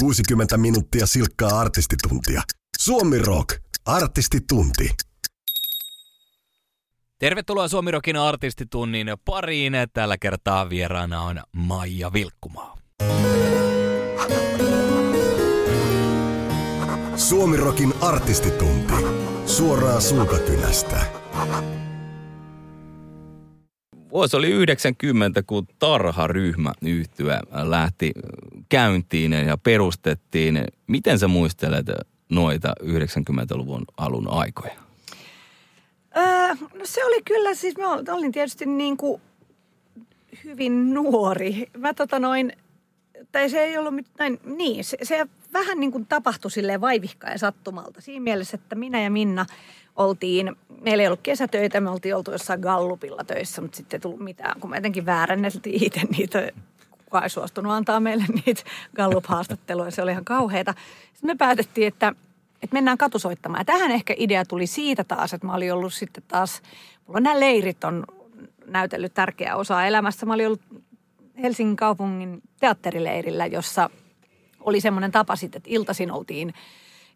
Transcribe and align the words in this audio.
60 0.00 0.56
minuuttia 0.56 1.06
silkkaa 1.06 1.60
artistituntia. 1.60 2.42
Suomi 2.78 3.18
Rock. 3.18 3.58
Artistitunti. 3.84 4.90
Tervetuloa 7.18 7.68
Suomirokin 7.68 8.16
artistitunnin 8.16 9.06
pariin. 9.24 9.72
Tällä 9.92 10.18
kertaa 10.18 10.70
vieraana 10.70 11.22
on 11.22 11.40
Maija 11.56 12.12
Vilkkumaa. 12.12 12.78
Suomirokin 17.16 17.94
artistitunti. 18.00 18.94
Suoraan 19.46 20.02
sulkakynästä. 20.02 21.06
Vuosi 24.12 24.36
oli 24.36 24.50
90, 24.50 25.42
kun 25.42 25.66
Tarha-ryhmä 25.78 26.72
yhtyä 26.82 27.40
lähti 27.52 28.12
käyntiin 28.68 29.32
ja 29.32 29.58
perustettiin. 29.58 30.64
Miten 30.86 31.18
sä 31.18 31.28
muistelet 31.28 31.86
noita 32.28 32.74
90-luvun 32.82 33.84
alun 33.96 34.30
aikoja? 34.30 34.74
Öö, 36.16 36.48
no 36.74 36.84
se 36.84 37.04
oli 37.04 37.22
kyllä, 37.22 37.54
siis 37.54 37.76
mä 37.76 38.14
olin 38.14 38.32
tietysti 38.32 38.66
niin 38.66 38.96
kuin 38.96 39.22
hyvin 40.44 40.94
nuori. 40.94 41.70
Mä 41.76 41.94
tota 41.94 42.18
noin, 42.18 42.52
tai 43.32 43.50
se 43.50 43.60
ei 43.60 43.78
ollut 43.78 43.94
mitään, 43.94 44.38
niin, 44.44 44.84
se, 44.84 44.96
se 45.02 45.26
vähän 45.52 45.80
niin 45.80 45.92
kuin 45.92 46.06
tapahtui 46.06 46.50
silleen 46.50 46.80
vaivihkaa 46.80 47.38
sattumalta. 47.38 48.00
Siinä 48.00 48.22
mielessä, 48.22 48.54
että 48.54 48.74
minä 48.74 49.02
ja 49.02 49.10
Minna 49.10 49.46
oltiin, 49.98 50.56
meillä 50.80 51.02
ei 51.02 51.06
ollut 51.06 51.20
kesätöitä, 51.22 51.80
me 51.80 51.90
oltiin 51.90 52.16
oltu 52.16 52.32
jossain 52.32 52.60
Gallupilla 52.60 53.24
töissä, 53.24 53.62
mutta 53.62 53.76
sitten 53.76 53.96
ei 53.96 54.00
tullut 54.00 54.20
mitään, 54.20 54.60
kun 54.60 54.70
me 54.70 54.76
jotenkin 54.76 55.06
vääränneltiin 55.06 55.84
itse 55.84 56.00
niitä 56.18 56.50
kukaan 57.04 57.24
ei 57.24 57.30
suostunut 57.30 57.72
antaa 57.72 58.00
meille 58.00 58.24
niitä 58.46 58.62
Gallup-haastatteluja, 58.96 59.90
se 59.90 60.02
oli 60.02 60.10
ihan 60.10 60.24
kauheata. 60.24 60.74
Sitten 61.12 61.30
me 61.30 61.34
päätettiin, 61.34 61.86
että, 61.86 62.12
että 62.62 62.74
mennään 62.74 62.98
katusoittamaan. 62.98 63.60
Ja 63.60 63.64
tähän 63.64 63.90
ehkä 63.90 64.14
idea 64.16 64.44
tuli 64.44 64.66
siitä 64.66 65.04
taas, 65.04 65.34
että 65.34 65.46
mä 65.46 65.54
olin 65.54 65.72
ollut 65.72 65.94
sitten 65.94 66.22
taas, 66.28 66.62
mulla 67.06 67.20
nämä 67.20 67.40
leirit 67.40 67.84
on 67.84 68.04
näytellyt 68.66 69.14
tärkeä 69.14 69.56
osa 69.56 69.84
elämässä. 69.84 70.26
Mä 70.26 70.34
olin 70.34 70.46
ollut 70.46 70.62
Helsingin 71.42 71.76
kaupungin 71.76 72.42
teatterileirillä, 72.60 73.46
jossa 73.46 73.90
oli 74.60 74.80
semmoinen 74.80 75.12
tapa 75.12 75.36
sitten, 75.36 75.58
että 75.58 75.70
iltaisin 75.72 76.12
oltiin– 76.12 76.54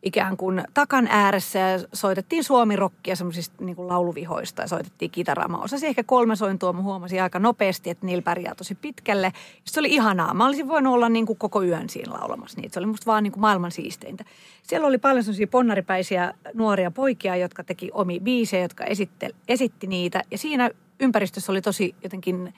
ikään 0.03 0.37
kuin 0.37 0.65
takan 0.75 1.09
ääressä 1.11 1.59
ja 1.59 1.79
soitettiin 1.93 2.45
suomirokkia 2.45 3.17
semmoisista 3.17 3.65
niin 3.65 3.77
kuin 3.77 3.89
lauluvihoista 3.89 4.63
ja 4.63 4.69
soitettiin 4.69 5.11
kitaraa. 5.11 5.49
Mä 5.49 5.59
osasin 5.59 5.89
ehkä 5.89 6.03
kolme 6.03 6.37
sointua, 6.37 6.73
mä 6.73 6.83
huomasin 6.83 7.23
aika 7.23 7.39
nopeasti, 7.39 7.91
että 7.91 8.07
niillä 8.07 8.23
pärjää 8.23 8.55
tosi 8.55 8.75
pitkälle. 8.75 9.33
Se 9.65 9.81
oli 9.81 9.89
ihanaa. 9.91 10.35
Mä 10.35 10.47
olisin 10.47 10.69
voinut 10.69 10.95
olla 10.95 11.09
niin 11.09 11.27
kuin 11.27 11.39
koko 11.39 11.63
yön 11.63 11.89
siinä 11.89 12.13
laulamassa 12.13 12.61
niitä. 12.61 12.75
Se 12.75 12.81
oli 12.81 12.87
musta 12.87 13.07
vaan 13.07 13.23
niin 13.23 13.33
kuin 13.33 13.41
maailman 13.41 13.71
siisteintä. 13.71 14.25
Siellä 14.63 14.87
oli 14.87 14.99
paljon 14.99 15.25
semmoisia 15.25 15.47
ponnaripäisiä 15.47 16.35
nuoria 16.55 16.91
poikia, 16.91 17.37
jotka 17.37 17.65
teki 17.65 17.91
omi 17.93 18.21
biisejä, 18.21 18.63
jotka 18.63 18.85
esitte, 18.85 19.31
esitti 19.49 19.87
niitä. 19.87 20.23
Ja 20.31 20.39
siinä 20.39 20.71
ympäristössä 21.01 21.53
oli 21.53 21.63
tosi 21.63 21.95
jotenkin– 22.03 22.53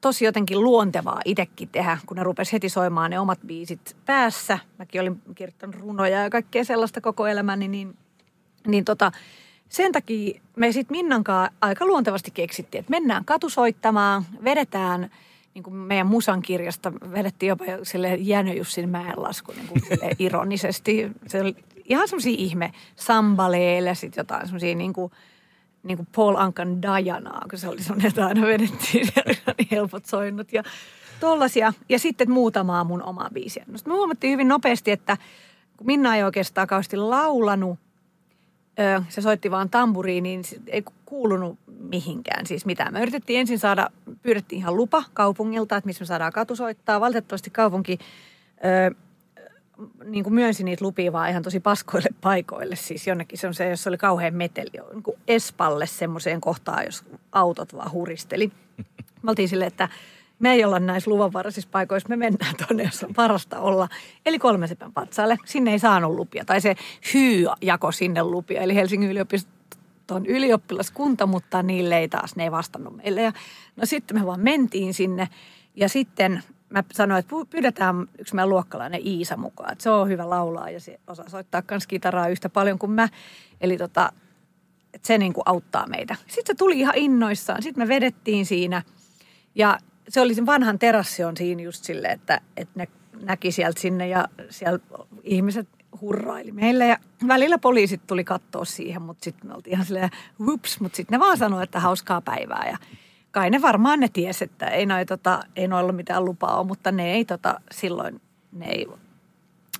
tosi 0.00 0.24
jotenkin 0.24 0.64
luontevaa 0.64 1.20
itsekin 1.24 1.68
tehdä, 1.68 1.98
kun 2.06 2.16
ne 2.16 2.22
rupesi 2.22 2.52
heti 2.52 2.68
soimaan 2.68 3.10
ne 3.10 3.20
omat 3.20 3.38
biisit 3.46 3.96
päässä. 4.06 4.58
Mäkin 4.78 5.00
olin 5.00 5.22
kirjoittanut 5.34 5.76
runoja 5.76 6.22
ja 6.22 6.30
kaikkea 6.30 6.64
sellaista 6.64 7.00
koko 7.00 7.26
elämäni, 7.26 7.68
niin, 7.68 7.96
niin 8.66 8.84
tota, 8.84 9.12
sen 9.68 9.92
takia 9.92 10.40
me 10.56 10.72
sitten 10.72 10.96
Minnankaan 10.96 11.50
aika 11.60 11.86
luontevasti 11.86 12.30
keksittiin, 12.30 12.80
että 12.80 12.90
mennään 12.90 13.24
katusoittamaan, 13.24 14.24
vedetään 14.44 15.10
niin 15.54 15.62
kuin 15.62 15.74
meidän 15.74 16.06
musan 16.06 16.42
kirjasta, 16.42 16.92
vedettiin 16.92 17.48
jopa 17.48 17.64
sille 17.82 18.14
Jänö 18.14 18.52
Jussin 18.52 18.88
mäenlasku 18.88 19.52
niin 19.52 19.68
kuin 19.68 19.82
ironisesti. 20.18 21.10
Se 21.26 21.40
oli 21.40 21.56
ihan 21.84 22.08
semmoisia 22.08 22.34
ihme 22.38 22.72
sambaleille, 22.96 23.94
sitten 23.94 24.20
jotain 24.20 24.46
semmoisia 24.46 24.74
niin 24.74 24.92
kuin– 24.92 25.12
niin 25.82 25.96
kuin 25.96 26.08
Paul 26.16 26.36
Ankan 26.36 26.82
Dianaa, 26.82 27.46
kun 27.50 27.58
se 27.58 27.68
oli 27.68 27.82
semmoinen, 27.82 28.08
että 28.08 28.26
aina 28.26 28.46
vedettiin 28.46 29.08
niin 29.58 29.68
helpot 29.70 30.06
soinnut 30.06 30.52
ja 30.52 30.62
tollasia. 31.20 31.72
Ja 31.88 31.98
sitten 31.98 32.30
muutamaa 32.30 32.84
mun 32.84 33.02
omaa 33.02 33.30
biisiä. 33.32 33.64
No 33.66 33.78
me 33.86 33.92
huomattiin 33.92 34.32
hyvin 34.32 34.48
nopeasti, 34.48 34.90
että 34.90 35.16
kun 35.76 35.86
Minna 35.86 36.16
ei 36.16 36.22
oikeastaan 36.22 36.66
kauheasti 36.66 36.96
laulanut, 36.96 37.78
se 39.08 39.20
soitti 39.20 39.50
vaan 39.50 39.70
tamburiin, 39.70 40.22
niin 40.22 40.44
ei 40.66 40.84
kuulunut 41.04 41.58
mihinkään 41.66 42.46
siis 42.46 42.66
mitään. 42.66 42.92
Me 42.92 43.02
yritettiin 43.02 43.40
ensin 43.40 43.58
saada, 43.58 43.90
pyydettiin 44.22 44.58
ihan 44.58 44.76
lupa 44.76 45.02
kaupungilta, 45.14 45.76
että 45.76 45.86
missä 45.86 46.02
me 46.02 46.06
saadaan 46.06 46.32
katusoittaa. 46.32 47.00
Valitettavasti 47.00 47.50
kaupunki 47.50 47.98
niin 50.04 50.24
kuin 50.24 50.34
myönsi 50.34 50.64
niitä 50.64 50.84
lupia 50.84 51.12
vaan 51.12 51.30
ihan 51.30 51.42
tosi 51.42 51.60
paskoille 51.60 52.08
paikoille. 52.20 52.76
Siis 52.76 53.06
jonnekin 53.06 53.38
semmoiseen, 53.38 53.70
jossa 53.70 53.90
oli 53.90 53.98
kauhean 53.98 54.34
meteli, 54.34 54.70
niin 54.92 55.02
kuin 55.02 55.16
Espalle 55.28 55.86
semmoiseen 55.86 56.40
kohtaan, 56.40 56.84
jos 56.84 57.04
autot 57.32 57.74
vaan 57.74 57.92
huristeli. 57.92 58.52
Me 59.22 59.30
oltiin 59.30 59.48
silleen, 59.48 59.68
että 59.68 59.88
me 60.38 60.52
ei 60.52 60.64
olla 60.64 60.78
näissä 60.78 61.10
luvanvaraisissa 61.10 61.68
paikoissa, 61.72 62.08
me 62.08 62.16
mennään 62.16 62.54
tuonne, 62.56 62.84
jossa 62.84 63.06
on 63.06 63.14
parasta 63.14 63.60
olla. 63.60 63.88
Eli 64.26 64.38
kolmesepän 64.38 64.92
patsaalle. 64.92 65.36
Sinne 65.44 65.72
ei 65.72 65.78
saanut 65.78 66.14
lupia, 66.14 66.44
tai 66.44 66.60
se 66.60 66.76
hyy 67.14 67.46
jako 67.62 67.92
sinne 67.92 68.22
lupia. 68.22 68.60
Eli 68.60 68.74
Helsingin 68.74 69.10
yliopiston 69.10 70.26
ylioppilaskunta, 70.26 71.26
mutta 71.26 71.62
niille 71.62 71.98
ei 71.98 72.08
taas, 72.08 72.36
ne 72.36 72.44
ei 72.44 72.50
vastannut 72.50 72.96
meille. 72.96 73.22
Ja, 73.22 73.32
no 73.76 73.86
sitten 73.86 74.18
me 74.20 74.26
vaan 74.26 74.40
mentiin 74.40 74.94
sinne, 74.94 75.28
ja 75.76 75.88
sitten 75.88 76.42
mä 76.70 76.84
sanoin, 76.92 77.18
että 77.18 77.34
pyydetään 77.50 78.06
yksi 78.18 78.34
meidän 78.34 78.48
luokkalainen 78.48 79.06
Iisa 79.06 79.36
mukaan. 79.36 79.72
Että 79.72 79.82
se 79.82 79.90
on 79.90 80.08
hyvä 80.08 80.30
laulaa 80.30 80.70
ja 80.70 80.80
se 80.80 81.00
osaa 81.06 81.28
soittaa 81.28 81.62
myös 81.70 81.86
kitaraa 81.86 82.28
yhtä 82.28 82.48
paljon 82.48 82.78
kuin 82.78 82.92
mä. 82.92 83.08
Eli 83.60 83.76
tota, 83.76 84.12
että 84.94 85.06
se 85.06 85.18
niin 85.18 85.32
kuin 85.32 85.42
auttaa 85.46 85.86
meitä. 85.86 86.16
Sitten 86.26 86.46
se 86.46 86.54
tuli 86.54 86.80
ihan 86.80 86.94
innoissaan. 86.96 87.62
Sitten 87.62 87.84
me 87.84 87.88
vedettiin 87.88 88.46
siinä 88.46 88.82
ja 89.54 89.78
se 90.08 90.20
oli 90.20 90.34
sen 90.34 90.46
vanhan 90.46 90.78
terassi 90.78 91.24
on 91.24 91.36
siinä 91.36 91.62
just 91.62 91.84
silleen, 91.84 92.14
että, 92.14 92.40
että 92.56 92.72
ne 92.74 92.88
näki 93.22 93.52
sieltä 93.52 93.80
sinne 93.80 94.08
ja 94.08 94.28
siellä 94.50 94.78
ihmiset 95.22 95.68
hurraili 96.00 96.52
meille. 96.52 96.86
Ja 96.86 96.98
välillä 97.28 97.58
poliisit 97.58 98.06
tuli 98.06 98.24
katsoa 98.24 98.64
siihen, 98.64 99.02
mutta 99.02 99.24
sitten 99.24 99.48
me 99.48 99.54
oltiin 99.54 99.74
ihan 99.74 99.86
silleen, 99.86 100.10
whoops, 100.40 100.80
mutta 100.80 100.96
sitten 100.96 101.18
ne 101.18 101.24
vaan 101.24 101.38
sanoi, 101.38 101.62
että 101.62 101.80
hauskaa 101.80 102.20
päivää. 102.20 102.68
Ja 102.70 102.78
kai 103.30 103.50
ne 103.50 103.62
varmaan 103.62 104.00
ne 104.00 104.08
ties, 104.08 104.42
että 104.42 104.66
ei 104.66 104.86
noi, 104.86 105.06
tota, 105.06 105.40
ei 105.56 105.68
noilla 105.68 105.92
mitään 105.92 106.24
lupaa 106.24 106.58
ole, 106.58 106.66
mutta 106.66 106.92
ne 106.92 107.12
ei 107.12 107.24
tota, 107.24 107.60
silloin, 107.70 108.20
ne 108.52 108.66
ei, 108.66 108.86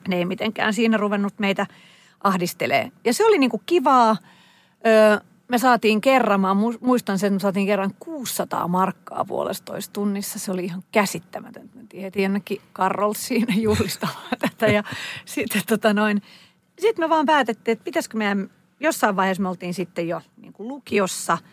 ne 0.09 0.17
ei 0.17 0.25
mitenkään 0.25 0.75
siinä 0.75 0.97
ruvennut 0.97 1.35
meitä 1.39 1.67
ahdistelee. 2.25 2.93
Ja 3.05 3.13
se 3.13 3.27
oli 3.27 3.39
niinku 3.39 3.63
kivaa. 3.67 4.17
Öö, 4.87 5.19
me 5.49 5.59
saatiin 5.59 6.01
kerran, 6.01 6.41
mä 6.41 6.57
muistan 6.81 7.19
sen, 7.19 7.33
me 7.33 7.39
saatiin 7.39 7.67
kerran 7.67 7.95
600 8.01 8.69
markkaa 8.69 9.25
puolestoista 9.25 9.93
tunnissa. 9.93 10.39
Se 10.39 10.53
oli 10.53 10.65
ihan 10.65 10.83
käsittämätöntä. 10.93 11.77
Me 11.77 12.03
heti 12.03 12.23
jonnekin 12.23 12.61
Karolsiin 12.73 13.47
juhlistamaan 13.63 14.39
tätä 14.39 14.67
ja 14.67 14.83
sitten 15.25 15.63
tota 15.69 15.95
noin. 15.95 16.23
Sitten 16.79 17.05
me 17.05 17.09
vaan 17.09 17.27
päätettiin, 17.27 17.73
että 17.73 17.85
pitäisikö 17.85 18.17
meidän, 18.17 18.51
jossain 18.81 19.17
vaiheessa 19.17 19.43
me 19.43 19.49
oltiin 19.49 19.75
sitten 19.75 20.09
jo 20.09 20.23
niin 20.37 20.53
kuin 20.53 20.69
lukiossa– 20.69 21.39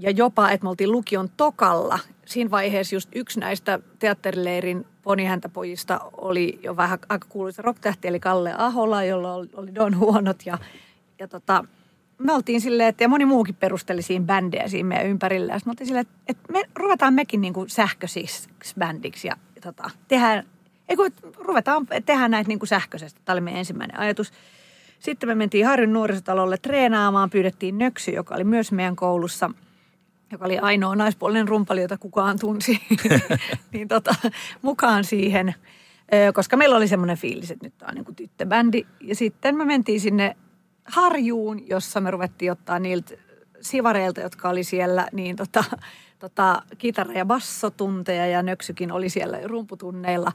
ja 0.00 0.10
jopa, 0.10 0.50
että 0.50 0.64
me 0.64 0.70
oltiin 0.70 0.92
lukion 0.92 1.28
tokalla. 1.36 1.98
Siinä 2.24 2.50
vaiheessa 2.50 2.96
just 2.96 3.08
yksi 3.14 3.40
näistä 3.40 3.78
teatterileirin 3.98 4.86
ponihäntäpojista 5.02 6.00
oli 6.16 6.58
jo 6.62 6.76
vähän 6.76 6.98
aika 7.08 7.26
kuuluisa 7.28 7.62
rocktähti, 7.62 8.08
eli 8.08 8.20
Kalle 8.20 8.54
Ahola, 8.58 9.04
jolla 9.04 9.34
oli 9.34 9.74
Don 9.74 9.98
Huonot. 9.98 10.46
Ja, 10.46 10.58
ja 11.18 11.28
tota, 11.28 11.64
me 12.18 12.32
oltiin 12.32 12.60
silleen, 12.60 12.88
että 12.88 13.04
ja 13.04 13.08
moni 13.08 13.24
muukin 13.24 13.54
perusteli 13.54 14.02
siinä 14.02 14.24
bändejä 14.24 14.68
siinä 14.68 14.88
meidän 14.88 15.06
ympärillä. 15.06 15.52
Ja 15.52 15.60
me 15.66 15.70
oltiin 15.70 15.86
silleen, 15.86 16.06
että, 16.28 16.52
me 16.52 16.62
ruvetaan 16.74 17.14
mekin 17.14 17.40
niin 17.40 17.52
kuin 17.52 17.70
sähköisiksi 17.70 18.48
bändiksi 18.78 19.28
ja, 19.28 19.36
ja 19.54 19.60
tota, 19.62 19.90
tehdään, 20.08 20.44
ei 20.88 20.96
kun, 20.96 21.10
ruvetaan 21.38 21.86
tehdä 22.06 22.28
näitä 22.28 22.48
niin 22.48 22.58
kuin 22.58 22.68
sähköisesti. 22.68 23.20
Tämä 23.24 23.34
oli 23.34 23.40
meidän 23.40 23.58
ensimmäinen 23.58 23.98
ajatus. 23.98 24.32
Sitten 24.98 25.28
me 25.28 25.34
mentiin 25.34 25.66
Harjun 25.66 25.92
nuorisotalolle 25.92 26.56
treenaamaan, 26.58 27.30
pyydettiin 27.30 27.78
Nöksy, 27.78 28.10
joka 28.10 28.34
oli 28.34 28.44
myös 28.44 28.72
meidän 28.72 28.96
koulussa– 28.96 29.50
joka 30.32 30.44
oli 30.44 30.58
ainoa 30.58 30.96
naispuolinen 30.96 31.48
rumpali, 31.48 31.82
jota 31.82 31.98
kukaan 31.98 32.38
tunsi, 32.38 32.80
niin 33.72 33.88
tota, 33.88 34.14
mukaan 34.62 35.04
siihen. 35.04 35.54
Koska 36.34 36.56
meillä 36.56 36.76
oli 36.76 36.88
semmoinen 36.88 37.16
fiilis, 37.16 37.50
että 37.50 37.66
nyt 37.66 37.78
tämä 37.78 37.88
on 37.88 37.94
niin 37.94 38.04
kuin 38.04 38.16
tyttöbändi. 38.16 38.86
Ja 39.00 39.14
sitten 39.14 39.56
me 39.56 39.64
mentiin 39.64 40.00
sinne 40.00 40.36
Harjuun, 40.84 41.68
jossa 41.68 42.00
me 42.00 42.10
ruvettiin 42.10 42.52
ottaa 42.52 42.78
niiltä 42.78 43.14
sivareilta, 43.60 44.20
jotka 44.20 44.48
oli 44.48 44.64
siellä, 44.64 45.08
niin 45.12 45.36
tota, 45.36 45.64
tota, 46.18 46.62
kitara- 46.78 47.18
ja 47.18 47.24
bassotunteja 47.24 48.26
ja 48.26 48.42
Nöksykin 48.42 48.92
oli 48.92 49.08
siellä 49.08 49.38
rumputunneilla. 49.44 50.32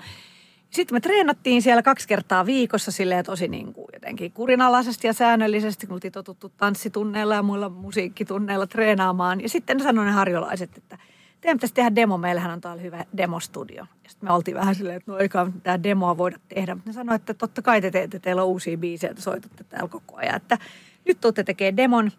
Sitten 0.75 0.95
me 0.95 1.00
treenattiin 1.00 1.62
siellä 1.62 1.83
kaksi 1.83 2.07
kertaa 2.07 2.45
viikossa 2.45 2.92
silleen 2.92 3.25
tosi 3.25 3.48
niin 3.48 3.74
kuin 3.74 3.88
jotenkin 3.94 4.31
kurinalaisesti 4.31 5.07
ja 5.07 5.13
säännöllisesti, 5.13 5.88
kun 5.88 5.94
oltiin 5.94 6.12
totuttu 6.12 6.51
tanssitunneilla 6.57 7.36
ja 7.36 7.44
muilla 7.44 7.69
musiikkitunneilla 7.69 8.68
treenaamaan. 8.68 9.42
Ja 9.42 9.50
sitten 9.50 9.80
sanoin 9.80 10.06
ne 10.06 10.12
harjolaiset, 10.12 10.77
että 10.77 10.98
teidän 11.42 11.57
pitäisi 11.57 11.74
tehdä 11.74 11.95
demo, 11.95 12.18
meillähän 12.18 12.51
on 12.51 12.62
täällä 12.62 12.81
hyvä 12.81 13.06
demostudio. 13.18 13.86
Sitten 14.07 14.30
me 14.30 14.33
oltiin 14.33 14.57
vähän 14.57 14.75
silleen, 14.75 14.98
että 14.98 15.12
no 15.12 15.18
eikä 15.18 15.48
tämä 15.63 15.83
demoa 15.83 16.18
voida 16.18 16.39
tehdä. 16.50 16.75
Mutta 16.75 16.89
ne 16.89 16.94
sanoivat, 16.94 17.21
että 17.21 17.33
totta 17.33 17.62
kai 17.62 17.81
te 17.81 17.92
teette, 17.92 18.19
teillä 18.19 18.44
on 18.44 18.48
uusia 18.48 18.78
biisejä, 18.78 19.12
että 19.12 19.24
soitatte 19.24 19.63
täällä 19.63 19.88
koko 19.89 20.16
ajan. 20.16 20.36
Että 20.36 20.57
nyt 21.06 21.21
tuutte 21.21 21.44
tekemään 21.44 21.78
demon. 21.78 22.12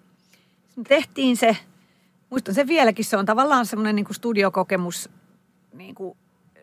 Sitten 0.67 0.85
tehtiin 0.85 1.37
se, 1.37 1.57
muistan 2.31 2.55
sen 2.55 2.69
vieläkin, 2.69 3.05
se 3.05 3.17
on 3.17 3.27
tavallaan 3.27 3.67
semmoinen 3.67 3.97
niin 3.97 4.07
kuin 4.07 4.17
studiokokemus, 4.17 5.11
niin 5.73 5.95
kuin, 5.95 6.17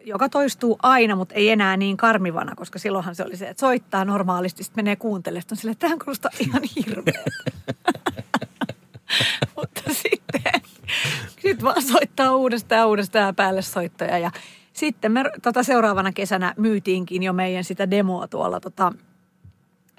joka 0.06 0.30
toistuu 0.30 0.80
aina, 0.84 1.16
mutta 1.16 1.36
ei 1.36 1.50
enää 1.50 1.78
niin 1.78 1.98
karmivana, 1.98 2.56
koska 2.56 2.80
silloinhan 2.80 3.16
se 3.16 3.24
oli 3.24 3.38
se, 3.38 3.48
että 3.48 3.62
soittaa 3.62 4.06
normaalisti, 4.06 4.64
sitten 4.64 4.84
menee 4.84 4.96
kuuntelemaan, 4.96 5.42
sitten 5.42 5.56
on 5.56 5.58
silleen, 5.58 5.72
että 5.72 5.86
tähän 5.86 6.00
kuulostaa 6.00 6.32
ihan 6.40 6.62
hirveä. 6.76 7.24
mutta 9.56 9.82
sitten, 9.92 10.62
sitten 11.28 11.62
vaan 11.62 11.82
soittaa 11.82 12.36
uudestaan 12.36 12.80
ja 12.80 12.88
uudestaan 12.88 13.36
päälle 13.36 13.62
soittoja 13.62 14.18
ja 14.18 14.32
sitten 14.74 15.12
me 15.12 15.24
tota, 15.42 15.64
seuraavana 15.64 16.12
kesänä 16.12 16.54
myytiinkin 16.58 17.24
jo 17.24 17.34
meidän 17.34 17.64
sitä 17.64 17.92
demoa 17.92 18.28
tuolla 18.28 18.60
tota, 18.60 18.94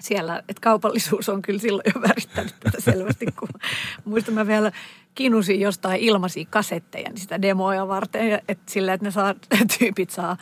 siellä, 0.01 0.37
että 0.37 0.61
kaupallisuus 0.61 1.29
on 1.29 1.41
kyllä 1.41 1.59
silloin 1.59 1.91
jo 1.95 2.01
värittänyt 2.01 2.55
tätä 2.59 2.81
selvästi, 2.81 3.25
kun 3.39 3.49
muistan 4.05 4.33
mä 4.33 4.47
vielä 4.47 4.71
kinusin 5.15 5.59
jostain 5.59 6.01
ilmaisia 6.01 6.45
kasetteja 6.49 7.09
niin 7.09 7.17
sitä 7.17 7.41
demoja 7.41 7.87
varten, 7.87 8.41
että 8.47 8.71
sillä, 8.71 8.93
että 8.93 9.05
ne 9.05 9.11
saa, 9.11 9.35
tyypit 9.79 10.09
saa 10.09 10.37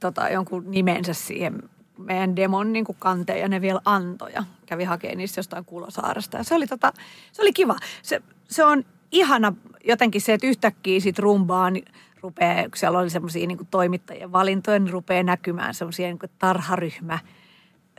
tota, 0.00 0.28
jonkun 0.28 0.70
nimensä 0.70 1.14
siihen 1.14 1.62
meidän 1.98 2.36
demon 2.36 2.72
niin 2.72 2.84
kuin 2.84 2.96
kanteen 2.98 3.40
ja 3.40 3.48
ne 3.48 3.60
vielä 3.60 3.80
antoja. 3.84 4.44
Kävi 4.66 4.84
hakemaan 4.84 5.18
niistä 5.18 5.38
jostain 5.38 5.64
Kulosaaresta 5.64 6.36
ja 6.36 6.44
se 6.44 6.54
oli, 6.54 6.66
tota, 6.66 6.92
se 7.32 7.42
oli 7.42 7.52
kiva. 7.52 7.76
Se, 8.02 8.22
se 8.48 8.64
on 8.64 8.84
ihana 9.12 9.52
jotenkin 9.84 10.20
se, 10.20 10.32
että 10.32 10.46
yhtäkkiä 10.46 11.00
sit 11.00 11.18
rumbaan 11.18 11.72
niin 11.72 11.84
rupeaa, 12.22 12.62
kun 12.62 12.76
siellä 12.76 12.98
oli 12.98 13.10
semmoisia 13.10 13.46
niin 13.46 13.66
toimittajien 13.70 14.32
valintoja, 14.32 14.78
niin 14.78 14.92
rupeaa 14.92 15.22
näkymään 15.22 15.74
semmoisia 15.74 16.06
niin 16.06 16.18
tarharyhmä– 16.38 17.18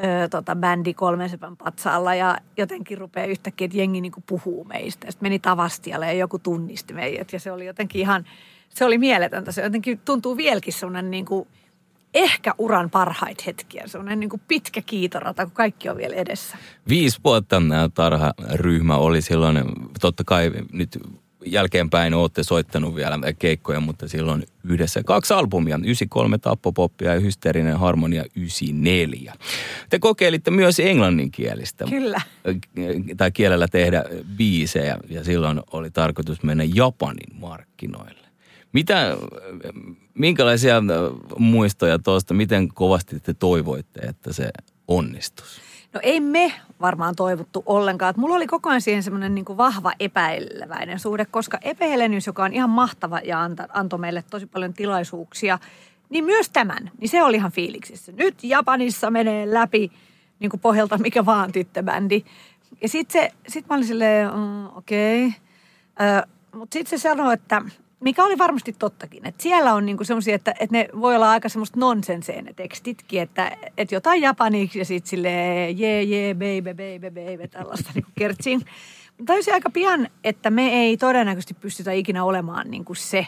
ö, 0.03 0.27
tota, 0.29 0.55
bändi 0.55 0.93
kolmen 0.93 1.29
sepän 1.29 1.57
patsaalla 1.57 2.15
ja 2.15 2.37
jotenkin 2.57 2.97
rupeaa 2.97 3.27
yhtäkkiä, 3.27 3.65
että 3.65 3.77
jengi 3.77 4.01
niin 4.01 4.13
puhuu 4.25 4.63
meistä. 4.63 5.11
Sitten 5.11 5.25
meni 5.25 5.39
Tavastialle 5.39 6.05
ja 6.05 6.13
joku 6.13 6.39
tunnisti 6.39 6.93
meidät 6.93 7.33
ja 7.33 7.39
se 7.39 7.51
oli 7.51 7.65
jotenkin 7.65 8.01
ihan, 8.01 8.25
se 8.69 8.85
oli 8.85 8.97
mieletöntä. 8.97 9.51
Se 9.51 9.61
jotenkin 9.61 9.99
tuntuu 10.05 10.37
vieläkin 10.37 10.73
semmoinen 10.73 11.11
niin 11.11 11.25
kuin, 11.25 11.47
ehkä 12.13 12.53
uran 12.57 12.89
parhaita 12.89 13.43
hetkiä. 13.47 13.83
Semmoinen 13.85 14.19
niin 14.19 14.29
kuin 14.29 14.41
pitkä 14.47 14.81
kiitorata, 14.81 15.45
kun 15.45 15.53
kaikki 15.53 15.89
on 15.89 15.97
vielä 15.97 16.15
edessä. 16.15 16.57
Viisi 16.89 17.19
vuotta 17.23 17.61
tarharyhmä 17.93 18.97
oli 18.97 19.21
silloin, 19.21 19.63
totta 20.01 20.23
kai 20.23 20.51
nyt 20.71 20.99
jälkeenpäin 21.51 22.13
olette 22.13 22.43
soittanut 22.43 22.95
vielä 22.95 23.19
keikkoja, 23.39 23.79
mutta 23.79 24.07
silloin 24.07 24.43
yhdessä 24.63 25.03
kaksi 25.03 25.33
albumia, 25.33 25.75
93 25.75 26.37
Tappopoppia 26.37 27.13
ja 27.13 27.19
Hysteerinen 27.19 27.79
harmonia 27.79 28.23
94. 28.35 29.33
Te 29.89 29.99
kokeilitte 29.99 30.51
myös 30.51 30.79
englanninkielistä. 30.79 31.85
Kyllä. 31.89 32.21
Tai 33.17 33.31
kielellä 33.31 33.67
tehdä 33.67 34.03
biisejä 34.37 34.97
ja 35.09 35.23
silloin 35.23 35.61
oli 35.71 35.91
tarkoitus 35.91 36.43
mennä 36.43 36.63
Japanin 36.73 37.39
markkinoille. 37.39 38.27
Mitä, 38.73 39.17
minkälaisia 40.13 40.83
muistoja 41.37 41.99
tuosta, 41.99 42.33
miten 42.33 42.67
kovasti 42.67 43.19
te 43.19 43.33
toivoitte, 43.33 43.99
että 43.99 44.33
se 44.33 44.49
onnistuisi? 44.87 45.66
No 45.93 45.99
ei 46.03 46.19
me 46.19 46.53
varmaan 46.81 47.15
toivottu 47.15 47.63
ollenkaan. 47.65 48.13
Mulla 48.17 48.35
oli 48.35 48.47
koko 48.47 48.69
ajan 48.69 48.81
siihen 48.81 49.03
semmoinen 49.03 49.35
niin 49.35 49.45
vahva 49.57 49.91
epäileväinen 49.99 50.99
suhde, 50.99 51.25
koska 51.25 51.57
Epehelenius, 51.61 52.27
joka 52.27 52.43
on 52.43 52.53
ihan 52.53 52.69
mahtava 52.69 53.19
ja 53.19 53.49
antoi 53.73 53.99
meille 53.99 54.23
tosi 54.29 54.45
paljon 54.45 54.73
tilaisuuksia, 54.73 55.59
niin 56.09 56.25
myös 56.25 56.49
tämän, 56.49 56.91
niin 56.99 57.09
se 57.09 57.23
oli 57.23 57.37
ihan 57.37 57.51
fiiliksissä. 57.51 58.11
Nyt 58.11 58.43
Japanissa 58.43 59.11
menee 59.11 59.53
läpi 59.53 59.91
niin 60.39 60.49
kuin 60.49 60.61
pohjalta 60.61 60.97
mikä 60.97 61.25
vaan 61.25 61.51
tyttöbändi. 61.51 62.23
Ja 62.81 62.89
sitten 62.89 63.31
sit 63.47 63.65
mä 63.69 63.75
olin 63.75 63.87
silleen, 63.87 64.33
mm, 64.33 64.65
okei. 64.65 65.27
Okay. 65.27 66.21
Mutta 66.55 66.73
sitten 66.73 66.99
se 66.99 67.01
sanoi, 67.01 67.33
että 67.33 67.61
mikä 67.99 68.23
oli 68.23 68.37
varmasti 68.37 68.75
tottakin, 68.79 69.27
että 69.27 69.43
siellä 69.43 69.73
on 69.73 69.85
niinku 69.85 70.03
semmoisia, 70.03 70.35
että, 70.35 70.51
että 70.51 70.77
ne 70.77 70.89
voi 70.99 71.15
olla 71.15 71.31
aika 71.31 71.49
semmoista 71.49 71.79
nonsenseen 71.79 72.45
ne 72.45 72.53
tekstitkin, 72.53 73.21
että, 73.21 73.57
että 73.77 73.95
jotain 73.95 74.21
japaniksi 74.21 74.79
ja 74.79 74.85
sitten 74.85 75.09
silleen 75.09 75.79
jee, 75.79 76.03
jee, 76.03 76.33
baby, 76.33 76.73
baby, 76.73 77.09
baby, 77.09 77.47
tällaista 77.47 77.91
niinku 77.93 78.11
kertsiin. 78.17 78.61
Mutta 79.17 79.33
tajusin 79.33 79.53
aika 79.53 79.69
pian, 79.69 80.07
että 80.23 80.49
me 80.49 80.67
ei 80.67 80.97
todennäköisesti 80.97 81.53
pystytä 81.53 81.91
ikinä 81.91 82.23
olemaan 82.23 82.71
niinku 82.71 82.95
se, 82.95 83.27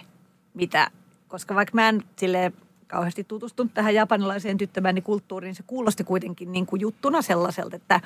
mitä, 0.54 0.92
koska 1.28 1.56
vaikka 1.56 1.76
mä 1.76 1.90
en 1.90 2.04
silleen 2.16 2.54
kauheasti 2.88 3.24
tutustunut 3.24 3.74
tähän 3.74 3.96
japanilaiseen 3.96 4.58
tyttöbändikulttuuriin, 4.58 5.48
niin 5.48 5.56
se 5.56 5.64
kuulosti 5.68 6.04
kuitenkin 6.04 6.52
niinku 6.52 6.76
juttuna 6.76 7.22
sellaiselta, 7.22 7.76
että 7.76 8.02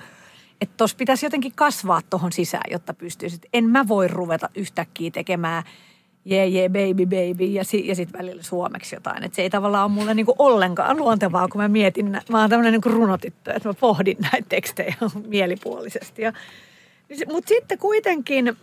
että 0.62 0.78
tuossa 0.78 0.98
pitäisi 0.98 1.26
jotenkin 1.26 1.52
kasvaa 1.56 2.02
tuohon 2.10 2.32
sisään, 2.32 2.72
jotta 2.72 2.94
pystyisi. 2.94 3.40
En 3.54 3.70
mä 3.70 3.88
voi 3.88 4.08
ruveta 4.08 4.50
yhtäkkiä 4.56 5.12
tekemään– 5.12 5.64
jee, 6.26 6.48
jee, 6.48 6.70
baby, 6.70 7.06
baby 7.06 7.44
ja, 7.44 7.64
si, 7.64 7.88
ja 7.88 7.96
sitten 7.96 8.20
välillä 8.20 8.44
suomeksi 8.44 8.96
jotain. 8.96 9.24
Et 9.24 9.34
se 9.34 9.42
ei 9.42 9.50
tavallaan 9.50 9.86
ole 9.86 9.92
mulle 9.92 10.14
niinku 10.14 10.36
ollenkaan 10.40 10.98
luontevaa, 10.98 11.48
kun 11.48 11.62
mä 11.62 11.68
mietin, 11.68 12.18
mä 12.30 12.42
oon 12.42 12.50
tämmöinen 12.50 12.74
niinku 12.74 12.90
runotyttö, 12.90 13.54
että 13.54 13.70
mä 13.70 13.74
pohdin 13.74 14.18
näitä 14.32 14.50
tekstejä 14.50 14.96
mielipuolisesti. 15.28 16.22
Ja, 16.22 16.34
mutta 17.32 17.48
sitten 17.48 17.78
kuitenkin, 17.78 18.58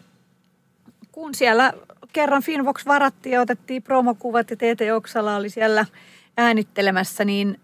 kun 1.13 1.35
siellä 1.35 1.73
kerran 2.13 2.43
Finvox 2.43 2.87
varattiin 2.87 3.33
ja 3.33 3.41
otettiin 3.41 3.83
promokuvat 3.83 4.51
ja 4.51 4.57
Teete 4.57 4.93
Oksala 4.93 5.37
oli 5.37 5.51
siellä 5.51 5.87
äänittelemässä, 6.37 7.25
niin 7.25 7.61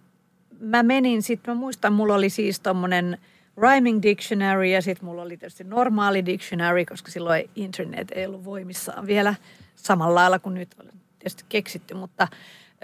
mä 0.60 0.82
menin 0.82 1.22
sitten, 1.22 1.54
mä 1.54 1.60
muistan, 1.60 1.92
mulla 1.92 2.14
oli 2.14 2.30
siis 2.30 2.60
tommonen 2.60 3.18
rhyming 3.56 4.02
dictionary 4.02 4.66
ja 4.66 4.82
sitten 4.82 5.04
mulla 5.04 5.22
oli 5.22 5.36
tietysti 5.36 5.64
normaali 5.64 6.26
dictionary, 6.26 6.84
koska 6.84 7.10
silloin 7.10 7.50
internet 7.54 8.12
ei 8.14 8.26
ollut 8.26 8.44
voimissaan 8.44 9.06
vielä– 9.06 9.34
samalla 9.76 10.14
lailla 10.14 10.38
kuin 10.38 10.54
nyt 10.54 10.74
on 10.80 10.86
tietysti 11.18 11.44
keksitty, 11.48 11.94
mutta 11.94 12.28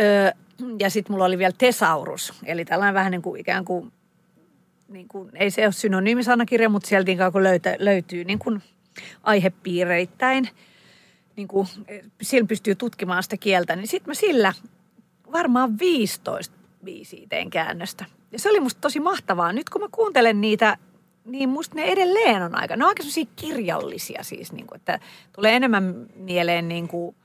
ö, 0.01 0.33
ja 0.79 0.91
sitten 0.91 1.15
mulla 1.15 1.25
oli 1.25 1.39
vielä 1.39 1.55
tesaurus, 1.59 2.33
eli 2.45 2.65
tällainen 2.65 2.95
vähän 2.95 3.11
niin 3.11 3.23
kuin 3.23 3.41
ikään 3.41 3.65
kuin, 3.65 3.93
niin 4.89 5.09
kuin 5.09 5.31
ei 5.35 5.51
se 5.51 5.65
ole 5.65 5.73
synonyymisanakirja, 5.73 6.69
mutta 6.69 6.89
sieltä 6.89 7.07
niin 7.07 7.33
kuin 7.33 7.45
löytä, 7.45 7.77
löytyy 7.79 8.25
niin 8.25 8.39
kuin 8.39 8.63
aihepiireittäin, 9.23 10.49
niin 11.37 11.49
kuin, 11.49 11.69
sillä 12.23 12.47
pystyy 12.47 12.75
tutkimaan 12.75 13.23
sitä 13.23 13.37
kieltä, 13.37 13.77
niin 13.77 13.89
sitten 13.89 14.11
mä 14.11 14.15
sillä 14.15 14.53
varmaan 15.33 15.79
15 15.79 16.55
biisiä 16.85 17.27
tein 17.29 17.51
käännöstä. 17.51 18.05
Ja 18.33 18.39
se 18.39 18.51
oli 18.51 18.61
musta 18.61 18.81
tosi 18.81 19.01
mahtavaa. 19.01 19.53
Nyt 19.53 19.71
kun 19.71 19.81
mä 19.81 19.89
kuuntelen 19.93 20.41
niitä 20.41 20.79
niin 21.25 21.49
musta 21.49 21.75
ne 21.77 21.83
edelleen 21.83 22.43
on 22.43 22.55
aika, 22.55 22.77
ne 22.77 22.85
on 22.85 22.89
aika 22.89 23.03
kirjallisia 23.37 24.23
siis, 24.23 24.53
niin 24.53 24.67
kuin, 24.67 24.77
että 24.77 24.99
tulee 25.33 25.57
enemmän 25.57 26.07
mieleen 26.15 26.69
niin 26.69 26.89
kuin, 26.89 27.17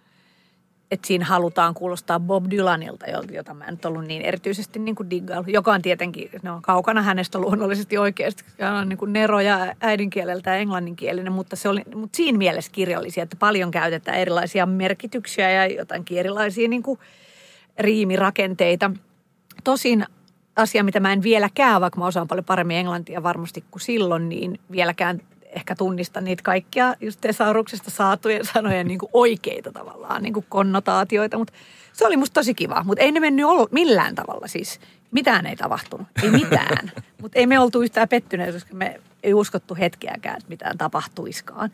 että 0.92 1.08
siinä 1.08 1.26
halutaan 1.26 1.74
kuulostaa 1.74 2.20
Bob 2.20 2.46
Dylanilta, 2.52 3.06
jota 3.32 3.54
mä 3.54 3.66
en 3.66 3.74
nyt 3.74 3.86
ollut 3.86 4.06
niin 4.06 4.22
erityisesti 4.22 4.80
niin 4.80 4.96
kuin 4.96 5.10
diggaillut, 5.10 5.54
joka 5.54 5.74
on 5.74 5.82
tietenkin, 5.82 6.30
ne 6.42 6.52
on 6.52 6.62
kaukana 6.62 7.02
hänestä 7.02 7.40
luonnollisesti 7.40 7.98
oikeasti, 7.98 8.44
on 8.80 8.90
niin 8.90 8.98
kuin 8.98 9.14
Nero 9.14 9.40
ja 9.40 9.76
äidinkieleltä 9.82 10.50
ja 10.50 10.56
englanninkielinen, 10.56 11.34
mutta, 11.34 11.56
se 11.56 11.70
oli, 11.70 11.84
mutta 11.96 12.18
siinä 12.18 12.38
mielessä 12.38 12.72
kirjallisia, 12.72 13.24
että 13.24 13.36
paljon 13.40 13.72
käytetään 13.72 14.18
erilaisia 14.18 14.66
merkityksiä 14.66 15.52
ja 15.52 15.66
jotakin 15.66 16.18
erilaisia 16.18 16.70
niin 16.70 16.84
kuin 16.84 17.00
riimirakenteita. 17.80 18.92
Tosin 19.64 20.06
asia, 20.58 20.84
mitä 20.84 21.00
mä 21.00 21.14
en 21.14 21.24
vieläkään, 21.24 21.82
vaikka 21.82 22.00
mä 22.00 22.06
osaan 22.06 22.28
paljon 22.28 22.46
paremmin 22.46 22.78
englantia 22.78 23.24
varmasti 23.24 23.64
kuin 23.72 23.82
silloin, 23.82 24.30
niin 24.30 24.60
vieläkään 24.72 25.22
ehkä 25.58 25.76
tunnista 25.76 26.22
niitä 26.22 26.44
kaikkia 26.44 26.96
just 27.02 27.22
tesauruksesta 27.22 27.92
saatujen 27.92 28.46
sanojen 28.46 28.88
niin 28.88 29.00
kuin 29.00 29.10
oikeita 29.14 29.72
tavallaan 29.72 30.24
niin 30.24 30.34
kuin 30.34 30.46
konnotaatioita, 30.50 31.38
mutta 31.38 31.54
se 31.94 32.08
oli 32.08 32.18
musta 32.18 32.34
tosi 32.34 32.54
kiva. 32.54 32.84
Mutta 32.84 33.04
ei 33.04 33.12
ne 33.12 33.20
mennyt 33.20 33.46
ol, 33.46 33.66
millään 33.72 34.16
tavalla 34.16 34.48
siis. 34.48 34.80
Mitään 35.12 35.46
ei 35.46 35.56
tapahtunut, 35.56 36.08
ei 36.24 36.32
mitään. 36.32 36.92
mutta 37.22 37.40
ei 37.40 37.48
me 37.48 37.60
oltu 37.60 37.82
yhtään 37.82 38.10
pettyneet, 38.10 38.54
koska 38.54 38.74
me 38.74 39.00
ei 39.24 39.34
uskottu 39.34 39.76
hetkeäkään, 39.76 40.38
että 40.38 40.50
mitään 40.50 40.78
tapahtuiskaan. 40.78 41.72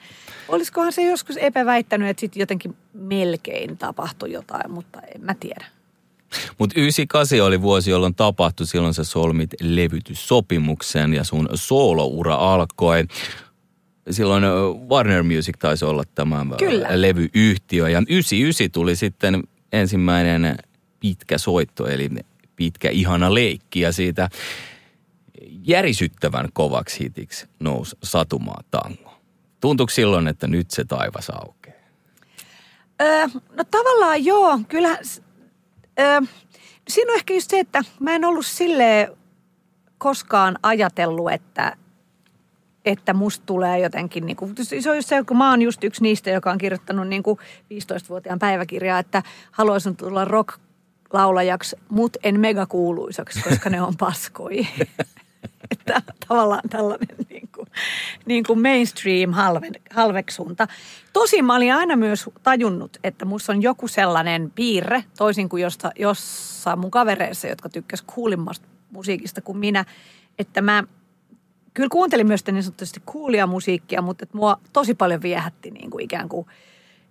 Olisikohan 0.47 0.91
se 0.91 1.01
joskus 1.01 1.37
epäväittänyt, 1.37 2.09
että 2.09 2.21
sitten 2.21 2.39
jotenkin 2.39 2.75
melkein 2.93 3.77
tapahtui 3.77 4.31
jotain, 4.31 4.71
mutta 4.71 4.99
en 5.15 5.21
mä 5.21 5.33
tiedä. 5.39 5.65
Mutta 6.57 6.79
98 6.79 7.41
oli 7.41 7.61
vuosi, 7.61 7.91
jolloin 7.91 8.15
tapahtui. 8.15 8.67
Silloin 8.67 8.93
sä 8.93 9.03
solmit 9.03 9.49
levytyssopimuksen 9.61 11.13
ja 11.13 11.23
sun 11.23 11.49
sooloura 11.53 12.35
alkoi. 12.35 13.03
Silloin 14.09 14.43
Warner 14.89 15.23
Music 15.23 15.55
taisi 15.59 15.85
olla 15.85 16.03
tämä 16.15 16.45
Kyllä. 16.57 16.87
levyyhtiö. 17.01 17.89
Ja 17.89 17.99
99 17.99 18.71
tuli 18.71 18.95
sitten 18.95 19.43
ensimmäinen 19.71 20.57
pitkä 20.99 21.37
soitto, 21.37 21.87
eli 21.87 22.09
pitkä 22.55 22.89
ihana 22.89 23.33
leikki. 23.33 23.81
Ja 23.81 23.91
siitä 23.91 24.29
järisyttävän 25.63 26.49
kovaksi 26.53 26.99
hitiksi 26.99 27.47
nousi 27.59 27.97
Satumaa 28.03 28.63
tango. 28.71 29.13
Tuntuuko 29.61 29.89
silloin, 29.89 30.27
että 30.27 30.47
nyt 30.47 30.71
se 30.71 30.85
taivas 30.85 31.29
aukeaa? 31.29 31.77
Öö, 33.01 33.27
no 33.57 33.63
tavallaan 33.71 34.25
joo, 34.25 34.59
kyllä. 34.67 34.99
Öö, 35.99 36.21
siinä 36.87 37.11
on 37.11 37.17
ehkä 37.17 37.33
just 37.33 37.49
se, 37.49 37.59
että 37.59 37.83
mä 37.99 38.15
en 38.15 38.25
ollut 38.25 38.45
silleen 38.45 39.17
koskaan 39.97 40.59
ajatellut, 40.63 41.31
että, 41.31 41.77
että 42.85 43.13
musta 43.13 43.45
tulee 43.45 43.79
jotenkin, 43.79 44.25
niin 44.25 44.35
kuin, 44.35 44.55
se 44.63 44.89
on 44.89 44.95
just 44.95 45.09
se, 45.09 45.23
kun 45.27 45.37
mä 45.37 45.49
oon 45.49 45.61
just 45.61 45.83
yksi 45.83 46.03
niistä, 46.03 46.29
joka 46.29 46.51
on 46.51 46.57
kirjoittanut 46.57 47.07
niin 47.07 47.23
kuin 47.23 47.39
15-vuotiaan 47.73 48.39
päiväkirjaa, 48.39 48.99
että 48.99 49.23
haluaisin 49.51 49.95
tulla 49.95 50.25
rock 50.25 50.59
laulajaksi, 51.13 51.75
mut 51.89 52.17
en 52.23 52.39
megakuuluisaksi, 52.39 53.41
koska 53.41 53.69
ne 53.69 53.81
on 53.81 53.97
paskoi. 53.97 54.67
että 55.71 56.01
tavallaan 56.27 56.69
tällainen 56.69 57.15
niin 57.29 57.49
niin 58.25 58.43
kuin 58.43 58.61
mainstream 58.61 59.31
halve, 59.31 59.71
halveksunta. 59.91 60.67
Tosin 61.13 61.45
mä 61.45 61.55
olin 61.55 61.73
aina 61.73 61.95
myös 61.95 62.29
tajunnut, 62.43 62.97
että 63.03 63.25
musta 63.25 63.51
on 63.51 63.61
joku 63.61 63.87
sellainen 63.87 64.51
piirre, 64.55 65.03
toisin 65.17 65.49
kuin 65.49 65.63
josta, 65.63 65.91
jossa 65.99 66.75
mun 66.75 66.91
kavereissa, 66.91 67.47
jotka 67.47 67.69
tykkäs 67.69 68.01
kuulimmasta 68.01 68.67
musiikista 68.91 69.41
kuin 69.41 69.57
minä, 69.57 69.85
että 70.39 70.61
mä 70.61 70.83
kyllä 71.73 71.89
kuuntelin 71.89 72.27
myös 72.27 72.45
niin 72.45 72.63
sanotusti 72.63 73.01
kuulia 73.05 73.47
musiikkia, 73.47 74.01
mutta 74.01 74.23
että 74.23 74.37
mua 74.37 74.59
tosi 74.73 74.95
paljon 74.95 75.21
viehätti 75.21 75.71
niin 75.71 75.89
kuin 75.89 76.03
ikään 76.03 76.29
kuin, 76.29 76.47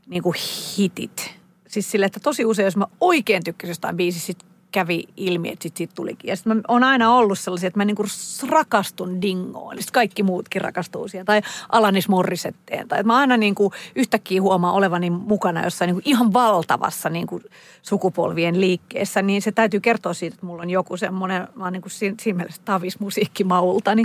niin 0.06 0.22
kuin 0.22 0.36
hitit. 0.78 1.34
Siis 1.68 1.90
sille, 1.90 2.06
että 2.06 2.20
tosi 2.20 2.44
usein, 2.44 2.64
jos 2.64 2.76
mä 2.76 2.86
oikein 3.00 3.44
tykkäsin 3.44 3.70
jostain 3.70 3.96
biisistä, 3.96 4.44
kävi 4.72 5.04
ilmi, 5.16 5.48
että 5.48 5.62
sit 5.62 5.76
siitä 5.76 5.94
tulikin. 5.94 6.28
Ja 6.28 6.36
sitten 6.36 6.56
mä 6.56 6.62
oon 6.68 6.84
aina 6.84 7.14
ollut 7.14 7.38
sellaisia, 7.38 7.66
että 7.66 7.80
mä 7.80 7.84
niinku 7.84 8.04
rakastun 8.48 9.22
dingoon. 9.22 9.76
Sitten 9.76 9.92
kaikki 9.92 10.22
muutkin 10.22 10.62
rakastuu 10.62 11.08
siihen. 11.08 11.26
Tai 11.26 11.42
Alanis 11.68 12.08
Morrisetteen. 12.08 12.88
Tai 12.88 13.02
mä 13.02 13.16
aina 13.16 13.36
niinku 13.36 13.72
yhtäkkiä 13.94 14.42
huomaan 14.42 14.74
olevani 14.74 15.10
mukana 15.10 15.64
jossain 15.64 15.88
niinku 15.88 16.02
ihan 16.04 16.32
valtavassa 16.32 17.10
niinku 17.10 17.40
sukupolvien 17.82 18.60
liikkeessä. 18.60 19.22
Niin 19.22 19.42
se 19.42 19.52
täytyy 19.52 19.80
kertoa 19.80 20.14
siitä, 20.14 20.34
että 20.34 20.46
mulla 20.46 20.62
on 20.62 20.70
joku 20.70 20.96
semmoinen, 20.96 21.48
mä 21.54 21.64
oon 21.64 21.72
niinku 21.72 21.88
siinä, 21.88 22.16
siinä 22.20 22.36
mielessä 22.36 22.62
tavis 22.64 23.00
musiikkimaultani. 23.00 24.04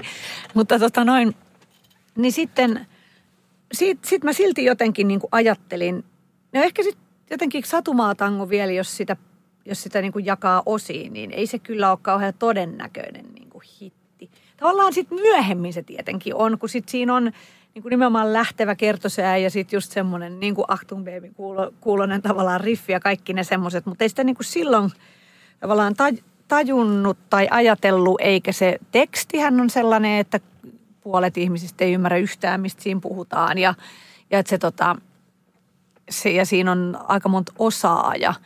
Mutta 0.54 0.80
tota 0.80 1.04
noin, 1.04 1.36
niin 2.16 2.32
sitten 2.32 2.88
sit, 3.72 4.06
sit 4.06 4.24
mä 4.24 4.34
silti 4.34 4.66
jotenkin 4.66 5.08
niinku 5.08 5.28
ajattelin, 5.32 6.06
no 6.54 6.62
ehkä 6.62 6.84
sitten 6.84 7.04
jotenkin 7.32 7.64
satumaatango 7.64 8.50
vielä, 8.50 8.72
jos 8.72 8.98
sitä 8.98 9.16
jos 9.68 9.84
sitä 9.84 10.02
niin 10.02 10.12
kuin 10.12 10.26
jakaa 10.26 10.64
osiin, 10.66 11.14
niin 11.14 11.32
ei 11.32 11.48
se 11.48 11.60
kyllä 11.60 11.92
ole 11.92 12.00
kauhean 12.02 12.34
todennäköinen 12.40 13.26
niin 13.34 13.50
kuin 13.50 13.64
hitti. 13.82 14.30
Tavallaan 14.58 14.94
sitten 14.94 15.20
myöhemmin 15.22 15.74
se 15.74 15.84
tietenkin 15.84 16.36
on, 16.36 16.60
kun 16.60 16.70
sitten 16.70 16.92
siinä 16.92 17.16
on 17.16 17.24
niin 17.74 17.82
kuin 17.82 17.90
nimenomaan 17.90 18.34
lähtevä 18.34 18.76
kertosää 18.76 19.38
ja 19.38 19.50
sitten 19.50 19.78
just 19.78 19.92
semmoinen 19.92 20.40
niin 20.40 20.56
kuin 20.56 20.66
Achtung 20.68 21.06
Baby 21.06 21.32
kuulo, 21.36 21.74
kuulonen 21.82 22.22
tavallaan 22.22 22.62
riffi 22.62 22.92
ja 22.92 23.00
kaikki 23.00 23.34
ne 23.34 23.44
semmoiset, 23.44 23.86
mutta 23.86 24.04
ei 24.04 24.10
sitä 24.10 24.24
niin 24.24 24.36
kuin 24.36 24.46
silloin 24.46 24.92
tavallaan 25.60 25.96
tajunnut 26.48 27.18
tai 27.30 27.48
ajatellut, 27.52 28.22
eikä 28.22 28.52
se 28.52 28.78
tekstihän 28.92 29.62
on 29.62 29.70
sellainen, 29.70 30.20
että 30.20 30.40
puolet 31.02 31.38
ihmisistä 31.38 31.86
ei 31.86 31.94
ymmärrä 31.94 32.18
yhtään, 32.18 32.62
mistä 32.62 32.84
siinä 32.84 33.00
puhutaan 33.00 33.58
ja, 33.58 33.74
ja 34.32 34.40
että 34.40 34.50
se 34.50 34.58
tota, 34.58 34.96
se, 36.10 36.30
ja 36.30 36.46
siinä 36.46 36.72
on 36.72 37.00
aika 37.08 37.30
monta 37.30 37.54
osaa 37.60 38.16
ja– 38.16 38.34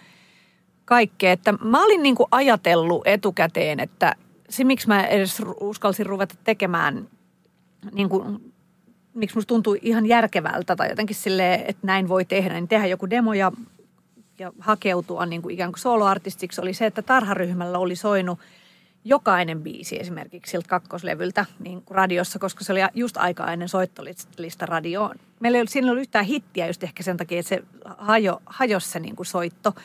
kaikkea. 0.91 1.31
Että 1.31 1.51
mä 1.51 1.83
olin 1.85 2.03
niin 2.03 2.15
kuin 2.15 2.27
ajatellut 2.31 3.01
etukäteen, 3.05 3.79
että 3.79 4.15
se 4.49 4.63
miksi 4.63 4.87
mä 4.87 5.07
edes 5.07 5.41
uskalsin 5.59 6.05
ruveta 6.05 6.35
tekemään, 6.43 7.07
niin 7.91 8.09
kuin, 8.09 8.53
miksi 9.13 9.37
musta 9.37 9.47
tuntui 9.47 9.79
ihan 9.81 10.05
järkevältä 10.05 10.75
tai 10.75 10.89
jotenkin 10.89 11.15
silleen, 11.15 11.63
että 11.67 11.87
näin 11.87 12.07
voi 12.07 12.25
tehdä, 12.25 12.53
niin 12.53 12.67
tehdä 12.67 12.87
joku 12.87 13.09
demo 13.09 13.33
ja, 13.33 13.51
ja 14.39 14.51
hakeutua 14.59 15.25
niin 15.25 15.41
kuin 15.41 15.53
ikään 15.53 15.71
kuin 15.71 15.79
soloartistiksi 15.79 16.61
oli 16.61 16.73
se, 16.73 16.85
että 16.85 17.01
tarharyhmällä 17.01 17.77
oli 17.77 17.95
soinut 17.95 18.39
jokainen 19.03 19.61
biisi 19.61 19.99
esimerkiksi 19.99 20.51
siltä 20.51 20.67
kakkoslevyltä 20.67 21.45
niin 21.59 21.81
kuin 21.81 21.95
radiossa, 21.95 22.39
koska 22.39 22.63
se 22.63 22.71
oli 22.71 22.79
just 22.93 23.17
aika 23.17 23.51
ennen 23.51 23.69
soittolista 23.69 24.65
radioon. 24.65 25.15
Meillä 25.39 25.55
ei 25.55 25.61
ollut, 25.61 25.69
siinä 25.69 25.87
ei 25.87 25.89
ollut 25.91 26.01
yhtään 26.01 26.25
hittiä 26.25 26.67
just 26.67 26.83
ehkä 26.83 27.03
sen 27.03 27.17
takia, 27.17 27.39
että 27.39 27.49
se 27.49 27.63
hajo, 27.97 28.41
hajosi 28.45 28.89
se 28.89 28.99
niin 28.99 29.15
kuin 29.15 29.25
soitto– 29.25 29.73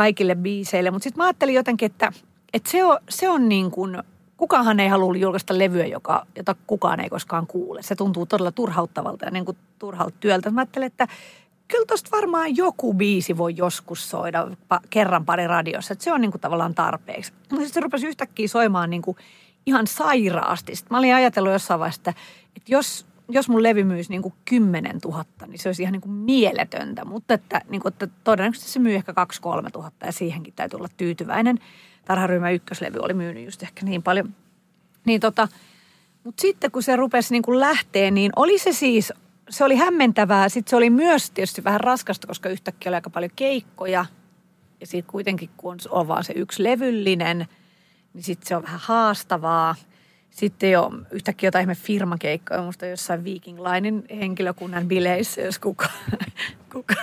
kaikille 0.00 0.34
biiseille. 0.34 0.90
Mutta 0.90 1.04
sitten 1.04 1.18
mä 1.18 1.24
ajattelin 1.24 1.54
jotenkin, 1.54 1.86
että, 1.86 2.12
että 2.52 2.70
se 2.70 2.84
on, 2.84 2.98
se 3.08 3.28
on 3.28 3.48
niin 3.48 3.70
kuin, 3.70 4.02
kukaanhan 4.36 4.80
ei 4.80 4.88
halua 4.88 5.16
julkaista 5.16 5.58
levyä, 5.58 5.86
joka, 5.86 6.26
jota 6.36 6.56
kukaan 6.66 7.00
ei 7.00 7.08
koskaan 7.08 7.46
kuule. 7.46 7.82
Se 7.82 7.94
tuntuu 7.94 8.26
todella 8.26 8.52
turhauttavalta 8.52 9.24
ja 9.24 9.30
niin 9.30 9.44
kuin 9.44 9.56
turhalta 9.78 10.16
työltä. 10.20 10.50
Mä 10.50 10.60
ajattelin, 10.60 10.86
että 10.86 11.08
kyllä 11.68 11.84
tuosta 11.86 12.16
varmaan 12.16 12.56
joku 12.56 12.94
biisi 12.94 13.36
voi 13.36 13.54
joskus 13.56 14.10
soida 14.10 14.48
pa, 14.68 14.80
kerran 14.90 15.24
pari 15.24 15.46
radiossa. 15.46 15.92
Että 15.92 16.04
se 16.04 16.12
on 16.12 16.20
niin 16.20 16.30
kuin 16.30 16.40
tavallaan 16.40 16.74
tarpeeksi. 16.74 17.32
Mutta 17.32 17.56
sitten 17.56 17.68
se 17.74 17.80
rupesi 17.80 18.06
yhtäkkiä 18.06 18.48
soimaan 18.48 18.90
niin 18.90 19.02
kuin 19.02 19.16
ihan 19.66 19.86
sairaasti. 19.86 20.76
Sitten 20.76 20.94
mä 20.94 20.98
olin 20.98 21.14
ajatellut 21.14 21.52
jossain 21.52 21.80
vaiheessa, 21.80 22.00
että, 22.00 22.14
että 22.56 22.72
jos, 22.72 23.06
jos 23.32 23.48
mun 23.48 23.62
levy 23.62 23.84
myisi 23.84 24.10
niin 24.10 24.22
kuin 24.22 24.34
10 24.44 24.98
000, 25.04 25.24
niin 25.46 25.58
se 25.58 25.68
olisi 25.68 25.82
ihan 25.82 25.92
niin 25.92 26.00
kuin 26.00 26.12
mieletöntä. 26.12 27.04
Mutta 27.04 27.34
että, 27.34 27.60
niin 27.68 27.80
kuin, 27.80 27.92
että 27.92 28.08
todennäköisesti 28.24 28.70
se 28.72 28.78
myy 28.78 28.94
ehkä 28.94 29.12
2-3 29.66 29.70
tuhatta 29.72 30.06
ja 30.06 30.12
siihenkin 30.12 30.54
täytyy 30.56 30.76
olla 30.76 30.88
tyytyväinen. 30.96 31.58
Tarharyhmä 32.04 32.50
ykköslevy 32.50 32.98
oli 32.98 33.14
myynyt 33.14 33.44
just 33.44 33.62
ehkä 33.62 33.86
niin 33.86 34.02
paljon. 34.02 34.34
Niin 35.04 35.20
tota, 35.20 35.48
mutta 36.24 36.40
sitten 36.40 36.70
kun 36.70 36.82
se 36.82 36.96
rupesi 36.96 37.34
niin 37.34 37.42
kuin 37.42 37.60
lähteä, 37.60 38.10
niin 38.10 38.32
oli 38.36 38.58
se 38.58 38.72
siis, 38.72 39.12
se 39.50 39.64
oli 39.64 39.76
hämmentävää. 39.76 40.48
Sitten 40.48 40.70
se 40.70 40.76
oli 40.76 40.90
myös 40.90 41.30
tietysti 41.30 41.64
vähän 41.64 41.80
raskasta, 41.80 42.26
koska 42.26 42.48
yhtäkkiä 42.48 42.90
oli 42.90 42.94
aika 42.94 43.10
paljon 43.10 43.32
keikkoja. 43.36 44.06
Ja 44.80 44.86
sitten 44.86 45.12
kuitenkin, 45.12 45.50
kun 45.56 45.76
on 45.90 46.08
vaan 46.08 46.24
se 46.24 46.32
yksi 46.36 46.62
levyllinen, 46.62 47.46
niin 48.14 48.24
sitten 48.24 48.48
se 48.48 48.56
on 48.56 48.62
vähän 48.62 48.80
haastavaa– 48.82 49.74
sitten 50.30 50.70
jo 50.70 50.90
yhtäkkiä 51.10 51.46
jotain 51.46 51.62
ihme 51.62 51.74
firmakeikkoja, 51.74 52.62
musta 52.62 52.86
jossain 52.86 53.24
Viking 53.24 53.58
Linein 53.60 54.04
henkilökunnan 54.10 54.88
bileissä, 54.88 55.40
jos 55.40 55.58
kuka, 55.58 55.86
kuka 56.72 56.94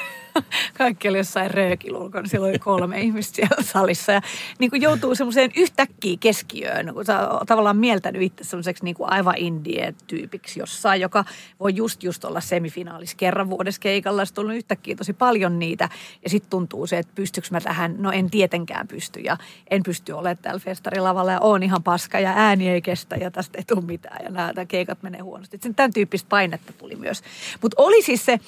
kaikki 0.77 1.09
oli 1.09 1.17
jossain 1.17 1.51
niin 1.55 2.29
siellä 2.29 2.47
oli 2.47 2.59
kolme 2.59 3.01
ihmistä 3.05 3.35
siellä 3.35 3.63
salissa. 3.63 4.11
Ja 4.11 4.21
niin 4.59 4.69
kuin 4.69 4.81
joutuu 4.81 5.15
semmoiseen 5.15 5.51
yhtäkkiä 5.55 6.17
keskiöön, 6.19 6.93
kun 6.93 7.05
sä 7.05 7.19
tavallaan 7.47 7.77
mieltänyt 7.77 8.21
itse 8.21 8.43
semmoiseksi 8.43 8.83
niin 8.83 8.95
kuin 8.95 9.11
aivan 9.11 9.37
indie-tyypiksi 9.37 10.59
jossain, 10.59 11.01
joka 11.01 11.25
voi 11.59 11.75
just 11.75 12.03
just 12.03 12.25
olla 12.25 12.41
semifinaalissa 12.41 13.17
kerran 13.17 13.49
vuodessa 13.49 13.81
keikalla. 13.81 14.25
Sitten 14.25 14.45
on 14.45 14.55
yhtäkkiä 14.55 14.95
tosi 14.95 15.13
paljon 15.13 15.59
niitä. 15.59 15.89
Ja 16.23 16.29
sitten 16.29 16.49
tuntuu 16.49 16.87
se, 16.87 16.97
että 16.97 17.11
pystyykö 17.15 17.47
mä 17.51 17.61
tähän, 17.61 17.95
no 17.97 18.11
en 18.11 18.29
tietenkään 18.29 18.87
pysty. 18.87 19.19
Ja 19.19 19.37
en 19.71 19.83
pysty 19.83 20.11
olemaan 20.11 20.37
täällä 20.37 20.59
festarilavalla 20.59 21.31
ja 21.31 21.39
on 21.39 21.63
ihan 21.63 21.83
paska 21.83 22.19
ja 22.19 22.33
ääni 22.35 22.69
ei 22.69 22.81
kestä 22.81 23.15
ja 23.15 23.31
tästä 23.31 23.57
ei 23.57 23.63
tule 23.63 23.81
mitään. 23.81 24.25
Ja 24.25 24.31
nämä 24.31 24.65
keikat 24.67 25.03
menee 25.03 25.21
huonosti. 25.21 25.59
Sen 25.61 25.75
tämän 25.75 25.93
tyyppistä 25.93 26.29
painetta 26.29 26.73
tuli 26.73 26.95
myös. 26.95 27.23
Mutta 27.61 27.75
oli 27.77 28.01
siis 28.01 28.25
se 28.25 28.39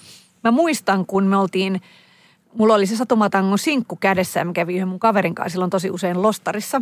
Mä 0.43 0.51
muistan, 0.51 1.05
kun 1.05 1.23
me 1.23 1.37
oltiin, 1.37 1.81
mulla 2.53 2.73
oli 2.73 2.85
se 2.85 2.95
satumatangon 2.95 3.59
sinkku 3.59 3.95
kädessä 3.95 4.39
ja 4.39 4.45
mä 4.45 4.53
kävin 4.53 4.75
yhden 4.75 4.87
mun 4.87 4.99
kaverin 4.99 5.35
kanssa 5.35 5.51
silloin 5.51 5.71
tosi 5.71 5.89
usein 5.91 6.21
Lostarissa. 6.21 6.81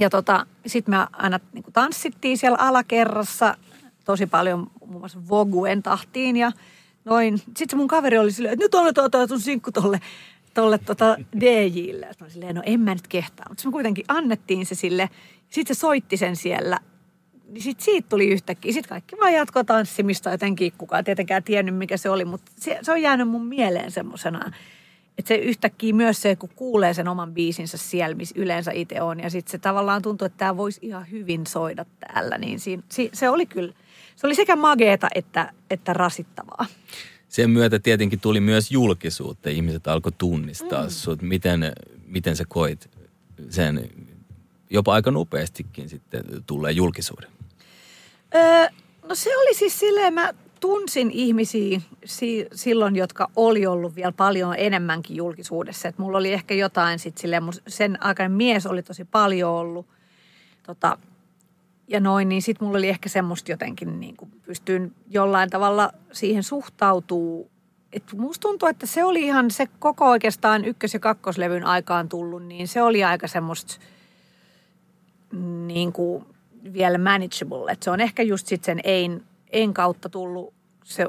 Ja 0.00 0.10
tota, 0.10 0.46
sit 0.66 0.88
me 0.88 0.96
aina 1.12 1.40
niin 1.52 1.64
tanssittiin 1.72 2.38
siellä 2.38 2.58
alakerrassa 2.60 3.56
tosi 4.04 4.26
paljon 4.26 4.70
muun 4.86 5.00
muassa 5.00 5.28
Voguen 5.28 5.82
tahtiin 5.82 6.36
ja 6.36 6.52
noin. 7.04 7.42
Sitten 7.56 7.78
mun 7.78 7.88
kaveri 7.88 8.18
oli 8.18 8.32
silleen, 8.32 8.52
että 8.52 8.64
nyt 8.64 8.74
annetaan 8.74 9.10
tämä 9.10 9.26
sun 9.26 9.40
sinkku 9.40 9.72
tolle, 9.72 10.00
tolle 10.54 10.78
tota 10.78 11.16
DJille. 11.40 12.06
Ja 12.06 12.12
mä 12.20 12.28
silleen, 12.28 12.54
no 12.54 12.62
en 12.66 12.80
mä 12.80 12.94
nyt 12.94 13.08
kehtaa. 13.08 13.46
Mutta 13.48 13.68
me 13.68 13.72
kuitenkin 13.72 14.04
annettiin 14.08 14.66
se 14.66 14.74
sille. 14.74 15.10
Sitten 15.50 15.76
se 15.76 15.80
soitti 15.80 16.16
sen 16.16 16.36
siellä 16.36 16.78
niin 17.52 17.62
sit 17.62 17.80
siitä 17.80 18.08
tuli 18.08 18.28
yhtäkkiä. 18.28 18.72
Sitten 18.72 18.88
kaikki 18.88 19.16
vaan 19.20 19.32
jatkoi 19.32 19.64
tanssimista 19.64 20.30
jotenkin. 20.30 20.72
Kukaan 20.78 21.04
tietenkään 21.04 21.42
tiennyt, 21.42 21.76
mikä 21.76 21.96
se 21.96 22.10
oli, 22.10 22.24
mutta 22.24 22.52
se, 22.56 22.78
se 22.82 22.92
on 22.92 23.02
jäänyt 23.02 23.28
mun 23.28 23.46
mieleen 23.46 23.90
semmoisena. 23.90 24.52
Että 25.18 25.28
se 25.28 25.34
yhtäkkiä 25.34 25.94
myös 25.94 26.22
se, 26.22 26.36
kun 26.36 26.48
kuulee 26.56 26.94
sen 26.94 27.08
oman 27.08 27.34
biisinsä 27.34 27.78
siellä, 27.78 28.14
missä 28.14 28.34
yleensä 28.38 28.72
itse 28.72 29.02
on. 29.02 29.20
Ja 29.20 29.30
sitten 29.30 29.50
se 29.50 29.58
tavallaan 29.58 30.02
tuntuu, 30.02 30.26
että 30.26 30.38
tämä 30.38 30.56
voisi 30.56 30.80
ihan 30.82 31.10
hyvin 31.10 31.46
soida 31.46 31.84
täällä. 32.00 32.38
Niin 32.38 32.60
siinä, 32.60 32.82
se 33.12 33.28
oli 33.28 33.46
kyllä, 33.46 33.72
se 34.16 34.26
oli 34.26 34.34
sekä 34.34 34.56
mageeta 34.56 35.08
että, 35.14 35.52
että 35.70 35.92
rasittavaa. 35.92 36.66
Sen 37.28 37.50
myötä 37.50 37.78
tietenkin 37.78 38.20
tuli 38.20 38.40
myös 38.40 38.70
julkisuutta. 38.70 39.50
Ihmiset 39.50 39.86
alkoi 39.86 40.12
tunnistaa 40.18 40.82
mm. 40.82 40.90
sut. 40.90 41.22
Miten, 41.22 41.72
miten 42.06 42.36
sä 42.36 42.44
koit 42.48 42.90
sen 43.50 43.90
jopa 44.72 44.94
aika 44.94 45.10
nopeastikin 45.10 45.88
sitten 45.88 46.24
tulee 46.46 46.72
julkisuuden? 46.72 47.30
Öö, 48.34 48.66
no 49.08 49.14
se 49.14 49.36
oli 49.36 49.54
siis 49.54 49.78
silleen, 49.78 50.14
mä 50.14 50.30
tunsin 50.60 51.10
ihmisiä 51.10 51.80
si- 52.04 52.46
silloin, 52.54 52.96
jotka 52.96 53.30
oli 53.36 53.66
ollut 53.66 53.96
vielä 53.96 54.12
paljon 54.12 54.54
enemmänkin 54.58 55.16
julkisuudessa. 55.16 55.88
Et 55.88 55.98
mulla 55.98 56.18
oli 56.18 56.32
ehkä 56.32 56.54
jotain 56.54 56.98
sitten 56.98 57.20
silleen, 57.20 57.42
sen 57.68 58.02
aikainen 58.04 58.32
mies 58.32 58.66
oli 58.66 58.82
tosi 58.82 59.04
paljon 59.04 59.50
ollut. 59.50 59.86
Tota, 60.62 60.98
ja 61.88 62.00
noin, 62.00 62.28
niin 62.28 62.42
sitten 62.42 62.66
mulla 62.66 62.78
oli 62.78 62.88
ehkä 62.88 63.08
semmoista 63.08 63.50
jotenkin, 63.50 64.00
niin 64.00 64.16
kuin 64.16 64.30
pystyin 64.46 64.94
jollain 65.10 65.50
tavalla 65.50 65.92
siihen 66.12 66.42
suhtautuu 66.42 67.52
et 67.92 68.12
musta 68.16 68.48
tuntuu, 68.48 68.68
että 68.68 68.86
se 68.86 69.04
oli 69.04 69.22
ihan 69.22 69.50
se 69.50 69.68
koko 69.78 70.10
oikeastaan 70.10 70.64
ykkös- 70.64 70.94
ja 70.94 71.00
kakkoslevyn 71.00 71.66
aikaan 71.66 72.08
tullut, 72.08 72.42
niin 72.46 72.68
se 72.68 72.82
oli 72.82 73.04
aika 73.04 73.28
semmoista 73.28 73.74
niin 75.66 75.92
kuin 75.92 76.24
vielä 76.72 76.98
manageable. 76.98 77.72
Et 77.72 77.82
se 77.82 77.90
on 77.90 78.00
ehkä 78.00 78.22
just 78.22 78.46
sitten 78.46 78.64
sen 78.64 78.80
ein, 78.84 79.22
ein 79.52 79.74
kautta 79.74 80.08
tullut, 80.08 80.54
se 80.84 81.06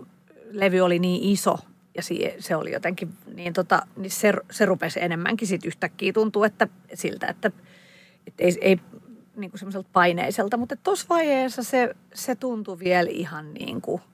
levy 0.52 0.80
oli 0.80 1.00
niin 1.00 1.24
iso 1.24 1.58
ja 1.96 2.04
se, 2.04 2.36
se 2.40 2.56
oli 2.56 2.72
jotenkin 2.72 3.10
niin 3.34 3.54
tota, 3.54 3.88
niin 3.96 4.12
se, 4.12 4.34
se 4.52 4.66
rupesi 4.66 5.04
enemmänkin 5.04 5.48
sitten 5.48 5.68
yhtäkkiä 5.68 6.14
tuntuu, 6.14 6.44
että 6.44 6.68
siltä, 6.94 7.28
että, 7.28 7.52
että 8.28 8.44
ei, 8.44 8.58
ei 8.62 8.80
niin 9.36 9.52
kuin 9.52 9.60
semmoiselta 9.60 9.90
paineiselta, 9.94 10.58
mutta 10.58 10.76
tuossa 10.76 11.06
vaiheessa 11.10 11.64
se, 11.64 11.96
se 12.14 12.36
tuntui 12.36 12.80
vielä 12.80 13.10
ihan 13.10 13.54
niin 13.54 13.82
kuin– 13.82 14.02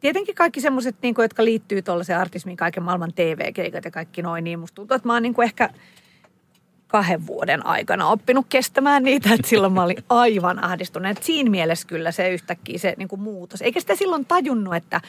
tietenkin 0.00 0.34
kaikki 0.34 0.60
semmoiset, 0.60 0.96
niin 1.02 1.14
jotka 1.18 1.44
liittyy 1.44 1.82
tuollaiseen 1.82 2.18
artismiin, 2.18 2.56
kaiken 2.56 2.82
maailman 2.82 3.12
TV-keikat 3.14 3.84
ja 3.84 3.90
kaikki 3.90 4.22
noin, 4.22 4.44
niin 4.44 4.58
musta 4.58 4.74
tuntuu, 4.74 4.94
että 4.94 5.08
mä 5.08 5.12
oon 5.12 5.22
niin 5.22 5.34
kuin 5.34 5.44
ehkä 5.44 5.70
kahden 6.90 7.26
vuoden 7.26 7.66
aikana 7.66 8.08
oppinut 8.08 8.46
kestämään 8.48 9.02
niitä, 9.02 9.34
että 9.34 9.48
silloin 9.48 9.72
mä 9.72 9.82
olin 9.82 10.04
aivan 10.08 10.64
ahdistunut. 10.64 11.10
Että 11.10 11.24
siinä 11.24 11.50
mielessä 11.50 11.88
kyllä 11.88 12.12
se 12.12 12.30
yhtäkkiä 12.30 12.78
se 12.78 12.94
niin 12.96 13.08
kuin 13.08 13.20
muutos. 13.20 13.62
Eikä 13.62 13.80
sitä 13.80 13.96
silloin 13.96 14.24
tajunnut, 14.24 14.74
että, 14.74 15.00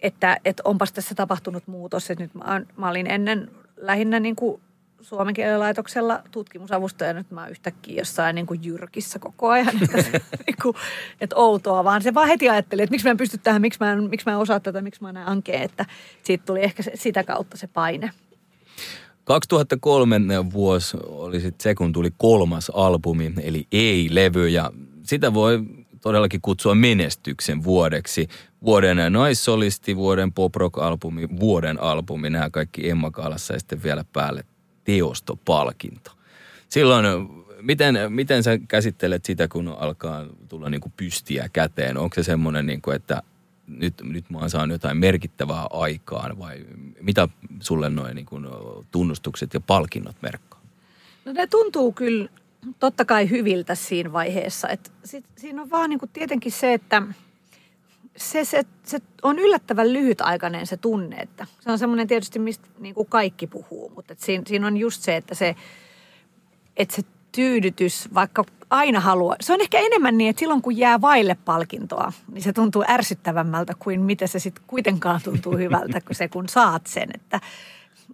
että, 0.00 0.36
että 0.44 0.62
onpas 0.66 0.92
tässä 0.92 1.14
tapahtunut 1.14 1.66
muutos. 1.66 2.10
Että 2.10 2.24
nyt 2.24 2.34
mä, 2.34 2.60
mä 2.76 2.90
olin 2.90 3.10
ennen 3.10 3.50
lähinnä 3.76 4.20
niin 4.20 4.36
kuin 4.36 4.60
Suomen 5.04 5.34
laitoksella 5.56 6.22
tutkimusavustaja. 6.30 7.12
Nyt 7.12 7.30
mä 7.30 7.48
yhtäkkiä 7.48 7.98
jossain 7.98 8.34
niin 8.34 8.46
kuin 8.46 8.60
jyrkissä 8.64 9.18
koko 9.18 9.48
ajan. 9.48 9.74
Niin 10.46 10.56
kuin, 10.62 10.76
että 11.20 11.36
outoa, 11.36 11.84
vaan 11.84 12.02
se 12.02 12.14
vaan 12.14 12.28
heti 12.28 12.48
ajatteli, 12.48 12.82
että 12.82 12.90
miksi 12.90 13.06
mä 13.06 13.10
en 13.10 13.16
pysty 13.16 13.38
tähän, 13.38 13.60
miksi 13.60 13.80
mä 13.80 13.92
en, 13.92 14.02
miksi 14.04 14.26
mä 14.26 14.32
en 14.32 14.38
osaa 14.38 14.60
tätä, 14.60 14.82
miksi 14.82 15.02
mä 15.02 15.12
näin 15.12 15.28
ankeen. 15.28 15.62
Että 15.62 15.86
siitä 16.22 16.44
tuli 16.46 16.62
ehkä 16.62 16.82
se, 16.82 16.92
sitä 16.94 17.24
kautta 17.24 17.56
se 17.56 17.66
paine. 17.66 18.10
2003 19.24 20.20
vuosi 20.52 20.96
oli 21.06 21.40
sitten 21.40 21.62
se, 21.62 21.74
kun 21.74 21.92
tuli 21.92 22.10
kolmas 22.16 22.70
albumi, 22.74 23.32
eli 23.42 23.66
Ei-levy, 23.72 24.48
ja 24.48 24.70
sitä 25.02 25.34
voi 25.34 25.62
todellakin 26.00 26.40
kutsua 26.40 26.74
menestyksen 26.74 27.64
vuodeksi. 27.64 28.28
Vuoden 28.64 29.12
naissolisti, 29.12 29.96
vuoden 29.96 30.32
pop 30.32 30.54
albumi 30.80 31.28
vuoden 31.40 31.82
albumi, 31.82 32.30
nämä 32.30 32.50
kaikki 32.50 32.90
Emma 32.90 33.10
Kaalassa 33.10 33.54
ja 33.54 33.58
sitten 33.58 33.82
vielä 33.82 34.04
päälle 34.12 34.44
teostopalkinto. 34.84 36.10
Silloin, 36.68 37.06
miten, 37.60 37.98
miten 38.08 38.42
sä 38.42 38.58
käsittelet 38.58 39.24
sitä, 39.24 39.48
kun 39.48 39.68
alkaa 39.68 40.26
tulla 40.48 40.70
niin 40.70 40.80
kuin 40.80 40.92
pystiä 40.96 41.48
käteen? 41.52 41.96
Onko 41.96 42.14
se 42.14 42.22
semmoinen, 42.22 42.66
niin 42.66 42.82
kuin, 42.82 42.96
että 42.96 43.22
nyt, 43.66 43.94
nyt 44.02 44.30
mä 44.30 44.38
oon 44.38 44.50
saanut 44.50 44.74
jotain 44.74 44.96
merkittävää 44.96 45.66
aikaan 45.70 46.38
vai 46.38 46.66
mitä 47.00 47.28
sulle 47.60 47.90
noin 47.90 48.14
niin 48.14 48.26
kuin 48.26 48.46
tunnustukset 48.90 49.54
ja 49.54 49.60
palkinnot 49.60 50.16
merkkaa? 50.22 50.60
No 51.24 51.32
ne 51.32 51.46
tuntuu 51.46 51.92
kyllä 51.92 52.28
totta 52.78 53.04
kai 53.04 53.30
hyviltä 53.30 53.74
siinä 53.74 54.12
vaiheessa. 54.12 54.68
Et 54.68 54.92
sit, 55.04 55.24
siinä 55.36 55.62
on 55.62 55.70
vaan 55.70 55.90
niin 55.90 55.98
kuin 55.98 56.10
tietenkin 56.12 56.52
se, 56.52 56.74
että– 56.74 57.02
se, 58.16 58.44
se, 58.44 58.62
se 58.84 58.98
on 59.22 59.38
yllättävän 59.38 59.92
lyhytaikainen 59.92 60.66
se 60.66 60.76
tunne, 60.76 61.16
että 61.16 61.46
se 61.60 61.70
on 61.70 61.78
semmoinen 61.78 62.06
tietysti, 62.06 62.38
mistä 62.38 62.68
niin 62.78 62.94
kuin 62.94 63.08
kaikki 63.08 63.46
puhuu, 63.46 63.92
mutta 63.94 64.14
siinä, 64.18 64.44
siinä 64.46 64.66
on 64.66 64.76
just 64.76 65.02
se, 65.02 65.16
että 65.16 65.34
se, 65.34 65.56
että 66.76 66.96
se 66.96 67.02
tyydytys, 67.32 68.08
vaikka 68.14 68.44
aina 68.74 69.00
haluaa, 69.00 69.36
se 69.40 69.52
on 69.52 69.60
ehkä 69.60 69.78
enemmän 69.78 70.18
niin, 70.18 70.30
että 70.30 70.40
silloin 70.40 70.62
kun 70.62 70.76
jää 70.76 71.00
vaille 71.00 71.36
palkintoa, 71.44 72.12
niin 72.32 72.42
se 72.42 72.52
tuntuu 72.52 72.84
ärsyttävämmältä 72.88 73.74
kuin 73.78 74.00
mitä 74.00 74.26
se 74.26 74.38
sitten 74.38 74.64
kuitenkaan 74.66 75.20
tuntuu 75.24 75.56
hyvältä, 75.56 76.00
kun 76.00 76.14
se 76.14 76.28
kun 76.28 76.48
saat 76.48 76.86
sen, 76.86 77.08
että 77.14 77.40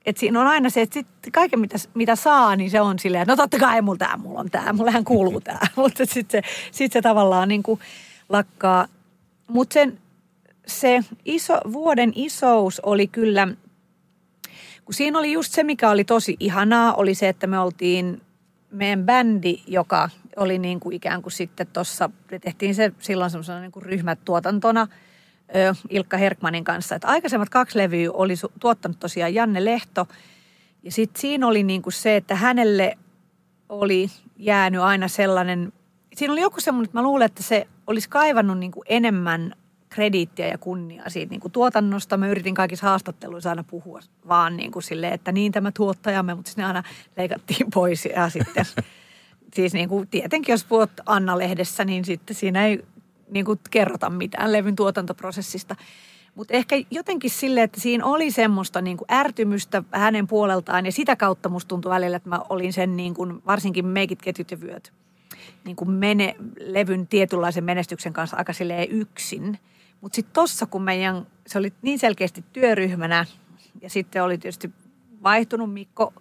et 0.06 0.16
siinä 0.16 0.40
on 0.40 0.46
aina 0.46 0.70
se, 0.70 0.82
että 0.82 0.94
sit 0.94 1.06
kaiken 1.32 1.60
mitä, 1.60 1.76
mitä 1.94 2.16
saa, 2.16 2.56
niin 2.56 2.70
se 2.70 2.80
on 2.80 2.98
silleen, 2.98 3.22
että 3.22 3.32
no 3.32 3.36
totta 3.36 3.58
kai 3.58 3.82
mulla 3.82 3.98
tämä, 3.98 4.16
mulla 4.16 4.40
on 4.40 4.50
tämä, 4.50 4.72
mullehän 4.72 5.04
kuuluu 5.04 5.40
tämä. 5.44 5.60
Mutta 5.76 6.06
sitten 6.06 6.42
se, 6.42 6.50
sit 6.70 6.92
se 6.92 7.02
tavallaan 7.02 7.48
niin 7.48 7.62
kuin 7.62 7.80
lakkaa. 8.28 8.86
Mutta 9.48 9.74
sen, 9.74 9.98
se 10.66 11.00
iso, 11.24 11.60
vuoden 11.72 12.12
isous 12.14 12.80
oli 12.80 13.06
kyllä, 13.06 13.48
kun 14.84 14.94
siinä 14.94 15.18
oli 15.18 15.32
just 15.32 15.52
se, 15.52 15.62
mikä 15.62 15.90
oli 15.90 16.04
tosi 16.04 16.36
ihanaa, 16.40 16.94
oli 16.94 17.14
se, 17.14 17.28
että 17.28 17.46
me 17.46 17.58
oltiin 17.58 18.20
meidän 18.70 19.04
bändi, 19.04 19.62
joka 19.66 20.10
oli 20.40 20.58
niin 20.58 20.80
kuin 20.80 20.96
ikään 20.96 21.22
kuin 21.22 21.32
sitten 21.32 21.66
tuossa, 21.66 22.10
tehtiin 22.40 22.74
se 22.74 22.92
silloin 22.98 23.30
semmoisena 23.30 23.60
niin 23.60 23.72
kuin 23.72 23.82
ryhmätuotantona 23.82 24.88
Ilkka 25.90 26.16
Herkmanin 26.16 26.64
kanssa. 26.64 26.94
Että 26.94 27.08
aikaisemmat 27.08 27.48
kaksi 27.48 27.78
levyä 27.78 28.10
oli 28.12 28.34
tuottanut 28.60 28.98
tosiaan 28.98 29.34
Janne 29.34 29.64
Lehto. 29.64 30.08
Ja 30.82 30.92
sitten 30.92 31.20
siinä 31.20 31.46
oli 31.46 31.62
niin 31.62 31.82
kuin 31.82 31.92
se, 31.92 32.16
että 32.16 32.34
hänelle 32.34 32.98
oli 33.68 34.10
jäänyt 34.36 34.80
aina 34.80 35.08
sellainen, 35.08 35.72
siinä 36.16 36.32
oli 36.32 36.40
joku 36.40 36.60
semmoinen, 36.60 36.84
että 36.84 36.98
mä 36.98 37.02
luulen, 37.02 37.26
että 37.26 37.42
se 37.42 37.66
olisi 37.86 38.08
kaivannut 38.08 38.58
niin 38.58 38.72
kuin 38.72 38.84
enemmän 38.88 39.52
krediittiä 39.88 40.48
ja 40.48 40.58
kunniaa 40.58 41.10
siitä 41.10 41.30
niin 41.30 41.40
kuin 41.40 41.52
tuotannosta. 41.52 42.16
Mä 42.16 42.28
yritin 42.28 42.54
kaikissa 42.54 42.86
haastatteluissa 42.86 43.50
aina 43.50 43.64
puhua 43.64 44.00
vaan 44.28 44.56
niin 44.56 44.72
kuin 44.72 44.82
silleen, 44.82 45.12
että 45.12 45.32
niin 45.32 45.52
tämä 45.52 45.72
tuottajamme, 45.72 46.34
mutta 46.34 46.50
sinne 46.50 46.64
aina 46.64 46.82
leikattiin 47.16 47.70
pois 47.74 48.04
ja 48.04 48.28
sitten 48.28 48.66
siis 49.54 49.72
niin 49.72 49.88
kuin 49.88 50.08
tietenkin 50.08 50.52
jos 50.52 50.64
puhut 50.64 50.90
Anna-lehdessä, 51.06 51.84
niin 51.84 52.04
sitten 52.04 52.36
siinä 52.36 52.66
ei 52.66 52.84
niin 53.30 53.44
kuin 53.44 53.60
kerrota 53.70 54.10
mitään 54.10 54.52
levyn 54.52 54.76
tuotantoprosessista. 54.76 55.76
Mutta 56.34 56.54
ehkä 56.54 56.76
jotenkin 56.90 57.30
silleen, 57.30 57.64
että 57.64 57.80
siinä 57.80 58.04
oli 58.04 58.30
semmoista 58.30 58.80
niin 58.80 58.96
kuin 58.96 59.12
ärtymystä 59.12 59.82
hänen 59.92 60.26
puoleltaan 60.26 60.86
ja 60.86 60.92
sitä 60.92 61.16
kautta 61.16 61.48
musta 61.48 61.68
tuntui 61.68 61.90
välillä, 61.90 62.16
että 62.16 62.28
mä 62.28 62.40
olin 62.48 62.72
sen 62.72 62.96
niin 62.96 63.14
kuin, 63.14 63.42
varsinkin 63.46 63.86
meikit, 63.86 64.22
ketjut 64.22 64.50
ja 64.50 64.60
vyöt 64.60 64.92
niin 65.64 65.76
kuin 65.76 65.90
mene, 65.90 66.36
levyn 66.60 67.06
tietynlaisen 67.06 67.64
menestyksen 67.64 68.12
kanssa 68.12 68.36
aika 68.36 68.52
yksin. 68.90 69.58
Mutta 70.00 70.16
sitten 70.16 70.32
tossa, 70.32 70.66
kun 70.66 70.82
meidän, 70.82 71.26
se 71.46 71.58
oli 71.58 71.72
niin 71.82 71.98
selkeästi 71.98 72.44
työryhmänä 72.52 73.26
ja 73.80 73.90
sitten 73.90 74.22
oli 74.22 74.38
tietysti 74.38 74.70
vaihtunut 75.22 75.72
Mikko 75.72 76.12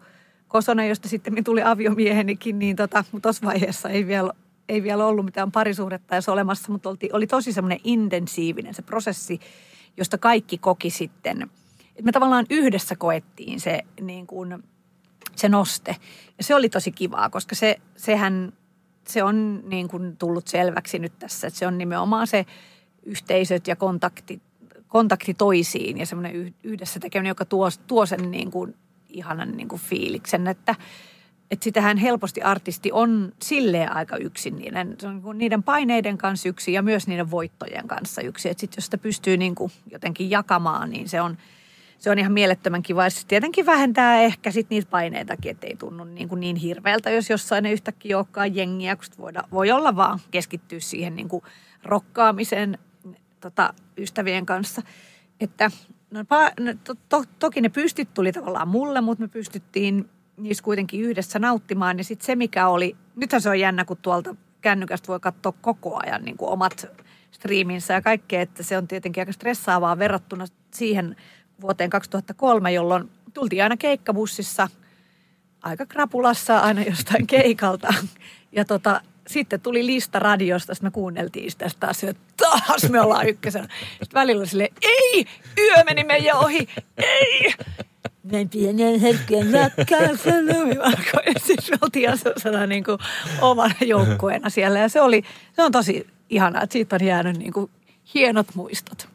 Kosonen, 0.50 0.90
josta 0.90 1.10
sitten 1.10 1.44
tuli 1.44 1.64
aviomiehenikin, 1.64 2.60
niin 2.60 2.76
tota, 2.76 3.04
tuossa 3.22 3.46
vaiheessa 3.46 3.90
ei 3.90 4.08
vielä, 4.08 4.32
ei 4.70 4.84
vielä 4.84 5.06
ollut 5.06 5.26
mitään 5.26 5.52
parisuhdetta 5.52 6.16
edes 6.16 6.30
olemassa, 6.30 6.72
mutta 6.72 6.90
oli, 6.90 7.10
oli 7.14 7.28
tosi 7.28 7.54
semmoinen 7.54 7.80
intensiivinen 7.84 8.74
se 8.74 8.82
prosessi, 8.82 9.40
josta 9.98 10.18
kaikki 10.18 10.58
koki 10.58 10.90
sitten, 10.90 11.42
että 11.90 12.04
me 12.04 12.12
tavallaan 12.12 12.46
yhdessä 12.50 12.96
koettiin 12.96 13.60
se, 13.60 13.82
niin 14.02 14.28
kuin, 14.28 14.64
se 15.36 15.50
noste. 15.50 15.96
Ja 16.38 16.44
se 16.44 16.56
oli 16.56 16.70
tosi 16.70 16.92
kivaa, 16.92 17.30
koska 17.30 17.56
se, 17.56 17.78
sehän 17.96 18.54
se 19.08 19.24
on 19.24 19.64
niin 19.70 19.88
kuin 19.88 20.18
tullut 20.18 20.48
selväksi 20.48 21.00
nyt 21.00 21.20
tässä, 21.20 21.48
että 21.48 21.60
se 21.60 21.68
on 21.68 21.78
nimenomaan 21.78 22.28
se 22.28 22.46
yhteisöt 23.04 23.68
ja 23.68 23.76
kontakti, 23.76 24.42
kontakti 24.88 25.34
toisiin 25.34 25.98
ja 25.98 26.06
semmoinen 26.06 26.56
yhdessä 26.64 27.00
tekeminen, 27.00 27.30
joka 27.30 27.46
tuo, 27.46 27.70
tuo 27.88 28.06
sen 28.06 28.32
niin 28.32 28.52
kuin 28.52 28.76
ihanan 29.10 29.52
niin 29.52 29.68
kuin 29.68 29.82
fiiliksen, 29.82 30.48
että, 30.48 30.76
että 31.52 31.64
sitähän 31.64 31.98
helposti 31.98 32.42
artisti 32.42 32.92
on 32.92 33.32
silleen 33.42 33.96
aika 33.96 34.18
yksin 34.18 34.56
niiden, 34.56 34.96
se 35.00 35.08
on 35.08 35.22
niin 35.24 35.38
niiden 35.38 35.64
paineiden 35.64 36.18
kanssa 36.18 36.50
yksi 36.50 36.74
ja 36.74 36.82
myös 36.82 37.08
niiden 37.08 37.32
voittojen 37.32 37.88
kanssa 37.88 38.22
yksi. 38.22 38.50
Että 38.50 38.62
sitten 38.62 38.78
jos 38.78 38.86
sitä 38.86 38.98
pystyy 38.98 39.38
niin 39.38 39.56
kuin 39.56 39.72
jotenkin 39.92 40.30
jakamaan, 40.30 40.90
niin 40.90 41.10
se 41.10 41.22
on– 41.22 41.38
se 42.00 42.12
on 42.12 42.20
ihan 42.20 42.32
mielettömän 42.32 42.84
kiva. 42.84 43.10
se 43.10 43.28
tietenkin 43.28 43.66
vähentää 43.66 44.22
ehkä 44.22 44.52
sit 44.52 44.70
niitä 44.70 44.90
paineitakin, 44.90 45.52
ettei 45.52 45.76
tunnu 45.76 46.04
niin, 46.04 46.30
kuin 46.30 46.40
niin 46.40 46.56
hirveältä, 46.56 47.10
jos 47.10 47.30
jossain 47.30 47.64
ne 47.64 47.72
yhtäkkiä 47.72 48.18
olekaan 48.18 48.56
jengiä, 48.56 48.96
kun 48.96 49.06
voida, 49.18 49.44
voi 49.52 49.72
olla 49.72 49.96
vaan 49.96 50.20
keskittyä 50.32 50.80
siihen 50.80 51.16
niin 51.16 51.30
kuin 51.30 51.44
rokkaamiseen 51.84 52.78
tota, 53.40 53.74
ystävien 53.98 54.46
kanssa. 54.46 54.82
Että 55.40 55.72
no, 56.12 56.20
no, 56.60 56.74
to, 56.84 56.96
to, 57.10 57.24
toki 57.40 57.62
ne 57.62 57.70
pystit 57.70 58.14
tuli 58.14 58.32
tavallaan 58.32 58.68
mulle, 58.68 59.02
mutta 59.02 59.24
me 59.24 59.28
pystyttiin 59.28 60.10
niissä 60.38 60.64
kuitenkin 60.64 61.02
yhdessä 61.02 61.40
nauttimaan. 61.40 61.98
Ja 61.98 62.04
sitten 62.04 62.26
se, 62.26 62.36
mikä 62.36 62.68
oli, 62.68 62.96
nythän 63.16 63.42
se 63.42 63.50
on 63.50 63.60
jännä, 63.60 63.86
kun 63.86 63.98
tuolta 63.98 64.36
kännykästä 64.62 65.08
voi 65.08 65.20
katsoa 65.20 65.54
koko 65.62 66.00
ajan 66.04 66.26
niin 66.26 66.38
kuin 66.38 66.50
omat 66.50 66.86
striiminsä 67.32 67.94
ja 67.94 68.02
kaikkea, 68.02 68.42
että 68.42 68.64
se 68.64 68.78
on 68.78 68.88
tietenkin 68.88 69.22
aika 69.22 69.32
stressaavaa 69.32 70.00
verrattuna 70.00 70.46
siihen 70.72 71.16
vuoteen 71.62 71.90
2003, 71.90 72.72
jolloin 72.72 73.10
tultiin 73.34 73.64
aina 73.64 73.78
keikkabussissa 73.78 74.68
aika 75.62 75.86
krapulassa 75.86 76.60
aina 76.60 76.82
jostain 76.82 77.28
keikalta. 77.28 77.94
Ja 78.52 78.66
tota, 78.66 79.02
sitten 79.30 79.62
tuli 79.62 79.86
lista 79.86 80.20
radiosta, 80.20 80.74
sitten 80.74 80.88
me 80.88 80.92
kuunneltiin 80.92 81.52
sitä 81.52 81.70
taas, 81.80 82.04
että 82.04 82.24
taas 82.38 82.90
me 82.90 83.02
ollaan 83.02 83.30
ykkösenä. 83.30 83.68
Sitten 83.90 84.14
välillä 84.14 84.46
sille 84.46 84.70
ei, 84.82 85.26
yö 85.58 85.84
meni 85.86 86.04
meidän 86.04 86.38
ohi, 86.38 86.68
ei. 86.98 87.54
Näin 88.24 88.50
pienen 88.50 89.00
hetken 89.00 89.54
rakkaassa 89.54 90.30
lumivalko. 90.30 91.20
Ja 91.26 91.34
sitten 91.46 91.66
me 91.72 91.78
oltiin 91.82 92.18
sellaisena 92.18 92.68
niin 92.68 92.84
kuin 92.84 92.98
omana 93.42 93.76
joukkueena 93.82 94.50
siellä. 94.50 94.80
Ja 94.80 94.90
se 94.90 95.02
oli, 95.02 95.24
se 95.56 95.64
on 95.64 95.72
tosi 95.72 96.08
ihanaa, 96.30 96.62
että 96.62 96.74
siitä 96.74 96.96
on 96.96 97.06
jäänyt 97.06 97.38
niin 97.38 97.54
kuin 97.54 97.72
hienot 98.14 98.48
muistot 98.56 99.08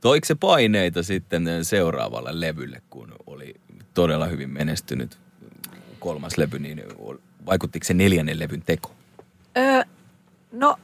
Toiko 0.00 0.24
se 0.24 0.34
paineita 0.34 1.02
sitten 1.02 1.48
seuraavalle 1.62 2.40
levylle, 2.40 2.82
kun 2.90 3.12
oli 3.26 3.54
todella 3.94 4.26
hyvin 4.26 4.50
menestynyt 4.50 5.18
kolmas 5.98 6.38
levy, 6.38 6.58
niin 6.58 6.82
vaikuttiko 7.46 7.84
se 7.84 7.94
neljännen 7.94 8.38
levyn 8.38 8.62
teko? 8.62 8.95
Öö, 9.56 9.82
no 10.52 10.76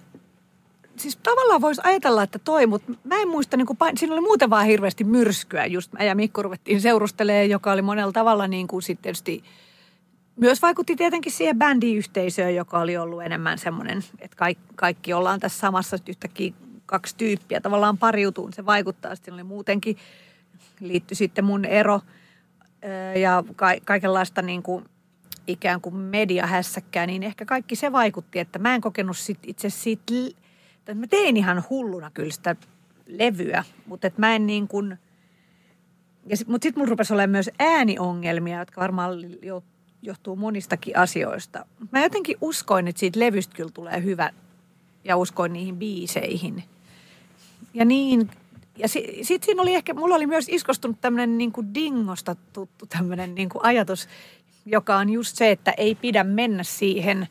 siis 0.96 1.16
tavallaan 1.16 1.60
voisi 1.60 1.80
ajatella, 1.84 2.22
että 2.22 2.38
toi, 2.38 2.66
mutta 2.66 2.92
mä 3.04 3.16
en 3.16 3.28
muista, 3.28 3.56
niin 3.56 3.66
kuin, 3.66 3.78
siinä 3.96 4.14
oli 4.14 4.20
muuten 4.20 4.50
vaan 4.50 4.66
hirveästi 4.66 5.04
myrskyä. 5.04 5.66
Just 5.66 5.92
mä 5.92 6.04
ja 6.04 6.14
Mikko 6.14 6.42
ruvettiin 6.42 6.80
seurustelemaan, 6.80 7.50
joka 7.50 7.72
oli 7.72 7.82
monella 7.82 8.12
tavalla 8.12 8.48
niin 8.48 8.66
kuin 8.66 8.82
sitten 8.82 9.02
tietysti 9.02 9.44
myös 10.36 10.62
vaikutti 10.62 10.96
tietenkin 10.96 11.32
siihen 11.32 11.58
bändiyhteisöön, 11.58 12.54
joka 12.54 12.80
oli 12.80 12.96
ollut 12.96 13.22
enemmän 13.22 13.58
semmoinen, 13.58 14.02
että 14.18 14.36
kaikki, 14.36 14.64
kaikki 14.74 15.12
ollaan 15.12 15.40
tässä 15.40 15.60
samassa 15.60 15.96
yhtäkkiä 16.08 16.52
kaksi 16.86 17.16
tyyppiä 17.16 17.60
tavallaan 17.60 17.98
pariutuun. 17.98 18.52
Se 18.52 18.66
vaikuttaa. 18.66 19.14
Sitten 19.14 19.34
oli 19.34 19.42
muutenkin, 19.42 19.96
liittyi 20.80 21.16
sitten 21.16 21.44
mun 21.44 21.64
ero 21.64 22.00
ja 23.20 23.44
ka- 23.56 23.80
kaikenlaista 23.84 24.42
niin 24.42 24.62
kuin 24.62 24.84
ikään 25.46 25.80
kuin 25.80 25.94
mediahässäkkää, 25.94 27.06
niin 27.06 27.22
ehkä 27.22 27.44
kaikki 27.44 27.76
se 27.76 27.92
vaikutti, 27.92 28.38
että 28.38 28.58
mä 28.58 28.74
en 28.74 28.80
kokenut 28.80 29.16
sit 29.16 29.38
itse 29.42 29.70
siitä, 29.70 30.14
että 30.78 30.94
mä 30.94 31.06
tein 31.06 31.36
ihan 31.36 31.64
hulluna 31.70 32.10
kyllä 32.10 32.32
sitä 32.32 32.56
levyä, 33.06 33.64
mutta 33.86 34.06
että 34.06 34.20
mä 34.20 34.34
en 34.34 34.46
niin 34.46 34.68
kuin, 34.68 34.98
ja 36.26 36.36
sit, 36.36 36.48
mutta 36.48 36.64
sitten 36.64 36.80
mun 36.80 36.88
rupesi 36.88 37.12
olemaan 37.12 37.30
myös 37.30 37.50
ääniongelmia, 37.58 38.58
jotka 38.58 38.80
varmaan 38.80 39.18
johtuu 40.02 40.36
monistakin 40.36 40.96
asioista. 40.98 41.66
Mä 41.90 42.02
jotenkin 42.02 42.36
uskoin, 42.40 42.88
että 42.88 43.00
siitä 43.00 43.20
levystä 43.20 43.56
kyllä 43.56 43.70
tulee 43.74 44.02
hyvä 44.02 44.30
ja 45.04 45.16
uskoin 45.16 45.52
niihin 45.52 45.76
biiseihin. 45.76 46.64
Ja 47.74 47.84
niin, 47.84 48.30
ja 48.76 48.88
sitten 48.88 49.24
sit 49.24 49.42
siinä 49.42 49.62
oli 49.62 49.74
ehkä, 49.74 49.94
mulla 49.94 50.14
oli 50.14 50.26
myös 50.26 50.46
iskostunut 50.48 51.00
tämmöinen 51.00 51.38
niin 51.38 51.52
dingosta 51.74 52.36
tuttu 52.52 52.86
tämmöinen 52.86 53.34
niin 53.34 53.48
ajatus, 53.62 54.08
joka 54.66 54.96
on 54.96 55.10
just 55.10 55.36
se, 55.36 55.50
että 55.50 55.74
ei 55.76 55.94
pidä 55.94 56.24
mennä 56.24 56.62
siihen 56.62 57.28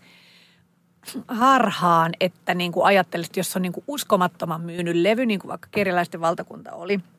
harhaan, 1.28 2.12
että 2.20 2.54
niin 2.54 2.72
kuin 2.72 2.86
ajattelisit, 2.86 3.38
jos 3.38 3.56
on 3.56 3.62
niin 3.62 3.74
kuin 3.74 3.84
uskomattoman 3.88 4.62
myynyt 4.62 4.96
levy, 4.96 5.26
niin 5.26 5.40
kuin 5.40 5.50
vaikka 5.50 5.68
Keriläisten 5.72 6.22
valtakunta 6.22 6.72
oli– 6.72 7.00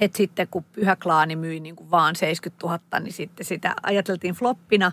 että 0.00 0.16
sitten 0.16 0.48
kun 0.50 0.64
Pyhä 0.72 0.96
Klaani 0.96 1.36
myi 1.36 1.60
niin 1.60 1.76
kuin 1.76 1.90
vaan 1.90 2.16
70 2.16 2.66
000, 2.66 3.00
niin 3.00 3.12
sitten 3.12 3.46
sitä 3.46 3.74
ajateltiin 3.82 4.34
floppina. 4.34 4.92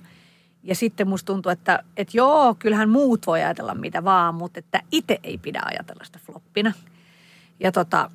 Ja 0.63 0.75
sitten 0.75 1.07
musta 1.07 1.25
tuntuu, 1.25 1.51
että, 1.51 1.83
että 1.97 2.17
joo, 2.17 2.55
kyllähän 2.59 2.89
muut 2.89 3.27
voi 3.27 3.43
ajatella 3.43 3.75
mitä 3.75 4.03
vaan, 4.03 4.35
mutta 4.35 4.59
että 4.59 4.81
itse 4.91 5.19
ei 5.23 5.37
pidä 5.37 5.61
ajatella 5.65 6.03
sitä 6.03 6.19
floppina. 6.25 6.73
Ja 7.59 7.71
tota, 7.71 8.11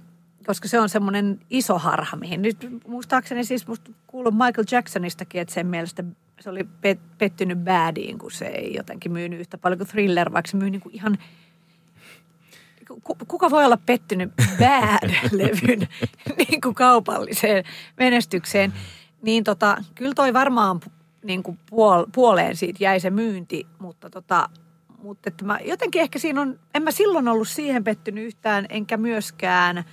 koska 0.46 0.68
se 0.68 0.80
on 0.80 0.88
semmoinen 0.88 1.40
iso 1.50 1.78
harha, 1.78 2.16
mihin 2.16 2.42
nyt 2.42 2.68
muistaakseni 2.86 3.44
siis 3.44 3.66
musta 3.66 3.90
kuuluu 4.06 4.32
Michael 4.32 4.66
Jacksonistakin, 4.70 5.40
että 5.40 5.54
sen 5.54 5.66
mielestä 5.66 6.04
se 6.40 6.50
oli 6.50 6.66
pettynyt 7.18 7.58
badiin, 7.58 8.18
kun 8.18 8.30
se 8.30 8.46
ei 8.46 8.74
jotenkin 8.74 9.12
myynyt 9.12 9.40
yhtä 9.40 9.58
paljon 9.58 9.78
kuin 9.78 9.88
Thriller, 9.88 10.32
vaikka 10.32 10.50
se 10.50 10.56
myy 10.56 10.70
niin 10.70 10.80
kuin 10.80 10.94
ihan– 10.94 11.18
kuka 13.28 13.50
voi 13.50 13.64
olla 13.64 13.78
pettynyt 13.86 14.32
bad-levyn 14.60 15.88
niin 16.36 16.60
kuin 16.60 16.74
kaupalliseen 16.74 17.64
menestykseen, 17.96 18.72
niin 19.22 19.44
tota, 19.44 19.76
kyllä 19.94 20.14
toi 20.14 20.32
varmaan 20.32 20.80
niin 21.22 21.42
kuin 21.42 21.58
puol, 21.70 22.06
puoleen 22.14 22.56
siitä 22.56 22.84
jäi 22.84 23.00
se 23.00 23.10
myynti, 23.10 23.66
mutta 23.78 24.10
tota, 24.10 24.48
mutta 25.02 25.28
että 25.28 25.44
mä, 25.44 25.58
jotenkin 25.64 26.02
ehkä 26.02 26.18
siinä 26.18 26.40
on, 26.40 26.58
en 26.74 26.82
mä 26.82 26.90
silloin 26.90 27.28
ollut 27.28 27.48
siihen 27.48 27.84
pettynyt 27.84 28.24
yhtään, 28.24 28.66
enkä 28.68 28.96
myöskään 28.96 29.84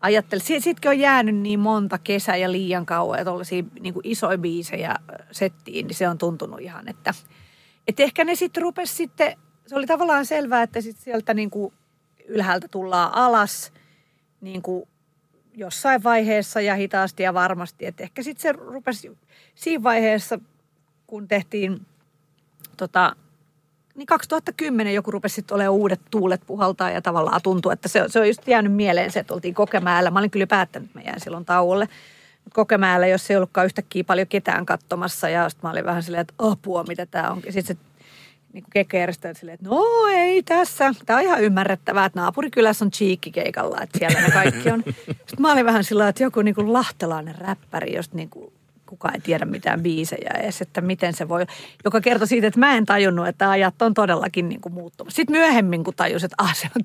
ajattele. 0.00 0.42
Siitäkin 0.42 0.90
on 0.90 0.98
jäänyt 0.98 1.36
niin 1.36 1.60
monta 1.60 1.98
kesää 1.98 2.36
ja 2.36 2.52
liian 2.52 2.86
kauan, 2.86 3.18
että 3.18 3.30
tuollaisia 3.30 3.62
niin 3.80 3.94
isoja 4.04 4.38
biisejä 4.38 4.94
settiin, 5.30 5.86
niin 5.86 5.94
se 5.94 6.08
on 6.08 6.18
tuntunut 6.18 6.60
ihan, 6.60 6.88
että, 6.88 7.14
että 7.88 8.02
ehkä 8.02 8.24
ne 8.24 8.34
sitten 8.34 8.62
rupesi 8.62 8.94
sitten, 8.94 9.36
se 9.66 9.76
oli 9.76 9.86
tavallaan 9.86 10.26
selvää, 10.26 10.62
että 10.62 10.80
sitten 10.80 11.04
sieltä 11.04 11.34
niin 11.34 11.50
kuin 11.50 11.74
ylhäältä 12.28 12.68
tullaan 12.68 13.14
alas 13.14 13.72
niin 14.40 14.62
kuin 14.62 14.88
jossain 15.54 16.04
vaiheessa 16.04 16.60
ja 16.60 16.74
hitaasti 16.74 17.22
ja 17.22 17.34
varmasti. 17.34 17.86
Et 17.86 18.00
ehkä 18.00 18.22
sitten 18.22 18.42
se 18.42 18.52
rupesi 18.52 19.18
siinä 19.54 19.82
vaiheessa, 19.82 20.38
kun 21.06 21.28
tehtiin 21.28 21.86
tota, 22.76 23.16
niin 23.98 24.06
2010 24.06 24.94
joku 24.94 25.10
rupesi 25.10 25.34
sitten 25.34 25.54
olemaan 25.54 25.74
uudet 25.74 26.00
tuulet 26.10 26.40
puhaltaa 26.46 26.90
ja 26.90 27.02
tavallaan 27.02 27.42
tuntuu, 27.42 27.72
että 27.72 27.88
se, 27.88 28.04
se 28.06 28.20
on 28.20 28.28
just 28.28 28.48
jäänyt 28.48 28.72
mieleen 28.72 29.10
se, 29.10 29.20
että 29.20 29.34
oltiin 29.34 29.54
Kokemäellä. 29.54 30.10
Mä 30.10 30.18
olin 30.18 30.30
kyllä 30.30 30.46
päättänyt, 30.46 30.88
että 30.88 30.98
mä 30.98 31.04
jään 31.04 31.20
silloin 31.20 31.44
tauolle. 31.44 31.88
Kokemäellä, 32.52 33.06
jos 33.06 33.30
ei 33.30 33.36
ollutkaan 33.36 33.66
yhtäkkiä 33.66 34.04
paljon 34.04 34.26
ketään 34.26 34.66
katsomassa 34.66 35.28
ja 35.28 35.48
sitten 35.48 35.68
mä 35.68 35.72
olin 35.72 35.84
vähän 35.84 36.02
silleen, 36.02 36.20
että 36.20 36.34
apua, 36.38 36.84
mitä 36.84 37.06
tämä 37.06 37.30
onkin. 37.30 37.52
Sitten 37.52 37.76
se 37.76 37.82
niin 38.52 38.62
kuin 38.62 38.70
kekejärjestäjät 38.70 39.36
silleen, 39.36 39.54
että 39.54 39.68
no 39.68 39.84
ei 40.10 40.42
tässä. 40.42 40.94
Tämä 41.06 41.18
on 41.18 41.24
ihan 41.24 41.42
ymmärrettävää, 41.42 42.04
että 42.04 42.20
naapurikylässä 42.20 42.84
on 42.84 42.90
cheekki 42.90 43.30
keikalla, 43.30 43.80
että 43.82 43.98
siellä 43.98 44.20
ne 44.20 44.30
kaikki 44.30 44.70
on. 44.70 44.82
Sitten 45.06 45.40
mä 45.40 45.52
olin 45.52 45.66
vähän 45.66 45.84
sillä 45.84 46.08
että 46.08 46.22
joku 46.22 46.42
niin 46.42 46.54
kuin 46.54 46.72
lahtelainen 46.72 47.34
räppäri, 47.34 47.96
josta 47.96 48.16
niin 48.16 48.30
kuin 48.30 48.52
kukaan 48.88 49.14
ei 49.14 49.20
tiedä 49.20 49.44
mitään 49.44 49.82
biisejä 49.82 50.30
edes, 50.38 50.62
että 50.62 50.80
miten 50.80 51.12
se 51.12 51.28
voi, 51.28 51.46
joka 51.84 52.00
kertoi 52.00 52.28
siitä, 52.28 52.46
että 52.46 52.60
mä 52.60 52.74
en 52.74 52.86
tajunnut, 52.86 53.28
että 53.28 53.50
ajat 53.50 53.82
on 53.82 53.94
todellakin 53.94 54.48
niin 54.48 54.60
kuin 54.60 54.72
muuttumassa. 54.72 55.16
Sitten 55.16 55.36
myöhemmin, 55.36 55.84
kun 55.84 55.94
tajus, 55.94 56.24
että 56.24 56.36
ah, 56.38 56.54
se 56.56 56.68
on, 56.76 56.82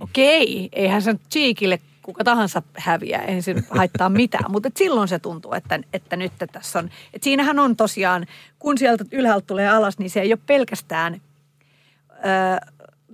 okei, 0.00 0.68
eihän 0.72 1.02
se 1.02 1.14
Cheekille 1.30 1.80
kuka 2.02 2.24
tahansa 2.24 2.62
häviää, 2.76 3.22
ei 3.22 3.42
se 3.42 3.54
haittaa 3.70 4.08
mitään. 4.08 4.50
Mutta 4.50 4.70
silloin 4.76 5.08
se 5.08 5.18
tuntuu, 5.18 5.52
että, 5.52 5.80
että 5.92 6.16
nyt 6.16 6.32
tässä 6.52 6.78
on, 6.78 6.90
että 7.14 7.24
siinähän 7.24 7.58
on 7.58 7.76
tosiaan, 7.76 8.26
kun 8.58 8.78
sieltä 8.78 9.04
ylhäältä 9.12 9.46
tulee 9.46 9.68
alas, 9.68 9.98
niin 9.98 10.10
se 10.10 10.20
ei 10.20 10.32
ole 10.32 10.40
pelkästään 10.46 11.20
ö, 12.10 12.66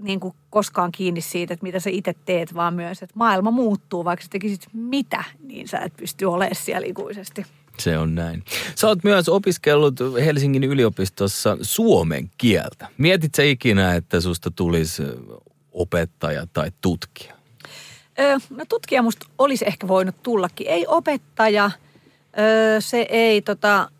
niin 0.02 0.20
kuin 0.20 0.34
koskaan 0.50 0.92
kiinni 0.92 1.20
siitä, 1.20 1.54
että 1.54 1.62
mitä 1.62 1.80
sä 1.80 1.90
itse 1.90 2.14
teet, 2.24 2.54
vaan 2.54 2.74
myös, 2.74 3.02
että 3.02 3.14
maailma 3.16 3.50
muuttuu, 3.50 4.04
vaikka 4.04 4.22
sä 4.22 4.28
tekisit 4.30 4.66
mitä, 4.72 5.24
niin 5.42 5.68
sä 5.68 5.78
et 5.78 5.92
pysty 5.96 6.24
olemaan 6.24 6.54
siellä 6.54 6.86
ikuisesti. 6.86 7.46
Se 7.78 7.98
on 7.98 8.14
näin. 8.14 8.44
Sä 8.74 8.86
oot 8.86 9.04
myös 9.04 9.28
opiskellut 9.28 9.94
Helsingin 10.24 10.64
yliopistossa 10.64 11.58
suomen 11.62 12.30
kieltä. 12.38 12.88
Mietit 12.98 13.34
sä 13.34 13.42
ikinä, 13.42 13.94
että 13.94 14.20
susta 14.20 14.50
tulisi 14.50 15.02
opettaja 15.72 16.46
tai 16.52 16.70
tutkija? 16.80 17.34
Öö, 18.18 18.38
no 18.50 18.64
tutkija 18.68 19.02
musta 19.02 19.26
olisi 19.38 19.64
ehkä 19.68 19.88
voinut 19.88 20.22
tullakin. 20.22 20.66
Ei 20.66 20.86
opettaja, 20.88 21.70
öö, 22.38 22.80
se 22.80 23.06
ei 23.10 23.42
tota, 23.42 23.90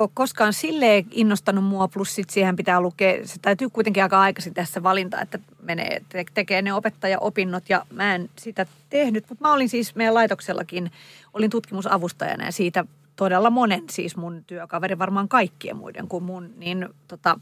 ole 0.00 0.10
koskaan 0.14 0.52
silleen 0.52 1.06
innostanut 1.10 1.64
mua, 1.64 1.88
plus 1.88 2.14
sit 2.14 2.30
siihen 2.30 2.56
pitää 2.56 2.80
lukea, 2.80 3.26
se 3.26 3.38
täytyy 3.42 3.70
kuitenkin 3.70 4.02
aika 4.02 4.20
aikaisin 4.20 4.54
tässä 4.54 4.82
valinta, 4.82 5.20
että 5.20 5.38
menee, 5.62 6.02
te, 6.08 6.24
tekee 6.34 6.62
ne 6.62 6.74
opettajaopinnot 6.74 7.64
ja 7.68 7.86
mä 7.92 8.14
en 8.14 8.30
sitä 8.38 8.66
tehnyt, 8.90 9.24
mutta 9.28 9.48
mä 9.48 9.52
olin 9.52 9.68
siis 9.68 9.94
meidän 9.94 10.14
laitoksellakin, 10.14 10.90
olin 11.34 11.50
tutkimusavustajana 11.50 12.44
ja 12.44 12.52
siitä 12.52 12.84
todella 13.16 13.50
monen, 13.50 13.82
siis 13.90 14.16
mun 14.16 14.44
työkaveri, 14.46 14.98
varmaan 14.98 15.28
kaikkien 15.28 15.76
muiden 15.76 16.08
kuin 16.08 16.24
mun, 16.24 16.50
niin 16.56 16.88
tota, 17.08 17.40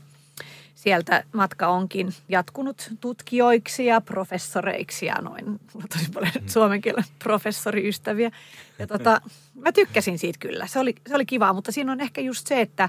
sieltä 0.79 1.25
matka 1.33 1.69
onkin 1.69 2.15
jatkunut 2.29 2.91
tutkijoiksi 3.01 3.87
ja 3.87 4.01
professoreiksi 4.01 5.07
ja 5.07 5.15
noin. 5.23 5.61
tosi 5.93 6.11
paljon 6.15 6.33
mm. 6.41 6.49
suomen 6.49 6.81
kielen 6.81 7.05
professoriystäviä. 7.19 8.31
Ja 8.79 8.87
tota, 8.87 9.21
mä 9.65 9.73
tykkäsin 9.73 10.19
siitä 10.19 10.39
kyllä. 10.39 10.67
Se 10.67 10.79
oli, 10.79 10.95
se 11.09 11.15
oli 11.15 11.27
kiva, 11.27 11.53
mutta 11.53 11.73
siinä 11.73 11.93
on 11.93 12.01
ehkä 12.01 12.21
just 12.21 12.47
se, 12.47 12.61
että 12.61 12.89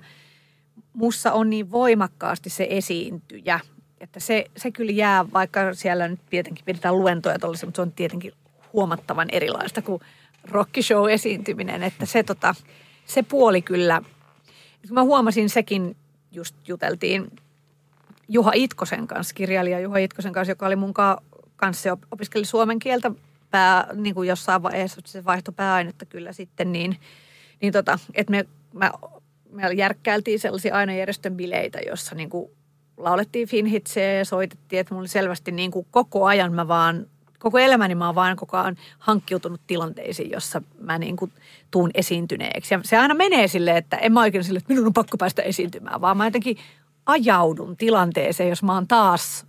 mussa 0.94 1.32
on 1.32 1.50
niin 1.50 1.72
voimakkaasti 1.72 2.50
se 2.50 2.68
esiintyjä, 2.70 3.60
että 4.00 4.20
se, 4.20 4.46
se 4.58 4.72
kyllä 4.72 4.92
jää, 4.92 5.32
vaikka 5.34 5.74
siellä 5.74 6.08
nyt 6.08 6.20
tietenkin 6.30 6.66
pidetään 6.66 7.00
luentoja 7.00 7.40
tuollaisia, 7.40 7.68
mutta 7.68 7.78
se 7.78 7.82
on 7.82 7.92
tietenkin 7.92 8.34
huomattavan 8.74 9.28
erilaista 9.32 9.82
kuin 9.82 10.02
rockishow-esiintyminen, 10.44 11.84
että 11.84 12.06
se, 12.06 12.24
tota, 12.24 12.56
se 13.06 13.24
puoli 13.24 13.62
kyllä, 13.62 14.02
mä 14.90 15.04
huomasin 15.04 15.50
sekin, 15.50 15.96
just 16.32 16.56
juteltiin 16.68 17.32
Juha 18.30 18.52
Itkosen 18.56 19.08
kanssa, 19.08 19.34
kirjailija 19.34 19.80
Juha 19.80 19.98
Itkosen 19.98 20.34
kanssa, 20.34 20.52
joka 20.52 20.66
oli 20.66 20.76
mun 20.76 20.94
kanssa 21.56 21.98
opiskeli 22.12 22.46
suomen 22.46 22.80
kieltä 22.80 23.12
pää, 23.52 23.88
niin 23.94 24.16
kuin 24.16 24.30
jossain 24.30 24.64
vaiheessa, 24.64 25.02
se 25.06 25.26
vaihtoi 25.26 25.54
pääainetta 25.54 26.06
kyllä 26.06 26.34
sitten, 26.34 26.72
niin, 26.72 26.98
niin 27.62 27.74
tota, 27.74 28.00
että 28.14 28.32
me, 28.32 28.46
mä, 28.74 28.92
me 29.52 29.74
järkkäiltiin 29.74 30.40
sellaisia 30.40 30.76
aina 30.76 30.94
järjestön 30.94 31.36
bileitä, 31.36 31.80
jossa 31.80 32.16
niin 32.16 32.30
kuin 32.30 32.52
laulettiin 32.98 33.48
finhitseä 33.48 34.14
ja 34.14 34.26
soitettiin, 34.26 34.80
että 34.80 34.94
mulla 34.94 35.02
oli 35.02 35.08
selvästi 35.08 35.52
niin 35.52 35.72
kuin 35.72 35.88
koko 35.92 36.26
ajan 36.26 36.54
mä 36.54 36.68
vaan, 36.68 37.06
koko 37.40 37.58
elämäni 37.58 37.96
mä 37.96 38.06
oon 38.06 38.16
vaan 38.16 38.36
koko 38.36 38.58
ajan 38.58 38.78
hankkiutunut 39.00 39.62
tilanteisiin, 39.68 40.32
jossa 40.32 40.62
mä 40.80 40.98
niin 40.98 41.16
kuin 41.16 41.32
tuun 41.72 41.92
esiintyneeksi. 41.94 42.74
Ja 42.74 42.80
se 42.84 42.98
aina 42.98 43.14
menee 43.14 43.48
silleen, 43.48 43.78
että 43.78 43.98
en 43.98 44.14
mä 44.14 44.22
oikein 44.22 44.44
silleen, 44.44 44.62
että 44.62 44.74
minun 44.74 44.88
on 44.88 44.94
pakko 44.94 45.18
päästä 45.18 45.42
esiintymään, 45.42 46.02
vaan 46.02 46.18
mä 46.18 46.28
jotenkin 46.28 46.58
ajaudun 47.10 47.78
tilanteeseen, 47.78 48.50
jos 48.50 48.64
mä 48.64 48.74
oon 48.74 48.88
taas 48.88 49.46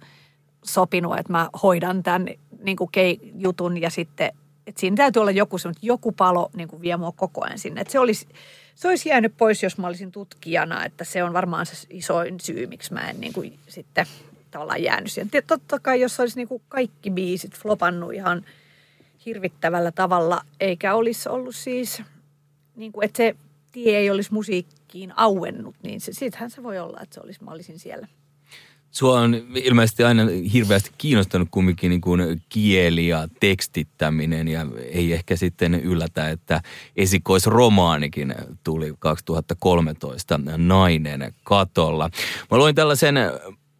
sopinut, 0.64 1.18
että 1.18 1.33
mä 1.33 1.51
hoidan 1.62 2.03
tämän 2.03 2.27
niin 2.62 2.77
kuin 2.77 2.90
jutun 3.35 3.81
ja 3.81 3.90
sitten 3.90 4.33
että 4.66 4.81
siinä 4.81 4.96
täytyy 4.96 5.20
olla 5.20 5.31
joku, 5.31 5.57
että 5.57 5.87
joku 5.87 6.12
palo 6.12 6.51
niin 6.57 6.68
kuin 6.68 6.83
vie 6.83 6.96
mua 6.96 7.12
koko 7.12 7.44
ajan 7.44 7.59
sinne. 7.59 7.81
Että 7.81 7.92
se, 7.92 7.99
olisi, 7.99 8.29
se 8.75 8.88
olisi 8.88 9.09
jäänyt 9.09 9.35
pois, 9.37 9.62
jos 9.62 9.79
mä 9.79 9.87
olisin 9.87 10.12
tutkijana, 10.12 10.85
että 10.85 11.05
se 11.05 11.25
on 11.25 11.33
varmaan 11.33 11.66
se 11.66 11.87
isoin 11.90 12.40
syy, 12.40 12.66
miksi 12.66 12.92
mä 12.92 13.11
en 13.11 13.20
niin 13.20 13.33
kuin 13.33 13.59
sitten 13.68 14.07
tavallaan 14.51 14.83
jäänyt 14.83 15.12
siihen. 15.12 15.31
Totta 15.46 15.79
kai, 15.79 16.01
jos 16.01 16.20
olisi 16.20 16.37
niin 16.37 16.49
kuin 16.49 16.62
kaikki 16.68 17.11
biisit 17.11 17.55
flopannut 17.59 18.14
ihan 18.14 18.44
hirvittävällä 19.27 19.92
tavalla, 19.92 20.42
eikä 20.61 20.94
olisi 20.94 21.29
ollut 21.29 21.57
siis, 21.57 22.03
niin 22.77 22.92
kuin, 22.92 23.05
että 23.05 23.16
se 23.16 23.37
tie 23.72 23.98
ei 23.98 24.11
olisi 24.11 24.33
musiikkiin 24.33 25.12
auennut, 25.16 25.76
niin 25.83 26.00
se, 26.00 26.12
siitähän 26.12 26.50
se 26.50 26.62
voi 26.62 26.78
olla, 26.78 27.00
että 27.02 27.14
se 27.14 27.20
olisi, 27.20 27.44
mä 27.44 27.50
olisin 27.50 27.78
siellä– 27.78 28.09
Sua 28.90 29.20
on 29.20 29.35
ilmeisesti 29.54 30.04
aina 30.04 30.22
hirveästi 30.52 30.90
kiinnostanut 30.98 31.48
kumminkin 31.50 31.90
niin 31.90 32.00
kuin 32.00 32.42
kieli 32.48 33.09
ja 33.09 33.28
tekstittäminen 33.40 34.48
ja 34.48 34.66
ei 34.92 35.12
ehkä 35.12 35.37
sitten 35.37 35.74
yllätä, 35.74 36.30
että 36.30 36.62
esikoisromaanikin 36.96 38.35
tuli 38.64 38.94
2013 38.98 40.40
Nainen 40.56 41.35
katolla. 41.44 42.11
Mä 42.50 42.59
luin 42.59 42.74
tällaisen 42.74 43.14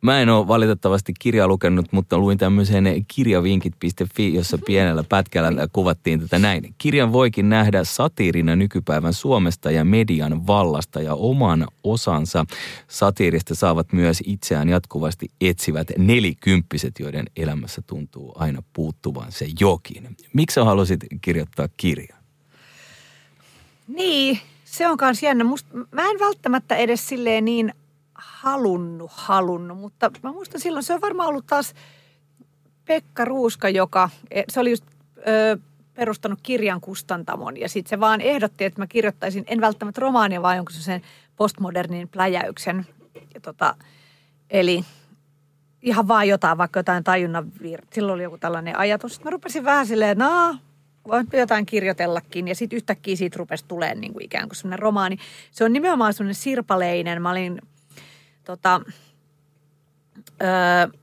Mä 0.03 0.21
en 0.21 0.29
ole 0.29 0.49
valitettavasti 0.49 1.13
kirjaa 1.19 1.49
lukenut, 1.49 1.93
mutta 1.93 2.19
luin 2.19 2.39
tämmöisen 2.39 3.05
kirjavinkit.fi, 3.09 4.35
jossa 4.35 4.59
pienellä 4.67 5.05
pätkällä 5.09 5.69
kuvattiin 5.73 6.21
tätä 6.21 6.39
näin. 6.39 6.75
Kirjan 6.79 7.13
voikin 7.13 7.49
nähdä 7.49 7.85
satiirina 7.85 8.57
nykypäivän 8.57 9.13
Suomesta 9.13 9.71
ja 9.71 9.85
median 9.85 10.47
vallasta 10.47 11.01
ja 11.01 11.15
oman 11.15 11.67
osansa 11.85 12.45
satiirista 12.89 13.55
saavat 13.55 13.93
myös 13.93 14.23
itseään 14.27 14.69
jatkuvasti 14.69 15.29
etsivät 15.41 15.89
nelikymppiset, 15.99 16.99
joiden 16.99 17.27
elämässä 17.37 17.83
tuntuu 17.87 18.33
aina 18.35 18.63
puuttuvan 18.73 19.33
se 19.33 19.47
jokin. 19.61 20.17
Miksi 20.33 20.55
sä 20.55 20.65
halusit 20.65 21.01
kirjoittaa 21.21 21.69
kirjaa? 21.77 22.19
Niin, 23.89 24.39
se 24.65 24.89
on 24.89 24.99
myös 25.01 25.23
jännä. 25.23 25.45
Musta, 25.45 25.77
mä 25.93 26.11
en 26.11 26.21
välttämättä 26.21 26.77
edes 26.77 27.09
silleen 27.09 27.45
niin 27.45 27.75
halunnut, 28.22 29.11
halunnut, 29.14 29.78
mutta 29.78 30.11
mä 30.22 30.33
muistan 30.33 30.61
silloin, 30.61 30.83
se 30.83 30.94
on 30.94 31.00
varmaan 31.00 31.28
ollut 31.28 31.46
taas 31.46 31.74
Pekka 32.85 33.24
Ruuska, 33.24 33.68
joka, 33.68 34.11
e, 34.30 34.42
se 34.48 34.61
oli 34.61 34.70
just 34.70 34.85
ö, 35.18 35.59
perustanut 35.94 36.38
kirjan 36.42 36.80
kustantamon 36.80 37.56
ja 37.56 37.68
sitten 37.68 37.90
se 37.90 38.00
vaan 38.00 38.20
ehdotti, 38.20 38.64
että 38.64 38.80
mä 38.80 38.87
kirjoittaisin, 38.87 39.44
en 39.46 39.61
välttämättä 39.61 40.00
romaania, 40.00 40.42
vaan 40.42 40.56
jonkun 40.56 40.74
sen 40.74 41.02
postmodernin 41.37 42.09
pläjäyksen. 42.09 42.87
Ja 43.35 43.40
tota, 43.40 43.74
eli 44.50 44.85
ihan 45.83 46.09
vaan 46.09 46.28
jotain, 46.28 46.59
vaikka 46.59 46.78
jotain 46.78 47.04
tajunnan 47.04 47.52
vir... 47.62 47.83
Silloin 47.92 48.14
oli 48.14 48.22
joku 48.22 48.38
tällainen 48.38 48.78
ajatus. 48.78 49.12
Sitten 49.12 49.26
mä 49.26 49.30
rupesin 49.30 49.64
vähän 49.64 49.87
silleen, 49.87 50.18
no, 50.18 50.56
voin 51.09 51.26
jotain 51.33 51.66
kirjoitellakin. 51.66 52.48
Ja 52.48 52.54
sitten 52.54 52.76
yhtäkkiä 52.76 53.16
siitä 53.16 53.38
rupesi 53.38 53.64
tulemaan 53.68 54.00
niin 54.00 54.12
kuin 54.12 54.24
ikään 54.24 54.48
kuin 54.48 54.56
semmoinen 54.56 54.78
romaani. 54.78 55.16
Se 55.50 55.64
on 55.64 55.72
nimenomaan 55.72 56.14
semmoinen 56.14 56.35
sirpaleinen. 56.35 57.22
Mä 57.22 57.30
olin 57.30 57.62
tota, 58.44 58.81
öö, 60.42 61.00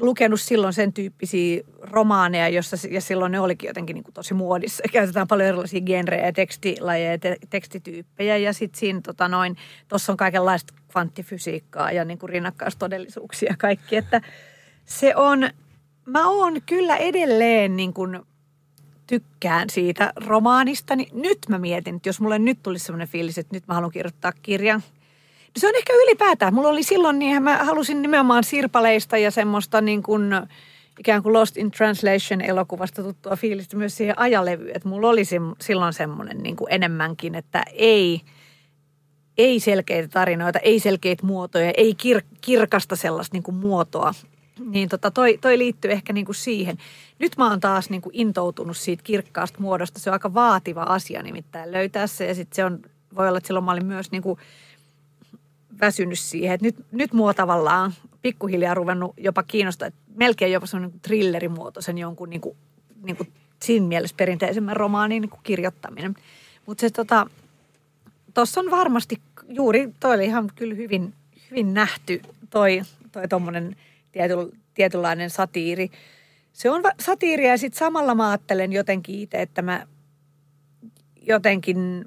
lukenut 0.00 0.40
silloin 0.40 0.72
sen 0.72 0.92
tyyppisiä 0.92 1.62
romaaneja, 1.80 2.48
jossa, 2.48 2.76
ja 2.90 3.00
silloin 3.00 3.32
ne 3.32 3.40
olikin 3.40 3.68
jotenkin 3.68 3.94
niin 3.94 4.04
kuin 4.04 4.14
tosi 4.14 4.34
muodissa. 4.34 4.82
Käytetään 4.92 5.28
paljon 5.28 5.48
erilaisia 5.48 5.80
genrejä, 5.80 6.32
tekstilajeja 6.32 7.10
ja 7.10 7.18
te, 7.18 7.36
tekstityyppejä. 7.50 8.36
Ja 8.36 8.52
sitten 8.52 8.78
siinä 8.78 9.00
tota 9.00 9.28
noin, 9.28 9.56
tuossa 9.88 10.12
on 10.12 10.16
kaikenlaista 10.16 10.74
kvanttifysiikkaa 10.88 11.92
ja 11.92 12.04
niin 12.04 12.18
kuin 12.18 12.30
rinnakkaistodellisuuksia 12.30 13.54
kaikki. 13.58 13.96
Että 13.96 14.20
se 14.84 15.16
on, 15.16 15.50
mä 16.06 16.28
oon 16.28 16.62
kyllä 16.66 16.96
edelleen 16.96 17.76
niin 17.76 17.92
kuin 17.92 18.20
tykkään 19.06 19.70
siitä 19.70 20.12
romaanista. 20.16 20.96
Niin 20.96 21.08
nyt 21.12 21.38
mä 21.48 21.58
mietin, 21.58 21.96
että 21.96 22.08
jos 22.08 22.20
mulle 22.20 22.38
nyt 22.38 22.58
tulisi 22.62 22.84
sellainen 22.84 23.08
fiilis, 23.08 23.38
että 23.38 23.56
nyt 23.56 23.68
mä 23.68 23.74
haluan 23.74 23.92
kirjoittaa 23.92 24.32
kirjan– 24.42 24.82
se 25.56 25.68
on 25.68 25.76
ehkä 25.76 25.92
ylipäätään. 25.92 26.54
Mulla 26.54 26.68
oli 26.68 26.82
silloin, 26.82 27.18
niin 27.18 27.42
mä 27.42 27.64
halusin 27.64 28.02
nimenomaan 28.02 28.44
sirpaleista 28.44 29.18
ja 29.18 29.30
semmoista 29.30 29.80
niin 29.80 30.02
kuin, 30.02 30.22
ikään 30.98 31.22
kuin 31.22 31.32
Lost 31.32 31.56
in 31.56 31.70
Translation 31.70 32.40
elokuvasta 32.40 33.02
tuttua 33.02 33.36
fiilistä 33.36 33.76
myös 33.76 33.96
siihen 33.96 34.18
ajalevyyn. 34.18 34.76
Että 34.76 34.88
mulla 34.88 35.08
oli 35.08 35.22
silloin 35.60 35.92
semmoinen 35.92 36.38
niin 36.38 36.56
kuin 36.56 36.72
enemmänkin, 36.72 37.34
että 37.34 37.64
ei, 37.72 38.20
ei 39.38 39.60
selkeitä 39.60 40.08
tarinoita, 40.08 40.58
ei 40.58 40.80
selkeitä 40.80 41.26
muotoja, 41.26 41.72
ei 41.76 41.94
kir, 41.94 42.22
kirkasta 42.40 42.96
sellaista 42.96 43.34
niin 43.34 43.42
kuin 43.42 43.54
muotoa. 43.54 44.14
Niin 44.70 44.88
tota, 44.88 45.10
toi, 45.10 45.38
toi 45.40 45.58
liittyy 45.58 45.92
ehkä 45.92 46.12
niin 46.12 46.26
kuin 46.26 46.36
siihen. 46.36 46.78
Nyt 47.18 47.36
mä 47.36 47.50
oon 47.50 47.60
taas 47.60 47.90
niin 47.90 48.02
kuin 48.02 48.14
intoutunut 48.14 48.76
siitä 48.76 49.02
kirkkaasta 49.02 49.60
muodosta. 49.60 50.00
Se 50.00 50.10
on 50.10 50.14
aika 50.14 50.34
vaativa 50.34 50.82
asia 50.82 51.22
nimittäin 51.22 51.72
löytää 51.72 52.06
se. 52.06 52.26
Ja 52.26 52.34
sitten 52.34 52.56
se 52.56 52.64
on, 52.64 52.80
voi 53.16 53.28
olla, 53.28 53.38
että 53.38 53.46
silloin 53.46 53.64
mä 53.64 53.72
olin 53.72 53.86
myös 53.86 54.10
niin 54.10 54.22
kuin– 54.22 54.38
väsynyt 55.80 56.18
siihen. 56.18 56.54
Että 56.54 56.66
nyt, 56.66 56.76
nyt 56.92 57.12
mua 57.12 57.34
tavallaan 57.34 57.92
pikkuhiljaa 58.22 58.74
ruvennut 58.74 59.14
jopa 59.16 59.42
kiinnostaa, 59.42 59.88
että 59.88 60.00
melkein 60.14 60.52
jopa 60.52 60.66
semmoinen 60.66 60.90
niin 60.90 61.00
thrillerimuotoisen 61.00 61.98
jonkun 61.98 62.30
niin 62.30 62.40
kuin, 62.40 62.56
niin 63.02 63.16
kuin 63.16 63.32
siinä 63.62 63.86
mielessä 63.86 64.16
perinteisemmän 64.16 64.76
romaanin 64.76 65.20
niin 65.20 65.30
kuin 65.30 65.40
kirjoittaminen. 65.42 66.14
Mutta 66.66 66.80
se 66.80 66.90
tota, 66.90 67.26
tuossa 68.34 68.60
on 68.60 68.70
varmasti 68.70 69.20
juuri, 69.48 69.92
toi 70.00 70.14
oli 70.14 70.24
ihan 70.24 70.50
kyllä 70.54 70.74
hyvin, 70.74 71.14
hyvin 71.50 71.74
nähty 71.74 72.20
toi, 72.50 72.82
toi 73.12 73.28
tommonen 73.28 73.76
tiety, 74.12 74.34
tietynlainen 74.74 75.30
satiiri. 75.30 75.90
Se 76.52 76.70
on 76.70 76.82
satiiria 77.00 77.50
ja 77.50 77.58
sitten 77.58 77.78
samalla 77.78 78.14
mä 78.14 78.28
ajattelen 78.28 78.72
jotenkin 78.72 79.20
itse, 79.20 79.42
että 79.42 79.62
mä 79.62 79.86
jotenkin 81.22 82.04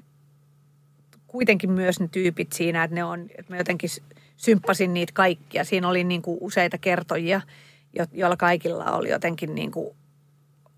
kuitenkin 1.30 1.70
myös 1.70 2.00
ne 2.00 2.08
tyypit 2.08 2.52
siinä, 2.52 2.84
että 2.84 2.94
ne 2.94 3.04
on, 3.04 3.20
että 3.38 3.52
mä 3.52 3.56
jotenkin 3.56 3.90
symppasin 4.36 4.94
niitä 4.94 5.12
kaikkia. 5.12 5.64
Siinä 5.64 5.88
oli 5.88 6.04
niin 6.04 6.22
kuin 6.22 6.38
useita 6.40 6.78
kertojia, 6.78 7.40
joilla 8.12 8.36
kaikilla 8.36 8.84
oli 8.84 9.10
jotenkin 9.10 9.54
niin 9.54 9.70
kuin, 9.70 9.96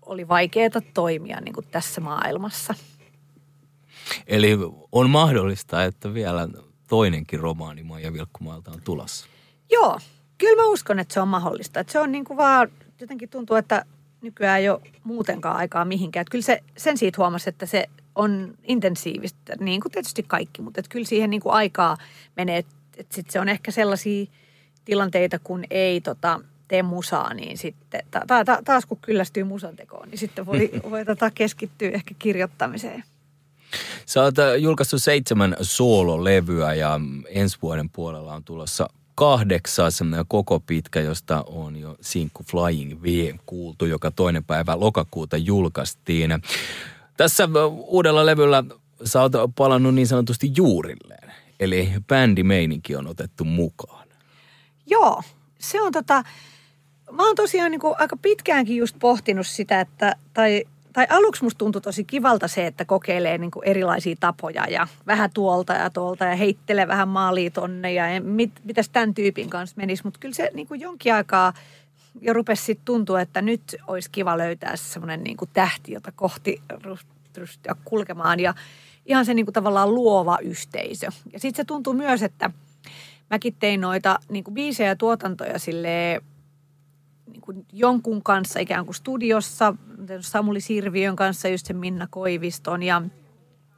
oli 0.01 0.27
vaikeaa 0.27 0.81
toimia 0.93 1.41
niin 1.41 1.53
kuin 1.53 1.67
tässä 1.71 2.01
maailmassa. 2.01 2.73
Eli 4.27 4.57
on 4.91 5.09
mahdollista, 5.09 5.83
että 5.83 6.13
vielä 6.13 6.47
toinenkin 6.87 7.39
romaani 7.39 7.83
Maija 7.83 8.13
Vilkkumaalta 8.13 8.71
on 8.71 8.81
tulossa. 8.83 9.27
Joo, 9.71 9.99
kyllä 10.37 10.61
mä 10.61 10.67
uskon, 10.67 10.99
että 10.99 11.13
se 11.13 11.19
on 11.19 11.27
mahdollista. 11.27 11.79
Että 11.79 11.93
se 11.93 11.99
on 11.99 12.11
niin 12.11 12.25
kuin 12.25 12.37
vaan, 12.37 12.69
jotenkin 12.99 13.29
tuntuu, 13.29 13.55
että 13.55 13.85
nykyään 14.21 14.59
ei 14.59 14.69
ole 14.69 14.81
muutenkaan 15.03 15.55
aikaa 15.55 15.85
mihinkään. 15.85 16.21
Että 16.21 16.31
kyllä 16.31 16.45
se, 16.45 16.63
sen 16.77 16.97
siitä 16.97 17.17
huomasi, 17.17 17.49
että 17.49 17.65
se 17.65 17.89
on 18.15 18.53
intensiivistä, 18.63 19.53
niin 19.59 19.81
kuin 19.81 19.91
tietysti 19.91 20.23
kaikki, 20.27 20.61
mutta 20.61 20.79
että 20.79 20.89
kyllä 20.89 21.05
siihen 21.05 21.29
niin 21.29 21.41
kuin 21.41 21.53
aikaa 21.53 21.97
menee. 22.35 22.57
Että 22.57 22.73
et 22.97 23.11
sit 23.11 23.29
se 23.29 23.39
on 23.39 23.49
ehkä 23.49 23.71
sellaisia 23.71 24.25
tilanteita, 24.85 25.39
kun 25.39 25.63
ei 25.69 26.01
tota, 26.01 26.39
tee 26.67 26.83
musaa, 26.83 27.33
niin 27.33 27.57
sitten 27.57 28.01
ta, 28.11 28.21
ta, 28.27 28.45
ta, 28.45 28.61
taas 28.65 28.85
kun 28.85 28.97
kyllästyy 29.01 29.43
musan 29.43 29.75
tekoon, 29.75 30.09
niin 30.09 30.19
sitten 30.19 30.45
voi, 30.45 30.71
voi 30.89 31.05
tota 31.05 31.31
keskittyä 31.31 31.89
ehkä 31.89 32.15
kirjoittamiseen. 32.19 33.03
Sä 34.05 34.23
oot 34.23 34.39
äh, 34.39 34.55
julkaissut 34.55 35.03
seitsemän 35.03 35.55
soololevyä 35.61 36.73
ja 36.73 36.99
ensi 37.29 37.57
vuoden 37.61 37.89
puolella 37.89 38.33
on 38.33 38.43
tulossa 38.43 38.89
kahdeksas 39.15 39.99
koko 40.27 40.59
pitkä, 40.59 41.01
josta 41.01 41.43
on 41.47 41.75
jo 41.75 41.95
sinkku 42.01 42.43
Flying 42.43 43.01
V 43.03 43.33
kuultu, 43.45 43.85
joka 43.85 44.11
toinen 44.11 44.43
päivä 44.43 44.79
lokakuuta 44.79 45.37
julkaistiin. 45.37 46.31
Tässä 47.17 47.49
uudella 47.87 48.25
levyllä 48.25 48.63
sä 49.03 49.21
oot 49.21 49.31
palannut 49.55 49.95
niin 49.95 50.07
sanotusti 50.07 50.51
juurilleen. 50.57 51.31
Eli 51.59 51.93
bändimeininki 52.07 52.95
on 52.95 53.07
otettu 53.07 53.43
mukaan. 53.43 54.07
Joo, 54.85 55.21
se 55.59 55.81
on 55.81 55.91
tota, 55.91 56.23
mä 57.11 57.27
oon 57.27 57.35
tosiaan 57.35 57.71
niin 57.71 57.81
kuin 57.81 57.95
aika 57.97 58.17
pitkäänkin 58.17 58.77
just 58.77 58.95
pohtinut 58.99 59.47
sitä, 59.47 59.81
että, 59.81 60.15
tai, 60.33 60.63
tai 60.93 61.07
aluksi 61.09 61.43
musta 61.43 61.57
tuntui 61.57 61.81
tosi 61.81 62.03
kivalta 62.03 62.47
se, 62.47 62.67
että 62.67 62.85
kokeilee 62.85 63.37
niin 63.37 63.51
kuin 63.51 63.67
erilaisia 63.67 64.15
tapoja 64.19 64.65
ja 64.69 64.87
vähän 65.07 65.29
tuolta 65.33 65.73
ja 65.73 65.89
tuolta 65.89 66.25
ja 66.25 66.35
heittelee 66.35 66.87
vähän 66.87 67.07
maalia 67.07 67.51
tonne 67.51 67.93
ja 67.93 68.21
mit, 68.21 68.51
mitäs 68.63 68.89
tämän 68.89 69.13
tyypin 69.13 69.49
kanssa 69.49 69.73
menisi. 69.77 70.03
Mutta 70.03 70.19
kyllä 70.19 70.35
se 70.35 70.49
niin 70.53 70.67
kuin 70.67 70.81
jonkin 70.81 71.13
aikaa 71.13 71.53
jo 72.21 72.33
rupesi 72.33 72.63
sitten 72.63 72.85
tuntua, 72.85 73.21
että 73.21 73.41
nyt 73.41 73.75
olisi 73.87 74.09
kiva 74.11 74.37
löytää 74.37 74.75
semmoinen 74.75 75.23
niin 75.23 75.37
tähti, 75.53 75.91
jota 75.91 76.11
kohti 76.11 76.61
ryhtyä 77.37 77.75
kulkemaan. 77.85 78.39
Ja 78.39 78.53
ihan 79.05 79.25
se 79.25 79.33
niin 79.33 79.45
kuin 79.45 79.53
tavallaan 79.53 79.95
luova 79.95 80.37
yhteisö. 80.41 81.05
Ja 81.05 81.39
sitten 81.39 81.63
se 81.63 81.65
tuntuu 81.65 81.93
myös, 81.93 82.23
että 82.23 82.49
mäkin 83.29 83.55
tein 83.59 83.81
noita 83.81 84.19
niin 84.29 84.43
kuin 84.43 84.53
biisejä 84.53 84.89
ja 84.89 84.95
tuotantoja 84.95 85.59
silleen, 85.59 86.21
niin 87.31 87.41
kuin 87.41 87.65
jonkun 87.71 88.23
kanssa 88.23 88.59
ikään 88.59 88.85
kuin 88.85 88.95
studiossa, 88.95 89.75
Samuli 90.19 90.61
Sirviön 90.61 91.15
kanssa, 91.15 91.47
just 91.47 91.65
sen 91.65 91.77
Minna 91.77 92.07
Koiviston 92.09 92.83
ja, 92.83 93.01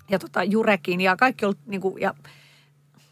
ja 0.10 0.20
tota 0.20 0.44
Jurekin. 0.44 1.02
Ja 1.02 1.16
kaikki 1.16 1.46
ollut 1.46 1.60
niin 1.66 1.82
kuin, 1.82 2.02
ja 2.02 2.14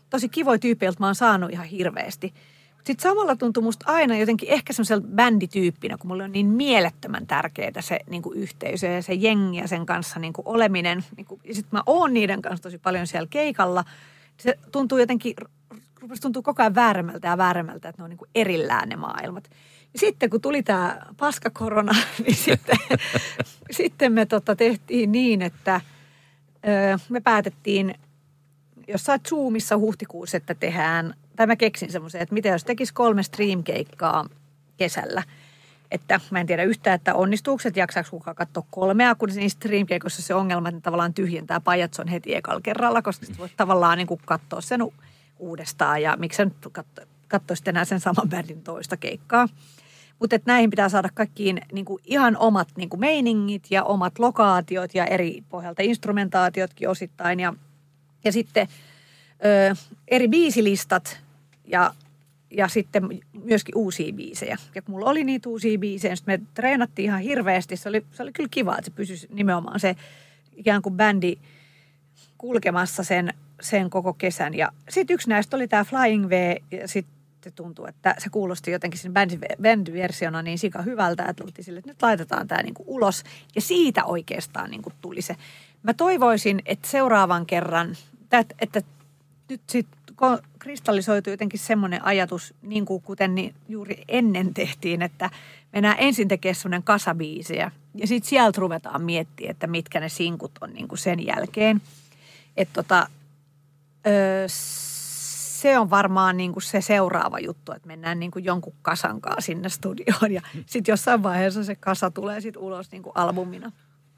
tosi 0.09 0.29
kivoja 0.29 0.59
tyyppejä, 0.59 0.91
mä 0.99 1.05
oon 1.05 1.15
saanut 1.15 1.51
ihan 1.51 1.65
hirveästi– 1.65 2.33
Sitten 2.83 3.09
samalla 3.09 3.35
tuntui 3.35 3.63
musta 3.63 3.85
aina 3.91 4.17
jotenkin 4.17 4.49
ehkä 4.49 4.73
semmoisella 4.73 5.07
bändityyppinä, 5.07 5.97
kun 5.97 6.07
mulle 6.07 6.23
on 6.23 6.31
niin 6.31 6.47
mielettömän 6.47 7.27
tärkeää 7.27 7.81
se 7.81 7.99
niin 8.09 8.21
kuin 8.21 8.39
yhteisö 8.39 8.87
ja 8.87 9.01
se 9.01 9.13
jengi 9.13 9.57
ja 9.57 9.67
sen 9.67 9.85
kanssa 9.85 10.19
niin 10.19 10.33
kuin 10.33 10.47
oleminen. 10.47 11.03
Niin 11.17 11.25
kuin, 11.25 11.41
ja 11.43 11.55
sitten 11.55 11.77
mä 11.77 11.83
oon 11.85 12.13
niiden 12.13 12.41
kanssa 12.41 12.63
tosi 12.63 12.77
paljon 12.77 13.07
siellä 13.07 13.27
keikalla. 13.29 13.83
Se 14.37 14.57
tuntuu 14.71 14.97
jotenkin, 14.97 15.33
rupesi 16.01 16.21
tuntuu 16.21 16.41
koko 16.41 16.61
ajan 16.61 16.75
vääremmältä 16.75 17.27
ja 17.27 17.37
vääremmältä, 17.37 17.89
että 17.89 18.01
ne 18.01 18.03
on 18.03 18.09
niin 18.09 18.17
kuin 18.17 18.29
erillään 18.35 18.89
ne 18.89 18.95
maailmat. 18.95 19.49
Ja 19.93 19.99
sitten 19.99 20.29
kun 20.29 20.41
tuli 20.41 20.63
tämä 20.63 21.01
paskakorona, 21.17 21.95
niin 22.25 22.35
sitten, 22.35 22.77
sitten 23.71 24.13
me 24.13 24.25
tota 24.25 24.55
tehtiin 24.55 25.11
niin, 25.11 25.41
että 25.41 25.81
ö, 26.55 26.99
me 27.09 27.21
päätettiin 27.21 27.95
jossain 28.87 29.19
Zoomissa 29.29 29.77
huhtikuussa, 29.77 30.37
että 30.37 30.55
tehdään, 30.55 31.13
tai 31.35 31.47
mä 31.47 31.55
keksin 31.55 31.91
semmoisen, 31.91 32.21
että 32.21 32.33
mitä 32.33 32.49
jos 32.49 32.63
tekisi 32.63 32.93
kolme 32.93 33.23
streamkeikkaa 33.23 34.25
kesällä. 34.77 35.23
Että 35.91 36.19
mä 36.31 36.39
en 36.39 36.47
tiedä 36.47 36.63
yhtään, 36.63 36.95
että 36.95 37.15
onnistuuko, 37.15 37.63
että 37.65 37.79
jaksaako 37.79 38.09
kukaan 38.09 38.35
katsoa 38.35 38.65
kolmea, 38.71 39.15
kun 39.15 39.29
niissä 39.35 39.55
streamkeikossa 39.55 40.21
se 40.21 40.33
ongelma, 40.33 40.69
että 40.69 40.81
tavallaan 40.81 41.13
tyhjentää 41.13 41.59
pajatson 41.59 42.07
heti 42.07 42.35
ekalla 42.35 42.61
kerralla, 42.61 43.01
koska 43.01 43.25
sitten 43.25 43.39
voit 43.39 43.57
tavallaan 43.57 43.97
niin 43.97 44.07
kuin 44.07 44.21
katsoa 44.25 44.61
sen 44.61 44.81
uudestaan 45.39 46.01
ja 46.01 46.17
miksi 46.17 46.37
sä 46.37 46.45
nyt 46.45 46.67
katsoisit 47.27 47.67
enää 47.67 47.85
sen 47.85 47.99
saman 47.99 48.29
bändin 48.29 48.61
toista 48.61 48.97
keikkaa. 48.97 49.47
Mutta 50.19 50.39
näihin 50.45 50.69
pitää 50.69 50.89
saada 50.89 51.09
kaikkiin 51.13 51.61
niin 51.71 51.85
kuin 51.85 52.01
ihan 52.05 52.37
omat 52.37 52.67
niin 52.77 52.89
kuin 52.89 52.99
meiningit 52.99 53.63
ja 53.69 53.83
omat 53.83 54.19
lokaatiot 54.19 54.95
ja 54.95 55.05
eri 55.05 55.43
pohjalta 55.49 55.81
instrumentaatiotkin 55.81 56.89
osittain. 56.89 57.39
Ja, 57.39 57.53
ja 58.23 58.31
sitten 58.31 58.67
ö, 59.45 59.75
eri 60.07 60.27
biisilistat 60.27 61.22
ja, 61.65 61.93
ja 62.51 62.67
sitten 62.67 63.09
myöskin 63.43 63.77
uusia 63.77 64.13
biisejä. 64.13 64.57
Ja 64.75 64.81
kun 64.81 64.95
mulla 64.95 65.09
oli 65.09 65.23
niitä 65.23 65.49
uusia 65.49 65.79
biisejä, 65.79 66.13
niin 66.13 66.23
me 66.25 66.39
treenattiin 66.53 67.05
ihan 67.05 67.21
hirveästi. 67.21 67.77
Se 67.77 67.89
oli, 67.89 68.05
se 68.11 68.23
oli 68.23 68.31
kyllä 68.31 68.49
kiva, 68.51 68.77
että 68.77 68.91
se 68.91 68.95
pysyisi 68.95 69.27
nimenomaan 69.31 69.79
se 69.79 69.95
ikään 70.55 70.81
kuin 70.81 70.95
bändi 70.95 71.37
kulkemassa 72.37 73.03
sen, 73.03 73.33
sen 73.61 73.89
koko 73.89 74.13
kesän. 74.13 74.53
Ja 74.53 74.71
sitten 74.89 75.13
yksi 75.13 75.29
näistä 75.29 75.55
oli 75.55 75.67
tämä 75.67 75.83
Flying 75.83 76.29
V 76.29 76.55
ja 76.71 76.87
sitten 76.87 77.53
tuntuu, 77.55 77.85
että 77.85 78.15
se 78.17 78.29
kuulosti 78.29 78.71
jotenkin 78.71 78.99
sen 78.99 79.13
bändiversiona 79.61 80.41
niin 80.41 80.59
sika 80.59 80.81
hyvältä, 80.81 81.25
että 81.25 81.43
oltiin 81.43 81.65
sille, 81.65 81.79
että 81.79 81.91
nyt 81.91 82.01
laitetaan 82.01 82.47
tämä 82.47 82.63
niin 82.63 82.73
kuin 82.73 82.87
ulos. 82.89 83.23
Ja 83.55 83.61
siitä 83.61 84.05
oikeastaan 84.05 84.71
niin 84.71 84.81
kuin 84.81 84.93
tuli 85.01 85.21
se. 85.21 85.35
Mä 85.83 85.93
toivoisin, 85.93 86.61
että 86.65 86.87
seuraavan 86.87 87.45
kerran, 87.45 87.95
että, 88.31 88.55
että 88.59 88.81
nyt 89.49 89.61
sitten 89.69 89.99
kristallisoitu 90.63 91.29
jotenkin 91.29 91.59
semmoinen 91.59 92.05
ajatus, 92.05 92.53
niin 92.61 92.85
kuin 92.85 93.01
kuten 93.01 93.35
niin 93.35 93.55
juuri 93.69 94.03
ennen 94.07 94.53
tehtiin, 94.53 95.01
että 95.01 95.29
mennään 95.73 95.95
ensin 95.99 96.27
tekemään 96.27 96.55
semmoinen 96.55 96.83
kasabiisejä 96.83 97.71
ja 97.95 98.07
sitten 98.07 98.29
sieltä 98.29 98.61
ruvetaan 98.61 99.01
miettimään, 99.01 99.51
että 99.51 99.67
mitkä 99.67 99.99
ne 99.99 100.09
sinkut 100.09 100.51
on 100.61 100.73
niin 100.73 100.87
kuin 100.87 100.99
sen 100.99 101.25
jälkeen. 101.25 101.81
Että 102.57 102.73
tota, 102.73 103.07
öö, 104.07 104.45
se 104.47 105.79
on 105.79 105.89
varmaan 105.89 106.37
niin 106.37 106.53
kuin 106.53 106.63
se 106.63 106.81
seuraava 106.81 107.39
juttu, 107.39 107.71
että 107.71 107.87
mennään 107.87 108.19
niin 108.19 108.31
kuin 108.31 108.45
jonkun 108.45 108.73
kasankaa 108.81 109.41
sinne 109.41 109.69
studioon 109.69 110.31
ja 110.31 110.41
sitten 110.65 110.93
jossain 110.93 111.23
vaiheessa 111.23 111.63
se 111.63 111.75
kasa 111.75 112.11
tulee 112.11 112.41
sitten 112.41 112.61
ulos 112.61 112.91
niin 112.91 113.03
kuin 113.03 113.13
albumina. 113.15 113.71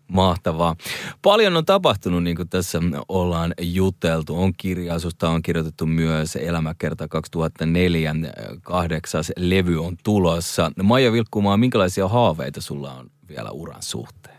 Mahtavaa. 0.08 0.76
Paljon 1.22 1.58
on 1.58 1.66
tapahtunut, 1.66 2.24
niin 2.24 2.36
kuin 2.36 2.50
tässä 2.50 2.80
ollaan 3.10 3.54
juteltu. 3.62 4.42
On 4.42 4.54
kirjaususta, 4.58 5.30
on 5.30 5.42
kirjoitettu 5.42 5.86
myös 5.86 6.36
Elämäkerta 6.36 7.08
2004, 7.08 8.16
kahdeksas 8.62 9.32
levy 9.38 9.86
on 9.86 9.98
tulossa. 10.04 10.72
Maija 10.84 11.12
Vilkkumaa, 11.12 11.58
minkälaisia 11.58 12.08
haaveita 12.08 12.62
sulla 12.62 12.94
on 12.94 13.12
vielä 13.30 13.52
uran 13.52 13.82
suhteen? 13.82 14.36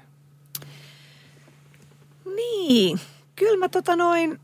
Niin, 2.36 3.00
kyllä 3.36 3.58
mä 3.58 3.68
tota 3.68 3.96
noin, 3.96 4.40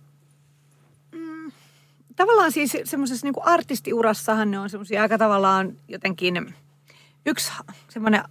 tavallaan 2.17 2.53
siis 2.53 2.77
semmoisessa 2.85 3.27
niin 3.27 3.35
artistiurassahan 3.43 4.51
ne 4.51 4.59
on 4.59 4.71
semmoisia 4.71 5.03
aika 5.03 5.19
tavallaan 5.19 5.77
jotenkin, 5.89 6.55
yksi 7.27 7.53
semmoinen 7.89 8.23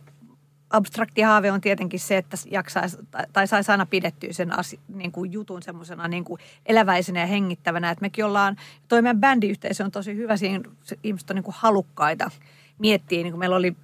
abstrakti 0.72 1.22
haave 1.22 1.52
on 1.52 1.62
tietenkin 1.62 2.00
se, 2.00 2.18
että 2.18 2.38
jaksaisi 2.52 2.98
tai 3.34 3.48
saisi 3.48 3.72
aina 3.72 3.86
pidettyä 3.86 4.34
sen 4.34 4.60
asi, 4.60 4.80
niin 4.88 5.12
kuin 5.12 5.32
jutun 5.32 5.64
semmoisena 5.64 6.08
niin 6.08 6.24
kuin 6.24 6.40
eläväisenä 6.66 7.20
ja 7.20 7.26
hengittävänä. 7.26 7.92
Että 7.92 8.02
mekin 8.02 8.26
ollaan, 8.26 8.56
toi 8.88 9.02
meidän 9.02 9.20
bändiyhteisö 9.20 9.84
on 9.84 9.92
tosi 9.92 10.16
hyvä 10.16 10.38
siinä, 10.38 10.64
ihmiset 11.04 11.30
on 11.30 11.36
niin 11.36 11.44
kuin 11.44 11.56
halukkaita 11.58 12.32
miettiä. 12.80 13.24
Niin 13.24 13.32
kuin 13.32 13.40
meillä 13.40 13.56
oli 13.56 13.76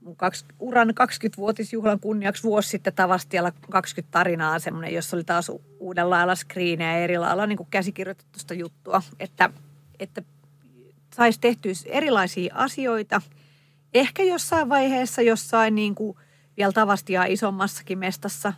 mun 0.00 0.16
kaksi, 0.16 0.44
uran 0.60 0.88
20-vuotisjuhlan 0.88 2.00
kunniaksi 2.00 2.42
vuosi 2.42 2.68
sitten 2.68 2.92
Tavastialla 2.92 3.52
20 3.70 4.12
tarinaa 4.12 4.58
semmoinen, 4.58 4.94
jossa 4.94 5.16
oli 5.16 5.24
taas 5.24 5.52
uudella 5.80 6.16
lailla 6.16 6.34
skriinejä 6.34 6.92
ja 6.92 7.04
eri 7.04 7.18
lailla 7.18 7.46
niin 7.46 7.56
kuin 7.56 7.68
käsikirjoitettusta 7.70 8.54
juttua, 8.54 9.02
että, 9.20 9.50
että 10.00 10.22
saisi 11.16 11.40
tehtyä 11.40 11.72
erilaisia 11.86 12.54
asioita. 12.54 13.22
Ehkä 13.98 14.22
jossain 14.22 14.68
vaiheessa 14.68 15.22
jossain 15.22 15.74
niin 15.74 15.94
kuin 15.94 16.18
vielä 16.56 16.72
Tavastia 16.72 17.24
isommassakin 17.24 17.98
mestassa. 17.98 18.52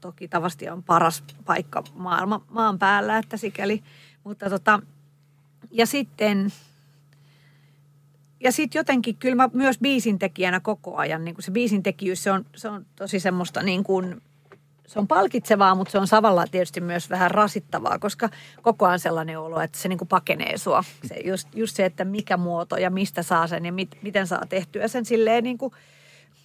Toki 0.00 0.28
Tavastia 0.28 0.72
on 0.72 0.82
paras 0.82 1.24
paikka 1.44 1.82
maailma, 1.94 2.44
maan 2.50 2.78
päällä, 2.78 3.18
että 3.18 3.36
sikäli. 3.36 3.82
Mutta 4.24 4.50
tota, 4.50 4.80
ja 5.70 5.86
sitten 5.86 6.52
ja 8.40 8.52
sitten 8.52 8.80
jotenkin 8.80 9.16
kyllä 9.16 9.36
mä 9.36 9.50
myös 9.52 9.78
biisintekijänä 9.78 10.60
koko 10.60 10.96
ajan, 10.96 11.24
niin 11.24 11.34
kuin 11.34 11.42
se 11.44 11.50
biisintekijyys, 11.50 12.22
se 12.22 12.30
on, 12.30 12.46
se 12.56 12.68
on 12.68 12.86
tosi 12.96 13.20
semmoista 13.20 13.62
niin 13.62 13.84
kuin, 13.84 14.22
se 14.92 14.98
on 14.98 15.08
palkitsevaa, 15.08 15.74
mutta 15.74 15.92
se 15.92 15.98
on 15.98 16.06
samalla 16.06 16.44
tietysti 16.50 16.80
myös 16.80 17.10
vähän 17.10 17.30
rasittavaa, 17.30 17.98
koska 17.98 18.28
koko 18.62 18.86
ajan 18.86 18.98
sellainen 18.98 19.38
olo, 19.38 19.60
että 19.60 19.78
se 19.78 19.88
niin 19.88 19.98
kuin 19.98 20.08
pakenee 20.08 20.58
sua. 20.58 20.84
Se, 21.04 21.14
just, 21.24 21.48
just 21.54 21.76
se, 21.76 21.84
että 21.84 22.04
mikä 22.04 22.36
muoto 22.36 22.76
ja 22.76 22.90
mistä 22.90 23.22
saa 23.22 23.46
sen 23.46 23.64
ja 23.64 23.72
mit, 23.72 23.98
miten 24.02 24.26
saa 24.26 24.46
tehtyä 24.48 24.88
sen 24.88 25.04
silleen 25.04 25.44
niin 25.44 25.58
kuin 25.58 25.72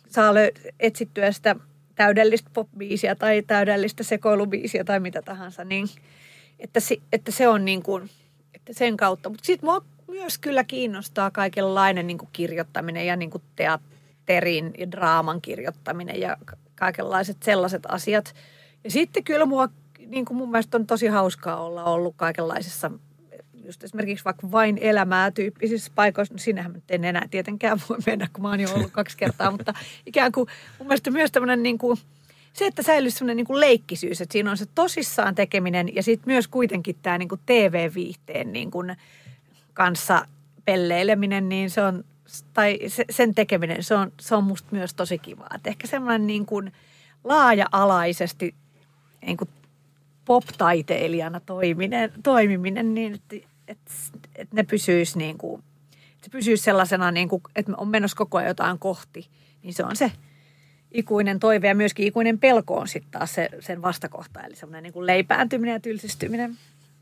saa 0.10 0.34
lö- 0.34 0.72
etsittyä 0.80 1.32
sitä 1.32 1.56
täydellistä 1.96 2.50
popbiisiä 2.54 3.16
tai 3.16 3.42
täydellistä 3.48 4.04
sekoilubiisiä 4.04 4.84
tai 4.84 5.00
mitä 5.00 5.22
tahansa, 5.22 5.64
niin 5.64 5.88
että, 6.60 6.80
se, 6.80 6.98
että 7.14 7.32
se 7.32 7.48
on 7.48 7.66
niin 7.66 7.84
kuin, 7.84 8.10
että 8.56 8.74
sen 8.74 8.98
kautta. 8.98 9.30
Mutta 9.30 9.46
sitten 9.46 9.70
mua 9.70 9.82
myös 10.08 10.38
kyllä 10.38 10.64
kiinnostaa 10.64 11.32
kaikenlainen 11.32 12.08
niin 12.08 12.18
kuin 12.18 12.30
kirjoittaminen 12.34 13.06
ja 13.06 13.16
niin 13.16 13.32
kuin 13.32 13.44
teatterin 13.56 14.74
ja 14.78 14.92
draaman 14.92 15.42
kirjoittaminen 15.42 16.20
ja 16.20 16.38
kaikenlaiset 16.80 17.44
sellaiset 17.44 17.84
asiat. 17.88 18.36
Ja 18.84 18.92
sitten 18.92 19.24
kyllä 19.24 19.46
mua, 19.46 19.70
niin 20.06 20.26
kuin 20.26 20.38
mun 20.38 20.52
mielestä 20.52 20.78
on 20.78 20.88
tosi 20.88 21.08
hauskaa 21.08 21.64
olla 21.64 21.84
ollut 21.84 22.14
kaikenlaisissa 22.18 22.92
just 23.68 23.84
esimerkiksi 23.84 24.26
vaikka 24.26 24.52
vain 24.52 24.78
elämää 24.82 25.32
tyyppisissä 25.32 25.92
paikoissa. 25.96 26.34
No 26.34 26.38
sinähän 26.38 26.74
nyt 26.74 26.84
en 26.90 27.04
enää 27.04 27.28
tietenkään 27.32 27.80
voi 27.90 27.98
mennä, 28.06 28.28
kun 28.34 28.42
mä 28.42 28.50
oon 28.50 28.60
jo 28.60 28.74
ollut 28.74 28.92
kaksi 28.92 29.18
kertaa, 29.18 29.52
mutta 29.52 29.74
ikään 30.06 30.32
kuin 30.32 30.48
mun 30.80 30.88
mielestä 30.88 31.12
myös 31.12 31.32
tämmöinen 31.32 31.64
niin 31.64 31.78
kuin, 31.78 31.98
se, 32.54 32.66
että 32.66 32.84
säilyisi 32.84 33.18
semmoinen 33.18 33.38
niin 33.38 33.48
kuin 33.48 33.60
leikkisyys, 33.60 34.22
että 34.22 34.34
siinä 34.34 34.52
on 34.52 34.58
se 34.58 34.66
tosissaan 34.76 35.36
tekeminen 35.36 35.96
ja 35.96 36.04
sitten 36.04 36.34
myös 36.34 36.48
kuitenkin 36.48 36.96
tämä 37.02 37.18
niin 37.18 37.30
kuin 37.30 37.42
TV-viihteen 37.46 38.54
niin 38.54 38.72
kuin 38.72 38.96
kanssa 39.74 40.28
pelleileminen, 40.66 41.50
niin 41.50 41.70
se 41.70 41.82
on, 41.82 42.04
tai 42.54 42.80
sen 43.10 43.36
tekeminen, 43.36 43.84
se 43.84 43.96
on, 43.96 44.12
se 44.20 44.36
on 44.36 44.44
musta 44.44 44.68
myös 44.72 44.94
tosi 44.94 45.20
kivaa. 45.20 45.50
Et 45.56 45.68
ehkä 45.68 45.88
semmoinen 45.88 46.28
niin 46.28 46.46
kuin 46.46 46.72
laaja-alaisesti 47.24 48.56
niin 49.22 49.38
kuin 49.38 49.50
pop-taiteilijana 50.26 51.40
toiminen, 51.40 52.12
toimiminen 52.24 52.94
niin, 52.94 53.14
että, 53.14 53.36
että, 53.68 53.92
että 54.36 54.56
ne 54.56 54.64
pysyisi 54.64 55.18
niin 55.18 55.38
kuin, 55.38 55.64
se 56.22 56.30
pysyisi 56.32 56.64
sellaisena, 56.64 57.12
niin 57.12 57.30
kuin, 57.30 57.44
että 57.56 57.72
on 57.78 57.88
menossa 57.88 58.18
koko 58.18 58.38
ajan 58.38 58.48
jotain 58.48 58.80
kohti, 58.80 59.28
niin 59.64 59.74
se 59.74 59.84
on 59.84 59.96
se 59.96 60.12
ikuinen 60.92 61.40
toive 61.40 61.68
ja 61.68 61.76
myöskin 61.76 62.08
ikuinen 62.08 62.40
pelko 62.40 62.78
on 62.78 62.88
sitten 62.88 63.12
taas 63.12 63.34
se, 63.34 63.50
sen 63.60 63.82
vastakohta, 63.82 64.42
eli 64.42 64.56
semmoinen 64.56 64.84
niin 64.84 64.94
kuin 64.94 65.08
leipääntyminen 65.08 65.74
ja 65.74 65.80
tylsistyminen. 65.80 66.58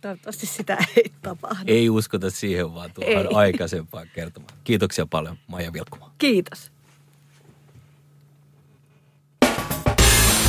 Toivottavasti 0.06 0.46
sitä 0.46 0.78
ei 0.98 1.12
tapahdu. 1.22 1.64
Ei 1.68 1.90
uskota 1.90 2.30
siihen, 2.30 2.74
vaan 2.74 2.92
tuohon 2.94 3.36
aikaisempaan 3.36 4.08
kertomaan. 4.16 4.54
Kiitoksia 4.64 5.06
paljon, 5.06 5.38
Maija 5.48 5.74
Vilkuma. 5.74 6.12
Kiitos. 6.18 6.72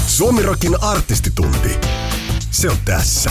Suomirokin 0.07 0.83
artistitunti. 0.83 1.79
Se 2.51 2.71
on 2.71 2.77
tässä. 2.85 3.31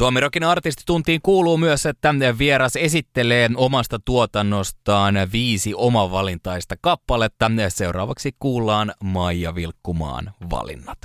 Suomirokin 0.00 0.44
artistituntiin 0.44 1.20
kuuluu 1.22 1.56
myös, 1.56 1.86
että 1.86 2.14
vieras 2.38 2.76
esittelee 2.76 3.50
omasta 3.54 3.98
tuotannostaan 4.04 5.14
viisi 5.32 5.74
omavalintaista 5.74 6.74
kappaletta. 6.80 7.50
Seuraavaksi 7.68 8.34
kuullaan 8.38 8.92
Maija 9.04 9.54
Vilkkumaan 9.54 10.34
valinnat. 10.50 10.98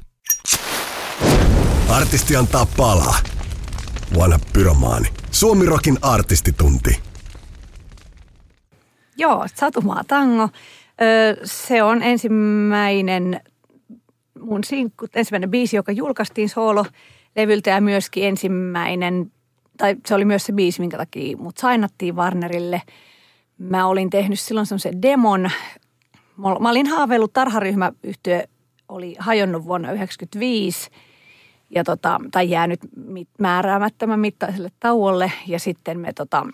Artisti 1.89 2.35
antaa 2.35 2.67
palaa. 2.77 3.15
Vanha 4.17 4.39
pyromaani. 4.53 5.07
Suomirokin 5.31 5.97
artistitunti. 6.01 7.01
Joo, 9.17 9.45
Satumaa 9.55 10.03
Tango. 10.07 10.43
Ö, 10.43 10.47
se 11.43 11.83
on 11.83 12.03
ensimmäinen 12.03 13.41
mun 14.39 14.63
sinkku, 14.63 15.07
ensimmäinen 15.15 15.51
biisi, 15.51 15.75
joka 15.75 15.91
julkaistiin 15.91 16.49
soolo-levyltä 17.35 17.69
ja 17.69 17.81
myöskin 17.81 18.23
ensimmäinen, 18.23 19.31
tai 19.77 19.95
se 20.05 20.15
oli 20.15 20.25
myös 20.25 20.45
se 20.45 20.53
biisi, 20.53 20.79
minkä 20.79 20.97
takia 20.97 21.37
mut 21.37 21.57
sainattiin 21.57 22.15
Warnerille. 22.15 22.81
Mä 23.57 23.87
olin 23.87 24.09
tehnyt 24.09 24.39
silloin 24.39 24.65
semmoisen 24.65 25.01
demon. 25.01 25.49
Mä 26.59 26.69
olin 26.69 26.87
haaveillut 26.87 27.33
tarharyhmäyhtiö 27.33 28.43
oli 28.89 29.15
hajonnut 29.19 29.65
vuonna 29.65 29.87
1995 29.87 30.89
ja 31.69 31.83
tota, 31.83 32.21
tai 32.31 32.49
jäänyt 32.49 32.79
määräämättömän 33.39 34.19
mittaiselle 34.19 34.69
tauolle 34.79 35.31
ja 35.47 35.59
sitten 35.59 35.99
me 35.99 36.13
tota, 36.13 36.47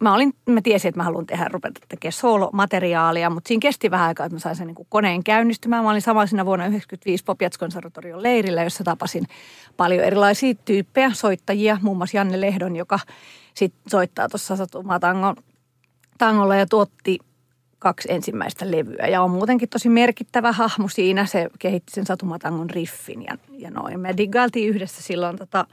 mä, 0.00 0.14
olin, 0.14 0.34
mä 0.46 0.60
tiesin, 0.62 0.88
että 0.88 0.98
mä 0.98 1.04
haluan 1.04 1.26
tehdä, 1.26 1.48
rupeta 1.52 1.80
tekemään 1.88 2.12
solo-materiaalia, 2.12 3.30
mutta 3.30 3.48
siinä 3.48 3.60
kesti 3.60 3.90
vähän 3.90 4.08
aikaa, 4.08 4.26
että 4.26 4.36
mä 4.36 4.40
sain 4.40 4.56
sen 4.56 4.66
niin 4.66 4.86
koneen 4.88 5.24
käynnistymään. 5.24 5.84
Mä 5.84 5.90
olin 5.90 6.02
samaisena 6.02 6.46
vuonna 6.46 6.64
1995 6.64 7.24
Popiats-konservatorion 7.24 8.22
leirillä, 8.22 8.62
jossa 8.62 8.84
tapasin 8.84 9.24
paljon 9.76 10.04
erilaisia 10.04 10.54
tyyppejä, 10.64 11.10
soittajia, 11.12 11.78
muun 11.82 11.96
muassa 11.96 12.16
Janne 12.16 12.40
Lehdon, 12.40 12.76
joka 12.76 12.98
sit 13.54 13.74
soittaa 13.88 14.28
tuossa 14.28 14.56
Satumatangon 14.56 15.36
tangolla 16.18 16.56
ja 16.56 16.66
tuotti 16.66 17.18
kaksi 17.78 18.12
ensimmäistä 18.12 18.70
levyä 18.70 19.06
ja 19.06 19.22
on 19.22 19.30
muutenkin 19.30 19.68
tosi 19.68 19.88
merkittävä 19.88 20.52
hahmo 20.52 20.88
siinä. 20.88 21.26
Se 21.26 21.48
kehitti 21.58 21.92
sen 21.92 22.06
Satumatangon 22.06 22.70
riffin 22.70 23.22
ja, 23.22 23.38
ja 23.50 23.70
noin. 23.70 24.00
Me 24.00 24.16
diggailtiin 24.16 24.68
yhdessä 24.68 25.02
silloin 25.02 25.36
tota, 25.36 25.66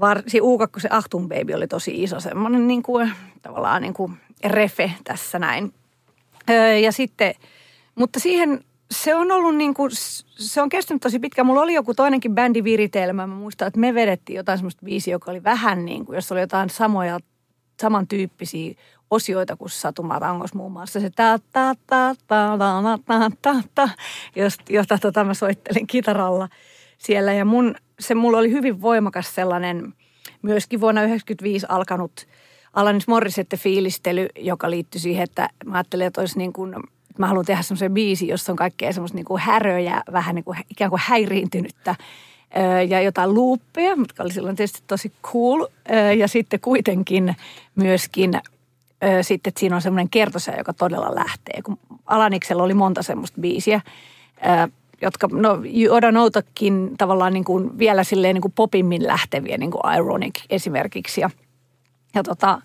varsin 0.00 0.42
U2 0.42 0.86
Ahtun 0.90 1.28
Baby 1.28 1.52
oli 1.52 1.66
tosi 1.66 2.02
iso 2.02 2.20
semmoinen 2.20 2.66
niin 2.66 2.82
kuin, 2.82 3.12
tavallaan 3.42 3.82
niin 3.82 3.94
kuin 3.94 4.12
refe 4.44 4.92
tässä 5.04 5.38
näin. 5.38 5.74
Öö, 6.50 6.76
ja 6.76 6.92
sitten, 6.92 7.34
mutta 7.94 8.20
siihen 8.20 8.64
se 8.90 9.14
on 9.14 9.32
ollut 9.32 9.56
niin 9.56 9.74
kuin, 9.74 9.90
se 10.38 10.62
on 10.62 10.68
kestänyt 10.68 11.02
tosi 11.02 11.18
pitkään. 11.18 11.46
Mulla 11.46 11.60
oli 11.60 11.74
joku 11.74 11.94
toinenkin 11.94 12.34
bändiviritelmä. 12.34 13.26
Mä 13.26 13.34
muistan, 13.34 13.68
että 13.68 13.80
me 13.80 13.94
vedettiin 13.94 14.36
jotain 14.36 14.58
semmoista 14.58 14.84
biisiä, 14.84 15.14
joka 15.14 15.30
oli 15.30 15.44
vähän 15.44 15.84
niin 15.84 16.06
kuin, 16.06 16.16
jos 16.16 16.32
oli 16.32 16.40
jotain 16.40 16.70
samoja, 16.70 17.18
samantyyppisiä 17.80 18.74
osioita 19.10 19.56
kuin 19.56 19.70
Satumarangos 19.70 20.54
muun 20.54 20.72
muassa. 20.72 21.00
Se 21.00 21.10
ta 21.10 21.38
ta 21.52 21.74
ta 21.86 22.14
ta 22.26 22.58
ta 22.58 22.98
ta 23.06 23.30
ta, 23.42 23.54
ta 23.74 23.88
josta, 24.36 24.64
jota 24.68 24.98
tota 24.98 25.24
mä 25.24 25.34
soittelin 25.34 25.86
kitaralla 25.86 26.48
siellä. 26.98 27.32
Ja 27.32 27.44
mun 27.44 27.74
se 28.00 28.14
mulla 28.14 28.38
oli 28.38 28.50
hyvin 28.50 28.82
voimakas 28.82 29.34
sellainen 29.34 29.94
myöskin 30.42 30.80
vuonna 30.80 31.00
1995 31.00 31.66
alkanut 31.68 32.26
Alanis 32.72 33.08
Morissette 33.08 33.56
fiilistely, 33.56 34.28
joka 34.38 34.70
liittyi 34.70 35.00
siihen, 35.00 35.24
että 35.24 35.48
mä 35.64 35.74
ajattelin, 35.74 36.06
että 36.06 36.20
olisi 36.20 36.38
niin 36.38 36.52
kuin, 36.52 36.74
mä 37.18 37.26
haluan 37.26 37.44
tehdä 37.44 37.62
semmoisen 37.62 37.94
biisi, 37.94 38.28
jossa 38.28 38.52
on 38.52 38.56
kaikkea 38.56 38.92
semmoista 38.92 39.16
niin 39.16 39.24
kuin 39.24 39.42
häröjä, 39.42 40.02
vähän 40.12 40.34
niin 40.34 40.44
kuin 40.44 40.58
ikään 40.70 40.90
kuin 40.90 41.02
häiriintynyttä 41.04 41.94
ja 42.88 43.00
jotain 43.00 43.34
luuppeja, 43.34 43.96
mutta 43.96 44.22
oli 44.22 44.32
silloin 44.32 44.56
tietysti 44.56 44.82
tosi 44.86 45.12
cool. 45.22 45.66
Ja 46.18 46.28
sitten 46.28 46.60
kuitenkin 46.60 47.36
myöskin 47.74 48.40
sitten, 49.22 49.50
että 49.50 49.60
siinä 49.60 49.76
on 49.76 49.82
semmoinen 49.82 50.10
kertosa, 50.10 50.52
joka 50.52 50.72
todella 50.72 51.14
lähtee. 51.14 51.62
Kun 51.62 51.78
Alaniksella 52.06 52.62
oli 52.62 52.74
monta 52.74 53.02
semmoista 53.02 53.40
biisiä, 53.40 53.80
jotka, 55.02 55.28
no 55.32 55.58
Oda 55.90 56.12
Noutakin 56.12 56.90
tavallaan 56.98 57.32
niin 57.32 57.44
kuin 57.44 57.78
vielä 57.78 58.04
silleen 58.04 58.34
niin 58.34 58.42
kuin 58.42 58.52
popimmin 58.52 59.06
lähteviä, 59.06 59.58
niin 59.58 59.70
kuin 59.70 59.94
Ironic 59.96 60.34
esimerkiksi. 60.50 61.20
Ja, 61.20 61.30
ja 62.14 62.22
tota, 62.22 62.62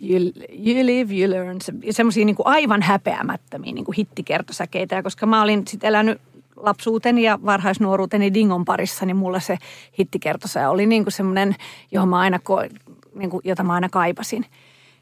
you, 0.00 0.20
you 0.50 0.86
live, 0.86 1.14
you 1.14 1.30
learn, 1.30 1.58
semmoisia 1.90 2.24
niin 2.24 2.36
kuin 2.36 2.46
aivan 2.46 2.82
häpeämättömiä 2.82 3.72
niin 3.72 3.84
kuin 3.84 3.96
hittikertosäkeitä. 3.96 4.94
Ja 4.94 5.02
koska 5.02 5.26
mä 5.26 5.42
olin 5.42 5.62
sitten 5.66 5.88
elänyt 5.88 6.20
lapsuuteni 6.56 7.22
ja 7.22 7.38
varhaisnuoruuteni 7.44 8.34
Dingon 8.34 8.64
parissa, 8.64 9.06
niin 9.06 9.16
mulla 9.16 9.40
se 9.40 9.58
hittikertosäke 9.98 10.66
oli 10.66 10.86
niin 10.86 11.04
kuin 11.04 11.12
semmoinen, 11.12 11.56
johon 11.92 12.08
mä 12.08 12.18
aina, 12.18 12.40
niin 13.14 13.30
kuin, 13.30 13.40
jota 13.44 13.62
mä 13.62 13.74
aina 13.74 13.88
kaipasin– 13.88 14.46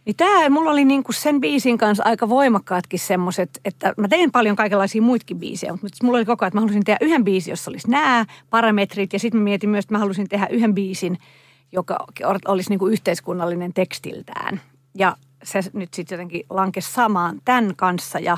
niin 0.05 0.17
tämä, 0.17 0.49
mulla 0.49 0.71
oli 0.71 0.85
niinku 0.85 1.13
sen 1.13 1.41
biisin 1.41 1.79
kanssa 1.79 2.05
aika 2.07 2.29
voimakkaatkin 2.29 2.99
semmoiset, 2.99 3.61
että 3.65 3.95
mä 3.97 4.09
tein 4.09 4.33
paljon 4.33 4.57
kaikenlaisia 4.57 5.03
muitakin 5.03 5.39
biisejä, 5.39 5.73
mutta 5.73 5.89
mulla 6.03 6.19
oli 6.19 6.25
koko 6.25 6.45
ajan, 6.45 6.49
että 6.49 6.57
mä 6.57 6.61
halusin 6.61 6.85
tehdä 6.85 6.99
yhden 7.01 7.25
biisin, 7.25 7.53
jossa 7.53 7.71
olisi 7.71 7.91
nämä 7.91 8.25
parametrit 8.51 9.13
ja 9.13 9.19
sitten 9.19 9.41
mä 9.41 9.45
mietin 9.45 9.71
myös, 9.71 9.85
että 9.85 9.95
mä 9.95 9.99
halusin 9.99 10.29
tehdä 10.29 10.47
yhden 10.47 10.75
biisin, 10.75 11.19
joka 11.73 11.97
olisi 12.49 12.71
niinku 12.71 12.87
yhteiskunnallinen 12.87 13.75
tekstiltään. 13.75 14.61
Ja 14.95 15.17
se 15.43 15.61
nyt 15.73 15.95
sitten 15.95 16.17
jotenkin 16.17 16.47
lankesi 16.51 16.93
samaan 16.93 17.41
tämän 17.45 17.77
kanssa 17.77 18.19
ja 18.19 18.37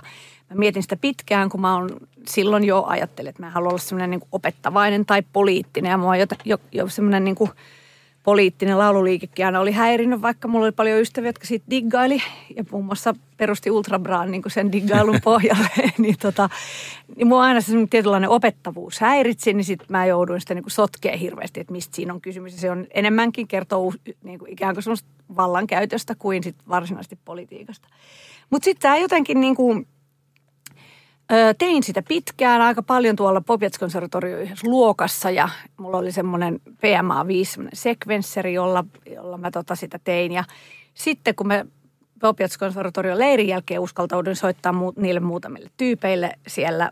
mä 0.51 0.57
mietin 0.57 0.83
sitä 0.83 0.97
pitkään, 0.97 1.49
kun 1.49 1.61
mä 1.61 1.75
oon 1.75 1.91
silloin 2.29 2.65
jo 2.65 2.85
ajattelin, 2.87 3.31
että 3.31 3.43
mä 3.43 3.51
haluan 3.51 3.69
olla 3.69 3.79
semmoinen 3.79 4.11
niinku 4.11 4.29
opettavainen 4.33 5.07
tai 5.07 5.23
poliittinen 5.33 5.91
ja 5.91 5.99
mä 5.99 6.05
oon 6.05 6.19
jo, 6.19 6.27
jo, 6.45 6.59
jo 6.73 6.89
semmoinen 6.89 7.25
niinku– 7.25 7.51
poliittinen 8.27 8.79
laululiikekin 8.79 9.47
aina 9.47 9.61
oli 9.61 9.73
häirinnyt, 9.73 10.23
vaikka 10.23 10.49
mulla 10.49 10.65
oli 10.65 10.73
paljon 10.73 11.01
ystäviä, 11.01 11.29
jotka 11.29 11.47
siitä 11.47 11.67
diggaili 11.71 12.23
ja 12.57 12.65
muun 12.71 12.85
muassa 12.85 13.15
perusti 13.37 13.71
Ultrabraan 13.71 14.31
niin 14.31 14.43
sen 14.47 14.73
diggailun 14.73 15.19
pohjalle, 15.25 15.69
niin, 15.99 16.17
tota, 16.19 16.49
niin 17.17 17.27
mua 17.27 17.43
aina 17.43 17.61
se 17.61 17.73
tietynlainen 17.91 18.31
opettavuus 18.31 19.01
häiritsi, 19.01 19.53
niin 19.53 19.65
sitten 19.65 19.87
mä 19.91 20.07
jouduin 20.07 20.41
sitä 20.41 20.55
niin 20.55 20.65
sotkea 20.67 21.17
hirveästi, 21.17 21.61
että 21.61 21.73
mistä 21.73 21.97
siinä 21.97 22.15
on 22.15 22.21
kysymys. 22.21 22.53
Ja 22.53 22.61
se 22.61 22.71
on 22.71 22.87
enemmänkin 22.95 23.49
kertoo 23.49 23.93
niin 24.25 24.39
kuin 24.39 24.53
ikään 24.53 24.75
kuin 24.75 24.83
semmoista 24.83 25.09
vallankäytöstä 25.37 26.15
kuin 26.19 26.43
sit 26.43 26.57
varsinaisesti 26.69 27.19
politiikasta. 27.25 27.89
Mutta 28.51 28.65
sitten 28.65 28.83
tämä 28.83 28.97
jotenkin 28.97 29.41
niin 29.41 29.55
kuin, 29.55 29.87
tein 31.59 31.83
sitä 31.83 32.03
pitkään 32.03 32.63
aika 32.63 32.83
paljon 32.83 33.17
tuolla 33.17 33.41
Popiats-konservatorioon 33.41 34.43
yhdessä 34.43 34.71
luokassa 34.71 35.31
ja 35.31 35.49
mulla 35.77 35.99
oli 35.99 36.13
semmoinen 36.13 36.61
PMA5 36.67 37.69
sekvensseri, 37.73 38.55
jolla, 38.55 38.85
jolla 39.15 39.39
mä 39.39 39.51
tota 39.51 39.75
sitä 39.75 39.99
tein. 40.05 40.33
Ja 40.33 40.45
sitten 40.95 41.35
kun 41.35 41.49
me 41.49 41.67
Popiats-konservatorion 42.21 43.19
leirin 43.19 43.49
jälkeen 43.49 43.81
uskaltauduin 43.81 44.37
soittaa 44.37 44.73
mu- 44.73 45.03
niille 45.03 45.21
muutamille 45.21 45.71
tyypeille 45.77 46.33
siellä 46.47 46.91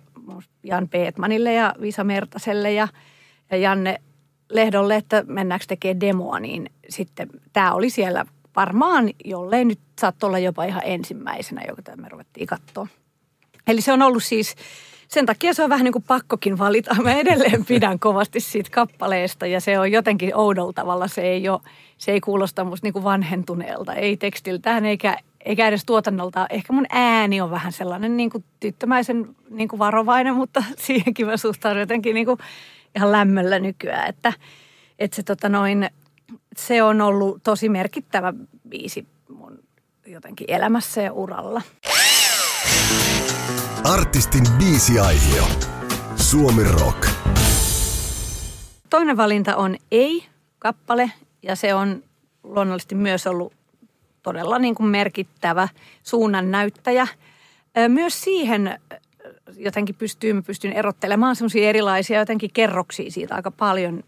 Jan 0.63 0.89
Peetmanille 0.89 1.53
ja 1.53 1.75
Visa 1.81 2.05
Mertaselle 2.05 2.73
ja, 2.73 2.89
ja 3.51 3.57
Janne 3.57 4.01
Lehdolle, 4.51 4.97
että 4.97 5.25
mennäänkö 5.27 5.67
tekemään 5.69 6.01
demoa, 6.01 6.41
niin 6.41 6.71
sitten 6.89 7.29
tämä 7.53 7.73
oli 7.73 7.91
siellä 7.91 8.27
varmaan, 8.57 9.11
jollei 9.25 9.65
nyt 9.65 9.79
saattoi 10.01 10.29
olla 10.29 10.39
jopa 10.39 10.65
ihan 10.65 10.83
ensimmäisenä, 10.85 11.63
joka 11.69 11.97
me 11.97 12.09
ruvettiin 12.09 12.47
katsoa. 12.47 12.89
Eli 13.67 13.81
se 13.81 13.93
on 13.93 14.03
ollut 14.03 14.25
siis, 14.25 14.55
sen 15.09 15.27
takia 15.27 15.55
se 15.55 15.65
on 15.65 15.71
vähän 15.71 15.85
niin 15.85 15.93
kuin 15.93 16.05
pakkokin 16.09 16.59
valita. 16.59 16.95
Mä 17.03 17.15
edelleen 17.15 17.65
pidän 17.69 17.99
kovasti 17.99 18.41
siitä 18.41 18.71
kappaleesta 18.71 19.47
ja 19.47 19.61
se 19.61 19.79
on 19.79 19.93
jotenkin 19.93 20.37
oudolla 20.37 20.73
tavalla. 20.73 21.09
Se 21.09 21.23
ei, 21.23 21.49
ole, 21.49 21.61
se 21.99 22.13
ei 22.13 22.21
kuulosta 22.21 22.65
musta 22.65 22.87
niin 22.87 22.93
kuin 22.93 23.05
vanhentuneelta, 23.05 23.95
ei 23.95 24.17
tekstiltään 24.17 24.85
eikä, 24.85 25.17
eikä 25.45 25.69
edes 25.69 25.85
tuotannolta. 25.85 26.47
Ehkä 26.51 26.73
mun 26.73 26.87
ääni 26.91 27.41
on 27.41 27.51
vähän 27.51 27.73
sellainen 27.73 28.17
niin 28.17 28.31
kuin 28.31 28.45
tyttömäisen 28.61 29.37
niin 29.51 29.69
kuin 29.69 29.79
varovainen, 29.79 30.35
mutta 30.35 30.65
siihenkin 30.87 31.27
mä 31.27 31.37
suhtaudun 31.37 31.81
jotenkin 31.81 32.15
niin 32.15 32.27
kuin 32.27 32.39
ihan 32.97 33.13
lämmöllä 33.13 33.59
nykyään. 33.59 34.09
Että, 34.09 34.33
että 34.99 35.17
se, 35.17 35.23
tota 35.23 35.49
noin, 35.49 35.91
se 36.57 36.83
on 36.83 37.01
ollut 37.01 37.43
tosi 37.43 37.69
merkittävä 37.69 38.33
biisi 38.69 39.07
mun 39.29 39.59
jotenkin 40.07 40.51
elämässä 40.51 41.03
ja 41.03 41.13
uralla. 41.13 41.63
Artistin 43.85 44.45
biisiaihio. 44.59 45.45
Suomi 46.17 46.65
Rock. 46.65 47.09
Toinen 48.91 49.17
valinta 49.17 49.57
on 49.57 49.77
Ei-kappale 49.91 51.11
ja 51.43 51.57
se 51.57 51.75
on 51.75 52.03
luonnollisesti 52.43 52.95
myös 52.95 53.27
ollut 53.27 53.53
todella 54.23 54.59
niin 54.59 54.75
kuin 54.75 54.87
merkittävä 54.87 55.69
suunnan 56.03 56.51
näyttäjä. 56.51 57.07
Myös 57.89 58.21
siihen 58.21 58.81
jotenkin 59.57 59.95
pystyy, 59.95 60.43
pystyn 60.43 60.73
erottelemaan 60.73 61.37
semmoisia 61.37 61.69
erilaisia 61.69 62.19
jotenkin 62.19 62.51
kerroksia 62.53 63.11
siitä 63.11 63.35
aika 63.35 63.51
paljon. 63.51 64.03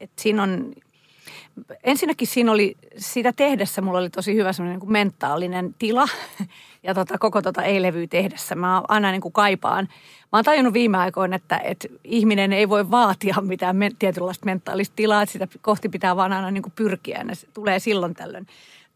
että 0.00 0.22
siinä 0.22 0.42
on 0.42 0.72
ensinnäkin 1.84 2.28
siinä 2.28 2.52
oli, 2.52 2.76
sitä 2.96 3.32
tehdessä 3.32 3.82
mulla 3.82 3.98
oli 3.98 4.10
tosi 4.10 4.34
hyvä 4.34 4.52
semmoinen 4.52 4.80
niin 4.80 4.92
mentaalinen 4.92 5.74
tila. 5.78 6.08
Ja 6.84 6.94
tota, 6.94 7.18
koko 7.18 7.42
tota 7.42 7.62
ei-levyä 7.62 8.06
tehdessä 8.06 8.54
mä 8.54 8.82
aina 8.88 9.10
niin 9.10 9.20
kuin 9.20 9.32
kaipaan. 9.32 9.88
Mä 10.32 10.38
oon 10.38 10.44
tajunnut 10.44 10.74
viime 10.74 10.98
aikoina, 10.98 11.36
että, 11.36 11.58
että 11.58 11.88
ihminen 12.04 12.52
ei 12.52 12.68
voi 12.68 12.90
vaatia 12.90 13.36
mitään 13.40 13.76
me, 13.76 13.90
tietynlaista 13.98 14.46
mentaalista 14.46 14.96
tilaa, 14.96 15.22
että 15.22 15.32
sitä 15.32 15.48
kohti 15.60 15.88
pitää 15.88 16.16
vaan 16.16 16.32
aina 16.32 16.50
niin 16.50 16.62
kuin 16.62 16.72
pyrkiä 16.76 17.24
ja 17.28 17.34
se 17.34 17.46
tulee 17.54 17.78
silloin 17.78 18.14
tällöin. 18.14 18.46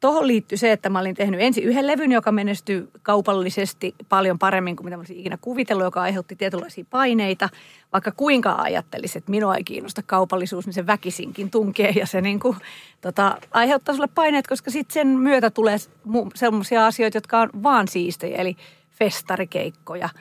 Tuohon 0.07 0.27
liittyy 0.27 0.59
se, 0.59 0.73
että 0.73 0.89
mä 0.89 0.99
olin 0.99 1.15
tehnyt 1.15 1.41
ensin 1.41 1.65
yhden 1.65 1.87
levyn, 1.87 2.13
joka 2.13 2.33
menestyi 2.33 2.89
kaupallisesti 3.03 3.95
paljon 4.09 4.39
paremmin 4.39 4.77
kuin 4.77 4.85
mitä 4.85 4.97
mä 4.97 5.01
olisin 5.01 5.17
ikinä 5.17 5.39
kuvitellut, 5.41 5.85
joka 5.85 6.03
aiheutti 6.03 6.37
tietynlaisia 6.37 6.85
paineita. 6.91 7.49
Vaikka 7.93 8.13
kuinka 8.17 8.55
ajattelisin, 8.59 9.19
että 9.19 9.31
minua 9.31 9.57
ei 9.57 9.65
kiinnosta 9.65 10.03
kaupallisuus, 10.03 10.67
niin 10.67 10.75
se 10.75 10.87
väkisinkin 10.87 11.51
tunkee 11.51 11.91
ja 11.91 12.07
se 12.07 12.21
niin 12.21 12.41
kuin, 12.41 12.57
tota, 13.01 13.37
aiheuttaa 13.51 13.95
sulle 13.95 14.09
paineet, 14.15 14.47
koska 14.47 14.71
sitten 14.71 14.95
sen 14.95 15.07
myötä 15.07 15.51
tulee 15.51 15.77
sellaisia 16.35 16.87
asioita, 16.87 17.17
jotka 17.17 17.41
on 17.41 17.51
vaan 17.63 17.89
siistejä, 17.89 18.37
eli 18.37 18.57
festarikeikkoja– 18.99 20.09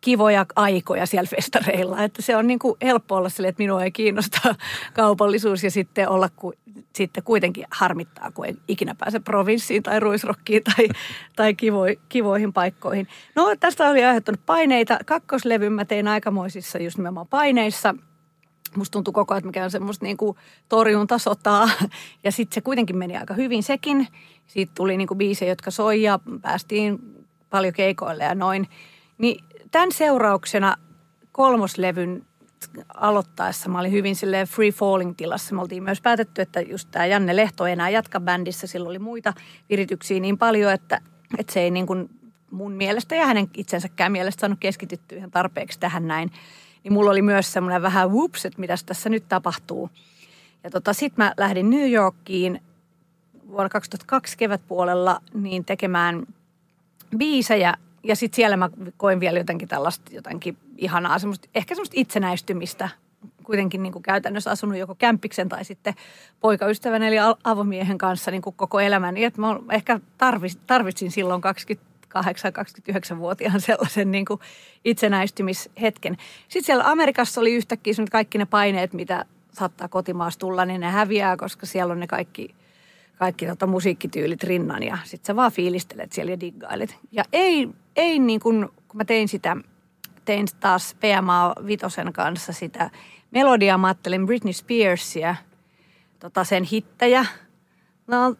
kivoja 0.00 0.46
aikoja 0.56 1.06
siellä 1.06 1.28
festareilla. 1.28 2.02
Että 2.02 2.22
se 2.22 2.36
on 2.36 2.46
niin 2.46 2.58
kuin 2.58 2.76
helppo 2.82 3.16
olla 3.16 3.28
sille, 3.28 3.48
että 3.48 3.62
minua 3.62 3.84
ei 3.84 3.90
kiinnosta 3.90 4.54
kaupallisuus 4.94 5.64
ja 5.64 5.70
sitten 5.70 6.08
olla 6.08 6.28
ku, 6.36 6.52
sitten 6.94 7.24
kuitenkin 7.24 7.66
harmittaa, 7.70 8.30
kun 8.30 8.46
ei 8.46 8.56
ikinä 8.68 8.94
pääse 8.94 9.20
provinssiin 9.20 9.82
tai 9.82 10.00
ruisrokkiin 10.00 10.62
tai, 10.64 10.88
tai 11.36 11.54
kivo, 11.54 11.82
kivoihin 12.08 12.52
paikkoihin. 12.52 13.08
No 13.34 13.56
tästä 13.60 13.90
oli 13.90 14.04
aiheuttanut 14.04 14.40
paineita. 14.46 14.98
Kakkoslevyn 15.06 15.72
mä 15.72 15.84
tein 15.84 16.08
aikamoisissa 16.08 16.78
just 16.78 16.98
nimenomaan 16.98 17.26
paineissa. 17.26 17.94
Musta 18.76 18.92
tuntui 18.92 19.12
koko 19.12 19.34
ajan, 19.34 19.38
että 19.38 19.48
mä 19.48 19.52
käyn 19.52 19.70
semmoista 19.70 20.04
niin 20.04 20.16
kuin 20.16 20.36
torjuntasotaa. 20.68 21.70
Ja 22.24 22.32
sitten 22.32 22.54
se 22.54 22.60
kuitenkin 22.60 22.98
meni 22.98 23.16
aika 23.16 23.34
hyvin 23.34 23.62
sekin. 23.62 24.08
Siitä 24.46 24.72
tuli 24.74 24.96
niin 24.96 25.08
kuin 25.08 25.18
biisejä, 25.18 25.52
jotka 25.52 25.70
soi 25.70 26.02
ja 26.02 26.18
päästiin 26.42 26.98
paljon 27.50 27.74
keikoille 27.74 28.24
ja 28.24 28.34
noin. 28.34 28.68
Niin 29.18 29.44
tämän 29.70 29.92
seurauksena 29.92 30.76
kolmoslevyn 31.32 32.26
aloittaessa 32.94 33.68
mä 33.68 33.80
olin 33.80 33.92
hyvin 33.92 34.16
sille 34.16 34.46
free 34.46 34.70
falling 34.70 35.14
tilassa. 35.16 35.54
Me 35.54 35.60
oltiin 35.60 35.82
myös 35.82 36.00
päätetty, 36.00 36.42
että 36.42 36.60
just 36.60 36.88
tämä 36.90 37.06
Janne 37.06 37.36
Lehto 37.36 37.66
ei 37.66 37.72
enää 37.72 37.90
jatka 37.90 38.20
bändissä. 38.20 38.66
Sillä 38.66 38.88
oli 38.88 38.98
muita 38.98 39.32
virityksiä 39.70 40.20
niin 40.20 40.38
paljon, 40.38 40.72
että, 40.72 41.00
että 41.38 41.52
se 41.52 41.60
ei 41.60 41.70
niin 41.70 41.86
kuin 41.86 42.10
mun 42.50 42.72
mielestä 42.72 43.14
ja 43.14 43.26
hänen 43.26 43.50
itsensäkään 43.54 44.12
mielestä 44.12 44.40
saanut 44.40 44.58
keskityttyä 44.60 45.18
ihan 45.18 45.30
tarpeeksi 45.30 45.80
tähän 45.80 46.08
näin. 46.08 46.30
Niin 46.84 46.92
mulla 46.92 47.10
oli 47.10 47.22
myös 47.22 47.52
semmoinen 47.52 47.82
vähän 47.82 48.10
whoops, 48.10 48.46
että 48.46 48.60
mitä 48.60 48.74
tässä 48.86 49.08
nyt 49.08 49.24
tapahtuu. 49.28 49.90
Ja 50.64 50.70
tota, 50.70 50.92
sitten 50.92 51.24
mä 51.24 51.34
lähdin 51.36 51.70
New 51.70 51.90
Yorkiin 51.90 52.62
vuonna 53.48 53.68
2002 53.68 54.38
kevätpuolella 54.38 55.20
niin 55.34 55.64
tekemään 55.64 56.26
biisejä 57.16 57.74
ja 58.02 58.16
sitten 58.16 58.36
siellä 58.36 58.56
mä 58.56 58.70
koin 58.96 59.20
vielä 59.20 59.38
jotenkin 59.38 59.68
tällaista 59.68 60.14
jotenkin 60.14 60.56
ihanaa, 60.76 61.18
semmoista, 61.18 61.48
ehkä 61.54 61.74
semmoista 61.74 61.94
itsenäistymistä. 61.96 62.88
Kuitenkin 63.44 63.82
niin 63.82 63.92
kuin 63.92 64.02
käytännössä 64.02 64.50
asunut 64.50 64.78
joko 64.78 64.94
kämppiksen 64.94 65.48
tai 65.48 65.64
sitten 65.64 65.94
poikaystävän 66.40 67.02
eli 67.02 67.16
avomiehen 67.44 67.98
kanssa 67.98 68.30
niin 68.30 68.42
kuin 68.42 68.56
koko 68.56 68.80
elämän. 68.80 69.14
Niin 69.14 69.26
että 69.26 69.40
mä 69.40 69.56
ehkä 69.72 70.00
tarvitsin, 70.18 70.60
tarvitsin 70.66 71.10
silloin 71.10 71.42
28-29-vuotiaan 71.42 73.60
sellaisen 73.60 74.10
niin 74.10 74.24
kuin 74.24 74.40
itsenäistymishetken. 74.84 76.16
Sitten 76.48 76.66
siellä 76.66 76.90
Amerikassa 76.90 77.40
oli 77.40 77.54
yhtäkkiä 77.54 77.94
kaikki 78.10 78.38
ne 78.38 78.46
paineet, 78.46 78.92
mitä 78.92 79.24
saattaa 79.52 79.88
kotimaassa 79.88 80.40
tulla, 80.40 80.64
niin 80.64 80.80
ne 80.80 80.90
häviää, 80.90 81.36
koska 81.36 81.66
siellä 81.66 81.92
on 81.92 82.00
ne 82.00 82.06
kaikki– 82.06 82.48
kaikki 83.18 83.46
tota 83.46 83.66
musiikkityylit 83.66 84.42
rinnan 84.42 84.82
ja 84.82 84.98
sitten 85.04 85.26
sä 85.26 85.36
vaan 85.36 85.52
fiilistelet 85.52 86.12
siellä 86.12 86.32
ja 86.32 86.40
diggailet. 86.40 86.96
Ja 87.12 87.24
ei, 87.32 87.68
ei 87.96 88.18
niin 88.18 88.40
kuin, 88.40 88.68
kun 88.88 88.96
mä 88.96 89.04
tein 89.04 89.28
sitä, 89.28 89.56
tein 90.24 90.46
taas 90.60 90.96
PMA 91.00 91.54
Vitosen 91.66 92.12
kanssa 92.12 92.52
sitä 92.52 92.90
melodiaa, 93.30 93.78
mä 93.78 93.86
ajattelin 93.86 94.26
Britney 94.26 94.52
Spearsia, 94.52 95.34
tota 96.18 96.44
sen 96.44 96.64
hittäjä. 96.64 97.26
No, 98.06 98.34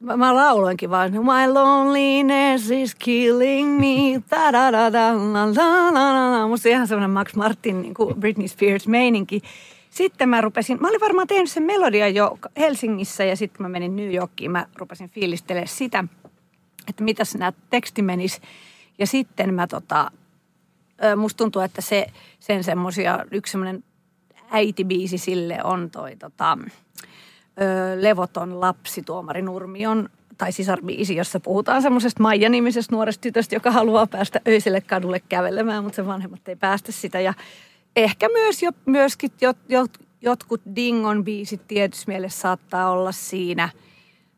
mä, 0.00 0.16
mä 0.16 0.34
lauloinkin 0.34 0.90
vaan, 0.90 1.12
my 1.12 1.52
loneliness 1.52 2.70
is 2.70 2.94
killing 2.94 3.80
me, 3.80 4.22
da 4.30 4.52
da 4.52 4.72
da 4.72 4.92
da 4.92 5.14
la 5.14 5.94
la 5.94 6.14
la 6.14 6.38
la. 6.38 6.48
Musta 6.48 6.68
ihan 6.68 6.88
semmoinen 6.88 7.10
Max 7.10 7.34
Martin 7.34 7.82
niin 7.82 7.94
kuin 7.94 8.14
Britney 8.20 8.48
Spears 8.48 8.88
meininki. 8.88 9.42
Sitten 9.94 10.28
mä 10.28 10.40
rupesin, 10.40 10.78
mä 10.80 10.88
olin 10.88 11.00
varmaan 11.00 11.26
tehnyt 11.26 11.50
sen 11.50 11.62
melodia 11.62 12.08
jo 12.08 12.38
Helsingissä 12.56 13.24
ja 13.24 13.36
sitten 13.36 13.62
mä 13.62 13.68
menin 13.68 13.96
New 13.96 14.14
Yorkiin. 14.14 14.50
Mä 14.50 14.66
rupesin 14.76 15.10
fiilistelemään 15.10 15.68
sitä, 15.68 16.04
että 16.88 17.04
mitäs 17.04 17.34
nämä 17.34 17.52
teksti 17.70 18.02
menisi. 18.02 18.40
Ja 18.98 19.06
sitten 19.06 19.54
mä 19.54 19.66
tota, 19.66 20.10
musta 21.16 21.36
tuntuu, 21.36 21.62
että 21.62 21.80
se, 21.80 22.06
sen 22.40 22.64
semmosia, 22.64 23.24
yksi 23.30 23.50
semmoinen 23.50 23.84
äitibiisi 24.50 25.18
sille 25.18 25.58
on 25.64 25.90
toi 25.90 26.16
tota, 26.16 26.58
Levoton 28.00 28.60
lapsi 28.60 29.02
Tuomari 29.02 29.42
Nurmion 29.42 30.08
tai 30.38 30.52
sisarbiisi, 30.52 31.16
jossa 31.16 31.40
puhutaan 31.40 31.82
semmoisesta 31.82 32.22
Maija-nimisestä 32.22 32.94
nuoresta 32.94 33.22
tytöstä, 33.22 33.56
joka 33.56 33.70
haluaa 33.70 34.06
päästä 34.06 34.40
öiselle 34.48 34.80
kadulle 34.80 35.20
kävelemään, 35.28 35.84
mutta 35.84 35.96
sen 35.96 36.06
vanhemmat 36.06 36.48
ei 36.48 36.56
päästä 36.56 36.92
sitä. 36.92 37.20
Ja 37.20 37.34
ehkä 37.96 38.28
myös 38.28 38.62
jo, 38.62 38.70
myöskin 38.86 39.30
jot, 39.40 39.56
jot, 39.68 39.90
jotkut 40.20 40.60
Dingon 40.76 41.24
biisit 41.24 41.66
tietysti 41.68 42.04
mielessä 42.06 42.40
saattaa 42.40 42.90
olla 42.90 43.12
siinä. 43.12 43.68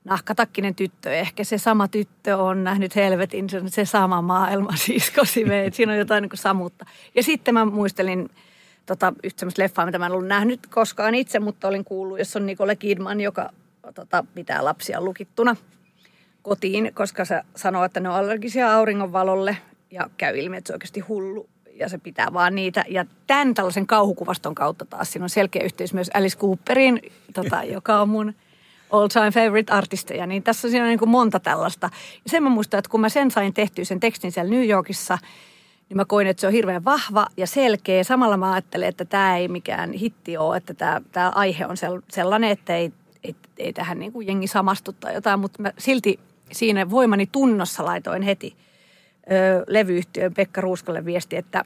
Nahkatakkinen 0.04 0.74
tyttö, 0.74 1.12
ehkä 1.12 1.44
se 1.44 1.58
sama 1.58 1.88
tyttö 1.88 2.36
on 2.36 2.64
nähnyt 2.64 2.96
helvetin, 2.96 3.50
se, 3.50 3.62
se 3.66 3.84
sama 3.84 4.22
maailma 4.22 4.76
siskosi 4.86 5.44
Siinä 5.72 5.92
on 5.92 5.98
jotain 5.98 6.22
niin 6.22 6.30
samuutta. 6.34 6.86
Ja 7.14 7.22
sitten 7.22 7.54
mä 7.54 7.64
muistelin 7.64 8.28
tota, 8.86 9.12
yhtä 9.24 9.40
semmoista 9.40 9.62
leffaa, 9.62 9.86
mitä 9.86 9.98
mä 9.98 10.06
en 10.06 10.12
ollut 10.12 10.26
nähnyt 10.26 10.66
koskaan 10.66 11.14
itse, 11.14 11.38
mutta 11.40 11.68
olin 11.68 11.84
kuullut, 11.84 12.18
jossa 12.18 12.38
on 12.38 12.46
Nicole 12.46 12.76
Kidman, 12.76 13.20
joka 13.20 13.50
tota, 13.94 14.24
pitää 14.34 14.64
lapsia 14.64 15.00
lukittuna 15.00 15.56
kotiin, 16.42 16.90
koska 16.94 17.24
se 17.24 17.42
sanoo, 17.56 17.84
että 17.84 18.00
ne 18.00 18.08
on 18.08 18.14
allergisia 18.14 18.74
auringonvalolle 18.74 19.56
ja 19.90 20.10
käy 20.16 20.38
ilmi, 20.38 20.56
että 20.56 20.68
se 20.68 20.72
on 20.72 20.74
oikeasti 20.74 21.00
hullu 21.00 21.48
ja 21.78 21.88
se 21.88 21.98
pitää 21.98 22.32
vaan 22.32 22.54
niitä. 22.54 22.84
Ja 22.88 23.04
tämän 23.26 23.54
tällaisen 23.54 23.86
kauhukuvaston 23.86 24.54
kautta 24.54 24.84
taas 24.84 25.12
siinä 25.12 25.24
on 25.24 25.30
selkeä 25.30 25.62
yhteys 25.62 25.94
myös 25.94 26.10
Alice 26.14 26.38
Cooperin, 26.38 27.02
tota, 27.34 27.62
joka 27.74 28.00
on 28.00 28.08
mun 28.08 28.34
all 28.90 29.08
time 29.08 29.30
favorite 29.30 29.72
artisteja. 29.72 30.26
Niin 30.26 30.42
tässä 30.42 30.68
on 30.68 30.70
siinä 30.70 30.86
niin 30.86 30.98
kuin 30.98 31.08
monta 31.08 31.40
tällaista. 31.40 31.90
Ja 32.24 32.30
sen 32.30 32.42
mä 32.42 32.48
muistan, 32.48 32.78
että 32.78 32.90
kun 32.90 33.00
mä 33.00 33.08
sen 33.08 33.30
sain 33.30 33.54
tehtyä 33.54 33.84
sen 33.84 34.00
tekstin 34.00 34.32
siellä 34.32 34.50
New 34.50 34.68
Yorkissa, 34.68 35.18
niin 35.88 35.96
mä 35.96 36.04
koin, 36.04 36.26
että 36.26 36.40
se 36.40 36.46
on 36.46 36.52
hirveän 36.52 36.84
vahva 36.84 37.26
ja 37.36 37.46
selkeä. 37.46 38.04
Samalla 38.04 38.36
mä 38.36 38.52
ajattelen, 38.52 38.88
että 38.88 39.04
tämä 39.04 39.36
ei 39.36 39.48
mikään 39.48 39.92
hitti 39.92 40.36
ole, 40.36 40.56
että 40.56 40.74
tämä, 40.74 41.00
tämä 41.12 41.32
aihe 41.34 41.66
on 41.66 41.76
sellainen, 42.10 42.50
että 42.50 42.76
ei, 42.76 42.92
ei, 43.24 43.36
ei 43.58 43.72
tähän 43.72 43.98
niin 43.98 44.12
kuin 44.12 44.26
jengi 44.26 44.46
samastu 44.46 44.92
tai 44.92 45.14
jotain, 45.14 45.40
mutta 45.40 45.62
mä 45.62 45.72
silti 45.78 46.20
siinä 46.52 46.90
voimani 46.90 47.26
tunnossa 47.26 47.84
laitoin 47.84 48.22
heti– 48.22 48.56
ö, 49.32 49.64
levyyhtiön 49.66 50.34
Pekka 50.34 50.60
Ruuskalle 50.60 51.04
viesti, 51.04 51.36
että 51.36 51.64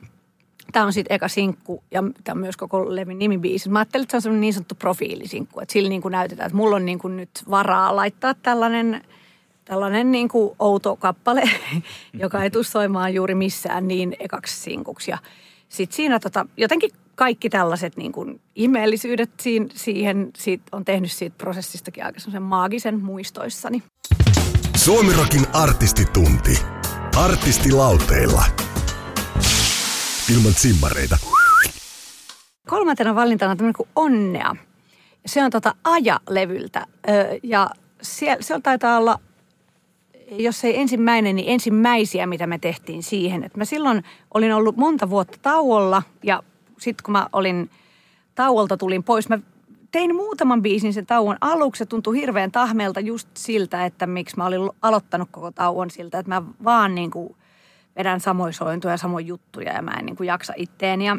tämä 0.72 0.86
on 0.86 0.92
sitten 0.92 1.14
eka 1.14 1.28
sinkku 1.28 1.82
ja 1.90 2.02
tämä 2.24 2.34
on 2.34 2.40
myös 2.40 2.56
koko 2.56 2.94
levin 2.94 3.18
nimibiisi. 3.18 3.68
Mä 3.68 3.78
ajattelin, 3.78 4.02
että 4.02 4.10
se 4.12 4.16
on 4.16 4.22
semmoinen 4.22 4.40
niin 4.40 4.54
sanottu 4.54 4.74
profiilisinkku, 4.74 5.60
että 5.60 5.72
sillä 5.72 5.88
niin 5.88 6.02
kuin 6.02 6.12
näytetään, 6.12 6.46
että 6.46 6.56
mulla 6.56 6.76
on 6.76 6.84
niin 6.84 6.98
kuin 6.98 7.16
nyt 7.16 7.30
varaa 7.50 7.96
laittaa 7.96 8.34
tällainen, 8.34 9.02
tällainen 9.64 10.12
niin 10.12 10.28
kuin 10.28 10.54
outo 10.58 10.96
kappale, 10.96 11.42
joka 12.22 12.42
ei 12.42 12.50
tule 12.50 12.64
soimaan 12.64 13.14
juuri 13.14 13.34
missään 13.34 13.88
niin 13.88 14.16
ekaksi 14.20 14.60
sinkuksi. 14.60 15.12
Sitten 15.68 15.96
siinä 15.96 16.18
tota, 16.18 16.46
jotenkin 16.56 16.90
kaikki 17.14 17.50
tällaiset 17.50 17.96
niin 17.96 18.12
kuin 18.12 18.40
ihmeellisyydet 18.54 19.30
siihen, 19.40 19.68
siihen 19.74 20.30
siitä 20.36 20.64
on 20.72 20.84
tehnyt 20.84 21.12
siitä 21.12 21.36
prosessistakin 21.38 22.04
aika 22.04 22.40
maagisen 22.40 23.02
muistoissani. 23.02 23.82
Suomirokin 24.76 25.46
artistitunti. 25.52 26.79
Artistilauteilla. 27.16 28.42
Ilman 30.34 30.52
simmareita. 30.52 31.18
Kolmantena 32.68 33.14
valintana 33.14 33.50
on 33.50 33.56
tämmöinen 33.56 33.76
kuin 33.76 33.88
Onnea. 33.96 34.56
Se 35.26 35.44
on 35.44 35.50
tota 35.50 35.74
Aja-levyltä. 35.84 36.86
Ja 37.42 37.70
se, 38.02 38.36
se 38.40 38.60
taitaa 38.60 38.98
olla, 38.98 39.18
jos 40.30 40.64
ei 40.64 40.80
ensimmäinen, 40.80 41.36
niin 41.36 41.52
ensimmäisiä, 41.52 42.26
mitä 42.26 42.46
me 42.46 42.58
tehtiin 42.58 43.02
siihen. 43.02 43.44
Et 43.44 43.56
mä 43.56 43.64
silloin 43.64 44.04
olin 44.34 44.54
ollut 44.54 44.76
monta 44.76 45.10
vuotta 45.10 45.38
tauolla 45.42 46.02
ja 46.22 46.42
sitten 46.78 47.04
kun 47.04 47.12
mä 47.12 47.26
olin 47.32 47.70
tauolta 48.34 48.76
tulin 48.76 49.02
pois, 49.02 49.28
mä 49.28 49.38
tein 49.90 50.14
muutaman 50.14 50.62
biisin 50.62 50.92
sen 50.92 51.06
tauon 51.06 51.36
aluksi. 51.40 51.78
Se 51.78 51.86
tuntui 51.86 52.16
hirveän 52.16 52.52
tahmeelta 52.52 53.00
just 53.00 53.28
siltä, 53.36 53.84
että 53.84 54.06
miksi 54.06 54.36
mä 54.36 54.46
olin 54.46 54.70
aloittanut 54.82 55.28
koko 55.30 55.50
tauon 55.50 55.90
siltä, 55.90 56.18
että 56.18 56.30
mä 56.30 56.42
vaan 56.64 56.94
niin 56.94 57.10
kuin 57.10 57.36
vedän 57.96 58.20
samoin 58.20 58.52
sointuja 58.52 58.94
ja 58.94 59.20
juttuja 59.20 59.72
ja 59.72 59.82
mä 59.82 59.90
en 59.90 60.06
niin 60.06 60.16
kuin 60.16 60.26
jaksa 60.26 60.52
itteeni. 60.56 61.06
Ja 61.06 61.16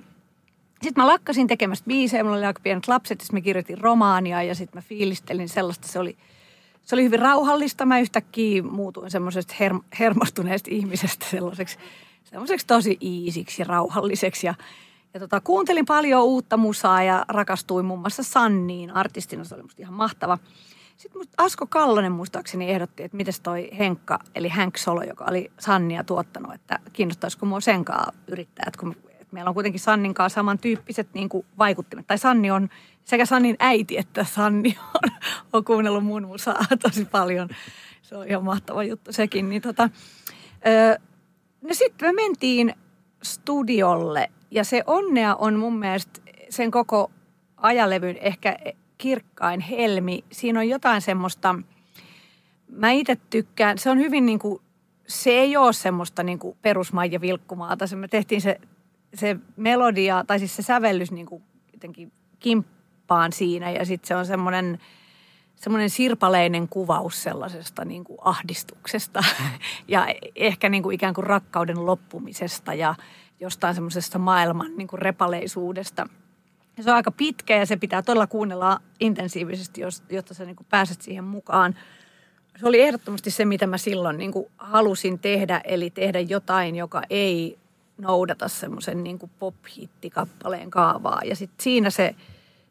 sitten 0.81 1.03
mä 1.03 1.07
lakkasin 1.07 1.47
tekemästä 1.47 1.87
biisejä, 1.87 2.23
mulla 2.23 2.37
oli 2.37 2.45
aika 2.45 2.61
pienet 2.63 2.87
lapset, 2.87 3.21
sitten 3.21 3.37
mä 3.37 3.41
kirjoitin 3.41 3.77
romaania 3.77 4.43
ja 4.43 4.55
sitten 4.55 4.77
mä 4.77 4.87
fiilistelin 4.87 5.49
sellaista, 5.49 5.87
se 5.87 5.99
oli, 5.99 6.17
se 6.81 6.95
oli 6.95 7.03
hyvin 7.03 7.19
rauhallista. 7.19 7.85
Mä 7.85 7.99
yhtäkkiä 7.99 8.63
muutuin 8.63 9.11
semmoisesta 9.11 9.53
her- 9.59 9.85
hermostuneesta 9.99 10.69
ihmisestä 10.71 11.25
sellaiseksi, 11.31 11.77
sellaiseksi 12.23 12.67
tosi 12.67 12.97
iisiksi 13.01 13.61
ja 13.61 13.65
rauhalliseksi 13.65 14.47
ja 15.13 15.19
tota, 15.19 15.41
kuuntelin 15.41 15.85
paljon 15.85 16.23
uutta 16.23 16.57
musaa 16.57 17.03
ja 17.03 17.25
rakastuin 17.27 17.85
muun 17.85 17.99
muassa 17.99 18.23
Sanniin 18.23 18.91
artistina. 18.91 19.43
Se 19.43 19.55
oli 19.55 19.63
musta 19.63 19.81
ihan 19.81 19.93
mahtava. 19.93 20.37
Sitten 20.97 21.19
musta 21.19 21.33
Asko 21.37 21.67
Kallonen 21.67 22.11
muistaakseni 22.11 22.69
ehdotti, 22.69 23.03
että 23.03 23.17
miten 23.17 23.33
toi 23.43 23.69
Henkka, 23.77 24.19
eli 24.35 24.49
Hank 24.49 24.77
Solo, 24.77 25.01
joka 25.03 25.25
oli 25.29 25.51
Sannia 25.59 26.03
tuottanut, 26.03 26.53
että 26.53 26.79
kiinnostaisiko 26.93 27.45
mua 27.45 27.59
senkaan 27.59 28.13
yrittää, 28.27 28.63
että 28.67 28.79
kun 28.79 28.95
että 29.31 29.35
meillä 29.35 29.49
on 29.49 29.53
kuitenkin 29.53 29.79
Sannin 29.79 30.13
kanssa 30.13 30.35
samantyyppiset 30.35 31.07
niin 31.13 31.29
kuin 31.29 31.45
vaikuttimet. 31.57 32.07
Tai 32.07 32.17
Sanni 32.17 32.51
on 32.51 32.69
sekä 33.05 33.25
Sannin 33.25 33.55
äiti 33.59 33.97
että 33.97 34.23
Sanni 34.23 34.77
on, 34.93 35.11
on 35.53 35.65
kuunnellut 35.65 36.05
mun 36.05 36.27
musaa 36.27 36.65
tosi 36.83 37.05
paljon. 37.05 37.49
Se 38.01 38.17
on 38.17 38.27
ihan 38.27 38.43
mahtava 38.43 38.83
juttu 38.83 39.13
sekin. 39.13 39.49
Niin 39.49 39.61
tota, 39.61 39.89
öö, 40.67 40.95
no 41.61 41.69
sitten 41.71 42.07
me 42.07 42.13
mentiin 42.13 42.73
studiolle 43.23 44.31
ja 44.51 44.63
se 44.63 44.83
onnea 44.87 45.35
on 45.35 45.59
mun 45.59 45.79
mielestä 45.79 46.21
sen 46.49 46.71
koko 46.71 47.11
ajalevyn 47.57 48.17
ehkä 48.17 48.57
kirkkain 48.97 49.59
helmi. 49.59 50.23
Siinä 50.31 50.59
on 50.59 50.69
jotain 50.69 51.01
semmoista, 51.01 51.55
mä 52.69 52.91
itse 52.91 53.17
tykkään, 53.29 53.77
se 53.77 53.89
on 53.89 53.97
hyvin 53.97 54.25
niin 54.25 54.39
kuin, 54.39 54.61
se 55.07 55.29
ei 55.29 55.57
ole 55.57 55.73
semmoista 55.73 56.23
niin 56.23 56.39
kuin 56.39 56.57
perusmaija 56.61 57.21
vilkkumaata. 57.21 57.87
Se 57.87 57.95
me 57.95 58.07
tehtiin 58.07 58.41
se, 58.41 58.59
se 59.13 59.37
melodia, 59.57 60.23
tai 60.27 60.39
siis 60.39 60.55
se 60.55 60.61
sävellys 60.61 61.11
niin 61.11 61.25
kuin 61.25 61.43
jotenkin 61.73 62.11
kimppaan 62.39 63.33
siinä 63.33 63.71
ja 63.71 63.85
sitten 63.85 64.07
se 64.07 64.15
on 64.15 64.25
semmoinen, 64.25 64.79
semmoinen 65.61 65.89
sirpaleinen 65.89 66.67
kuvaus 66.67 67.23
sellaisesta 67.23 67.85
niin 67.85 68.03
kuin 68.03 68.17
ahdistuksesta 68.21 69.23
ja 69.87 70.07
ehkä 70.35 70.69
niin 70.69 70.83
kuin 70.83 70.93
ikään 70.93 71.13
kuin 71.13 71.27
rakkauden 71.27 71.85
loppumisesta 71.85 72.73
ja 72.73 72.95
jostain 73.39 73.75
semmoisesta 73.75 74.19
maailman 74.19 74.77
niin 74.77 74.87
kuin 74.87 75.01
repaleisuudesta– 75.01 76.07
ja 76.77 76.83
se 76.83 76.89
on 76.89 76.95
aika 76.95 77.11
pitkä 77.11 77.55
ja 77.55 77.65
se 77.65 77.77
pitää 77.77 78.01
todella 78.01 78.27
kuunnella 78.27 78.79
intensiivisesti, 78.99 79.81
jotta 80.09 80.33
sä 80.33 80.45
niin 80.45 80.55
kuin 80.55 80.67
pääset 80.69 81.01
siihen 81.01 81.23
mukaan. 81.23 81.75
Se 82.59 82.67
oli 82.67 82.81
ehdottomasti 82.81 83.31
se, 83.31 83.45
mitä 83.45 83.67
mä 83.67 83.77
silloin 83.77 84.17
niin 84.17 84.31
kuin 84.31 84.45
halusin 84.57 85.19
tehdä, 85.19 85.61
eli 85.63 85.89
tehdä 85.89 86.19
jotain, 86.19 86.75
joka 86.75 87.01
ei 87.09 87.57
noudata 87.97 88.47
semmoisen 88.47 89.03
niin 89.03 89.19
pop-hittikappaleen 89.39 90.69
kaavaa. 90.69 91.21
Ja 91.25 91.35
sitten 91.35 91.63
siinä 91.63 91.89
se, 91.89 92.15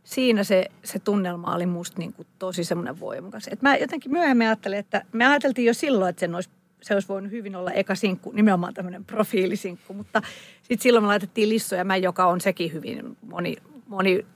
siinä 0.04 0.44
se, 0.44 0.66
se 0.84 0.98
tunnelma 0.98 1.54
oli 1.54 1.66
musta 1.66 1.98
niin 1.98 2.12
kuin 2.12 2.28
tosi 2.38 2.64
semmoinen 2.64 3.00
voimakas. 3.00 3.48
Et 3.50 3.62
mä 3.62 3.76
jotenkin 3.76 4.12
myöhemmin 4.12 4.46
ajattelin, 4.46 4.78
että 4.78 5.04
me 5.12 5.26
ajateltiin 5.26 5.66
jo 5.66 5.74
silloin, 5.74 6.10
että 6.10 6.20
sen 6.20 6.34
olisi, 6.34 6.50
se 6.82 6.94
olisi 6.94 7.08
voinut 7.08 7.32
hyvin 7.32 7.56
olla 7.56 7.70
eka 7.70 7.94
sinkku, 7.94 8.32
nimenomaan 8.32 8.74
tämmöinen 8.74 9.04
profiilisinkku. 9.04 9.94
Mutta 9.94 10.22
sitten 10.62 10.82
silloin 10.82 11.04
me 11.04 11.08
laitettiin 11.08 11.48
Lissoja 11.48 11.84
mä, 11.84 11.96
joka 11.96 12.26
on 12.26 12.40
sekin 12.40 12.72
hyvin 12.72 13.16
moni, 13.22 13.56
moni, 13.86 14.26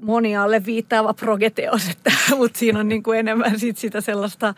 moni 0.00 0.36
alle 0.36 0.64
viittaava 0.64 1.14
progeteos, 1.14 1.88
että, 1.88 2.12
mutta 2.38 2.58
siinä 2.58 2.80
on 2.80 2.88
niin 2.88 3.02
kuin 3.02 3.18
enemmän 3.18 3.58
sit 3.58 3.78
sitä 3.78 4.00
sellaista 4.00 4.54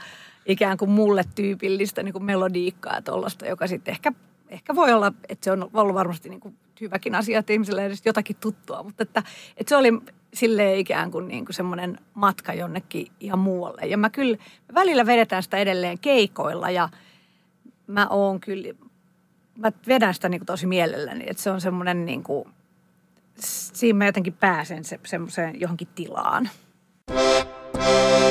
ikään 0.47 0.77
kuin 0.77 0.91
mulle 0.91 1.25
tyypillistä 1.35 2.03
niin 2.03 2.13
kuin 2.13 2.25
melodiikkaa 2.25 3.03
tuollaista, 3.03 3.47
joka 3.47 3.67
sitten 3.67 3.93
ehkä, 3.93 4.13
ehkä 4.49 4.75
voi 4.75 4.93
olla, 4.93 5.13
että 5.29 5.45
se 5.45 5.53
on 5.53 5.71
ollut 5.75 5.95
varmasti 5.95 6.29
niin 6.29 6.41
kuin 6.41 6.57
hyväkin 6.81 7.15
asia, 7.15 7.39
että 7.39 7.53
ihmisellä 7.53 7.83
edes 7.83 8.03
jotakin 8.05 8.37
tuttua, 8.41 8.83
mutta 8.83 9.03
että, 9.03 9.23
että 9.57 9.69
se 9.69 9.77
oli 9.77 9.93
silleen 10.35 10.79
ikään 10.79 11.11
kuin, 11.11 11.29
niin 11.29 11.45
kuin 11.45 11.55
semmoinen 11.55 11.99
matka 12.15 12.55
jonnekin 12.55 13.07
ihan 13.21 13.39
muualle. 13.39 13.83
Ja 13.83 13.99
mä 13.99 14.11
kyllä, 14.11 14.39
välillä 14.75 15.07
vedetään 15.07 15.43
sitä 15.43 15.57
edelleen 15.57 15.99
keikoilla 15.99 16.71
ja 16.71 16.89
mä 17.87 18.07
oon 18.11 18.41
kyllä, 18.41 18.75
mä 19.57 19.73
vedän 19.89 20.15
sitä 20.15 20.29
niin 20.29 20.41
kuin 20.41 20.47
tosi 20.47 20.67
mielelläni, 20.67 21.25
että 21.29 21.43
se 21.43 21.51
on 21.51 21.61
semmoinen 21.61 22.07
niin 22.07 22.23
kuin, 22.23 22.49
siinä 23.39 23.97
mä 23.97 24.07
jotenkin 24.07 24.33
pääsen 24.33 24.85
se, 24.85 25.01
semmoiseen 25.07 25.61
johonkin 25.61 25.89
tilaan. 25.95 26.51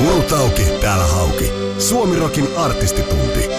Urutauki, 0.08 0.64
täällä 0.82 1.06
Hauki. 1.06 1.52
Suomirokin 1.80 2.48
artistitunti. 2.58 3.50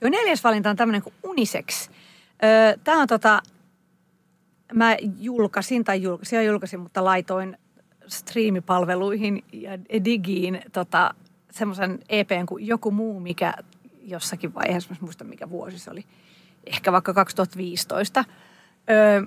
Jo 0.00 0.08
neljäs 0.08 0.44
valinta 0.44 0.70
on 0.70 0.76
tämmöinen 0.76 1.02
kuin 1.02 1.14
Unisex. 1.22 1.90
Tämä 2.84 3.00
on 3.00 3.08
tota, 3.08 3.42
mä 4.74 4.96
julkaisin 5.18 5.84
tai 5.84 6.02
julkaisin 6.02 6.46
julkaisin, 6.46 6.80
mutta 6.80 7.04
laitoin 7.04 7.58
striimipalveluihin 8.06 9.44
ja 9.52 9.70
digiin 10.04 10.62
tota, 10.72 11.14
semmoisen 11.50 11.98
EPn 12.08 12.46
kuin 12.46 12.66
joku 12.66 12.90
muu, 12.90 13.20
mikä 13.20 13.54
jossakin 14.02 14.54
vaiheessa, 14.54 14.90
mä 14.90 14.96
muistan 15.00 15.26
mikä 15.26 15.50
vuosi 15.50 15.78
se 15.78 15.90
oli– 15.90 16.04
ehkä 16.66 16.92
vaikka 16.92 17.14
2015. 17.14 18.24
Öö, 18.90 19.22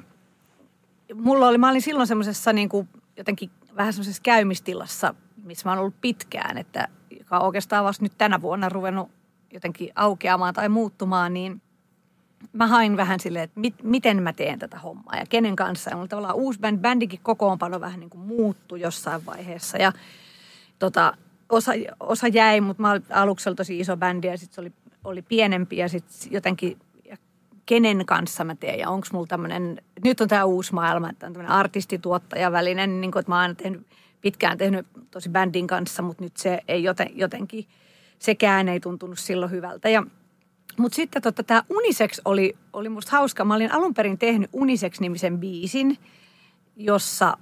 mulla 1.14 1.48
oli, 1.48 1.58
mä 1.58 1.70
olin 1.70 1.82
silloin 1.82 2.08
semmoisessa 2.08 2.54
niin 2.54 2.70
kuin 2.70 2.90
jotenkin 3.18 3.50
vähän 3.76 3.94
semmoisessa 3.94 4.22
käymistilassa, 4.24 5.16
missä 5.44 5.70
mä 5.70 5.72
oon 5.72 5.80
ollut 5.80 6.02
pitkään, 6.02 6.58
että 6.58 6.88
joka 7.20 7.40
on 7.40 7.46
oikeastaan 7.46 7.86
vasta 7.86 8.04
nyt 8.04 8.18
tänä 8.18 8.42
vuonna 8.42 8.70
ruvennut 8.70 9.12
jotenkin 9.54 9.90
aukeamaan 9.96 10.54
tai 10.54 10.70
muuttumaan, 10.70 11.34
niin 11.34 11.62
mä 12.54 12.68
hain 12.68 12.98
vähän 12.98 13.20
silleen, 13.20 13.44
että 13.44 13.60
mit, 13.60 13.76
miten 13.84 14.24
mä 14.24 14.34
teen 14.34 14.60
tätä 14.60 14.80
hommaa 14.80 15.16
ja 15.16 15.26
kenen 15.30 15.56
kanssa. 15.56 15.90
Ja 15.90 15.96
mulla 15.96 16.08
tavallaan 16.08 16.36
uusi 16.36 16.60
band, 16.60 16.78
bändikin 16.78 17.20
kokoonpano 17.24 17.82
vähän 17.82 18.00
niin 18.00 18.10
kuin 18.10 18.22
muuttui 18.22 18.82
jossain 18.82 19.26
vaiheessa 19.26 19.78
ja 19.78 19.92
tota, 20.80 21.14
osa, 21.50 21.72
osa 22.00 22.28
jäi, 22.28 22.62
mutta 22.62 22.82
mä 22.82 23.00
aluksi 23.10 23.50
oli 23.50 23.56
tosi 23.56 23.80
iso 23.80 23.98
bändi 23.98 24.28
ja 24.28 24.38
sitten 24.38 24.56
se 24.56 24.62
oli, 24.62 24.72
oli 25.04 25.22
pienempi 25.22 25.78
ja 25.78 25.90
sitten 25.90 26.32
jotenkin 26.32 26.78
kenen 27.66 28.06
kanssa 28.06 28.44
mä 28.44 28.56
teen 28.56 28.80
ja 28.80 28.90
onko 28.90 29.08
mulla 29.14 29.28
tämmöinen, 29.28 29.82
nyt 30.04 30.22
on 30.22 30.28
tämä 30.28 30.46
uusi 30.46 30.74
maailma, 30.74 31.10
että 31.10 31.28
on 31.28 31.34
tämmöinen 31.34 31.56
artistituottaja 31.56 32.52
välinen, 32.52 33.02
niin 33.02 33.12
kuin, 33.12 33.20
että 33.20 33.32
mä 33.32 33.36
oon 33.36 33.42
aina 33.42 33.56
tehnyt, 33.56 33.88
pitkään 34.22 34.58
tehnyt 34.58 34.88
tosi 35.12 35.30
bändin 35.30 35.68
kanssa, 35.68 36.02
mutta 36.02 36.24
nyt 36.24 36.38
se 36.38 36.62
ei 36.68 36.84
joten, 36.84 37.10
jotenkin, 37.16 37.68
sekään 38.24 38.70
ei 38.70 38.80
tuntunut 38.80 39.20
silloin 39.20 39.52
hyvältä. 39.52 39.90
Ja, 39.90 40.04
mutta 40.78 40.96
sitten 40.96 41.22
tota, 41.22 41.44
tämä 41.44 41.64
Unisex 41.70 42.20
oli, 42.26 42.56
oli 42.74 42.90
musta 42.90 43.12
hauska. 43.12 43.46
Mä 43.46 43.56
olin 43.56 43.72
alun 43.72 43.94
perin 43.94 44.18
tehnyt 44.18 44.50
Unisex-nimisen 44.54 45.40
biisin, 45.40 45.98
jossa 46.76 47.38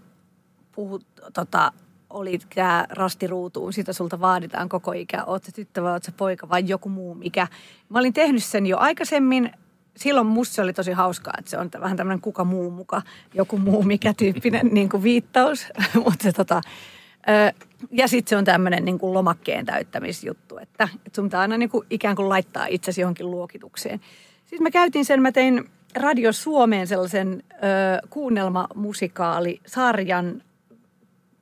puhut, 0.71 1.05
tota, 1.33 1.71
oli 2.09 2.39
tämä 2.55 2.85
rastiruutuun, 2.89 3.73
sitä 3.73 3.93
sulta 3.93 4.19
vaaditaan 4.19 4.69
koko 4.69 4.91
ikä, 4.91 5.23
oot 5.23 5.43
sä 5.43 5.51
tyttö 5.51 5.83
vai 5.83 5.91
oot 5.91 6.03
sä 6.03 6.11
poika 6.17 6.49
vai 6.49 6.63
joku 6.67 6.89
muu 6.89 7.15
mikä. 7.15 7.47
Mä 7.89 7.99
olin 7.99 8.13
tehnyt 8.13 8.43
sen 8.43 8.65
jo 8.65 8.77
aikaisemmin, 8.77 9.51
silloin 9.97 10.27
musta 10.27 10.55
se 10.55 10.61
oli 10.61 10.73
tosi 10.73 10.91
hauskaa, 10.91 11.33
että 11.39 11.51
se 11.51 11.57
on 11.57 11.69
vähän 11.79 11.97
tämmöinen 11.97 12.21
kuka 12.21 12.43
muu 12.43 12.71
muka, 12.71 13.01
joku 13.33 13.57
muu 13.57 13.83
mikä 13.83 14.13
tyyppinen 14.13 14.67
niin 14.73 14.89
kuin 14.89 15.03
viittaus. 15.03 15.67
Mutta 16.05 16.23
se 16.23 16.31
tota, 16.31 16.61
ja 17.91 18.07
sitten 18.07 18.29
se 18.29 18.37
on 18.37 18.43
tämmöinen 18.43 18.85
niin 18.85 18.99
kuin 18.99 19.13
lomakkeen 19.13 19.65
täyttämisjuttu, 19.65 20.57
että, 20.57 20.89
että 21.05 21.15
sun 21.15 21.25
pitää 21.25 21.39
aina 21.39 21.57
niin 21.57 21.69
kuin 21.69 21.87
ikään 21.89 22.15
kuin 22.15 22.29
laittaa 22.29 22.65
itsesi 22.65 23.01
johonkin 23.01 23.31
luokitukseen. 23.31 24.01
Sitten 24.45 24.63
mä 24.63 24.71
käytin 24.71 25.05
sen, 25.05 25.21
mä 25.21 25.31
tein 25.31 25.69
Radio 25.95 26.33
Suomeen 26.33 26.87
sellaisen 26.87 27.43
ö, 27.51 27.55
kuunnelmamusikaali-sarjan, 28.09 30.43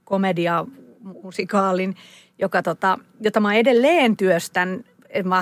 komediamusikaalin, 0.04 1.96
joka 2.40 2.64
tota, 2.64 2.98
jota 3.22 3.40
mä 3.40 3.56
edelleen 3.56 4.18
työstän 4.18 4.84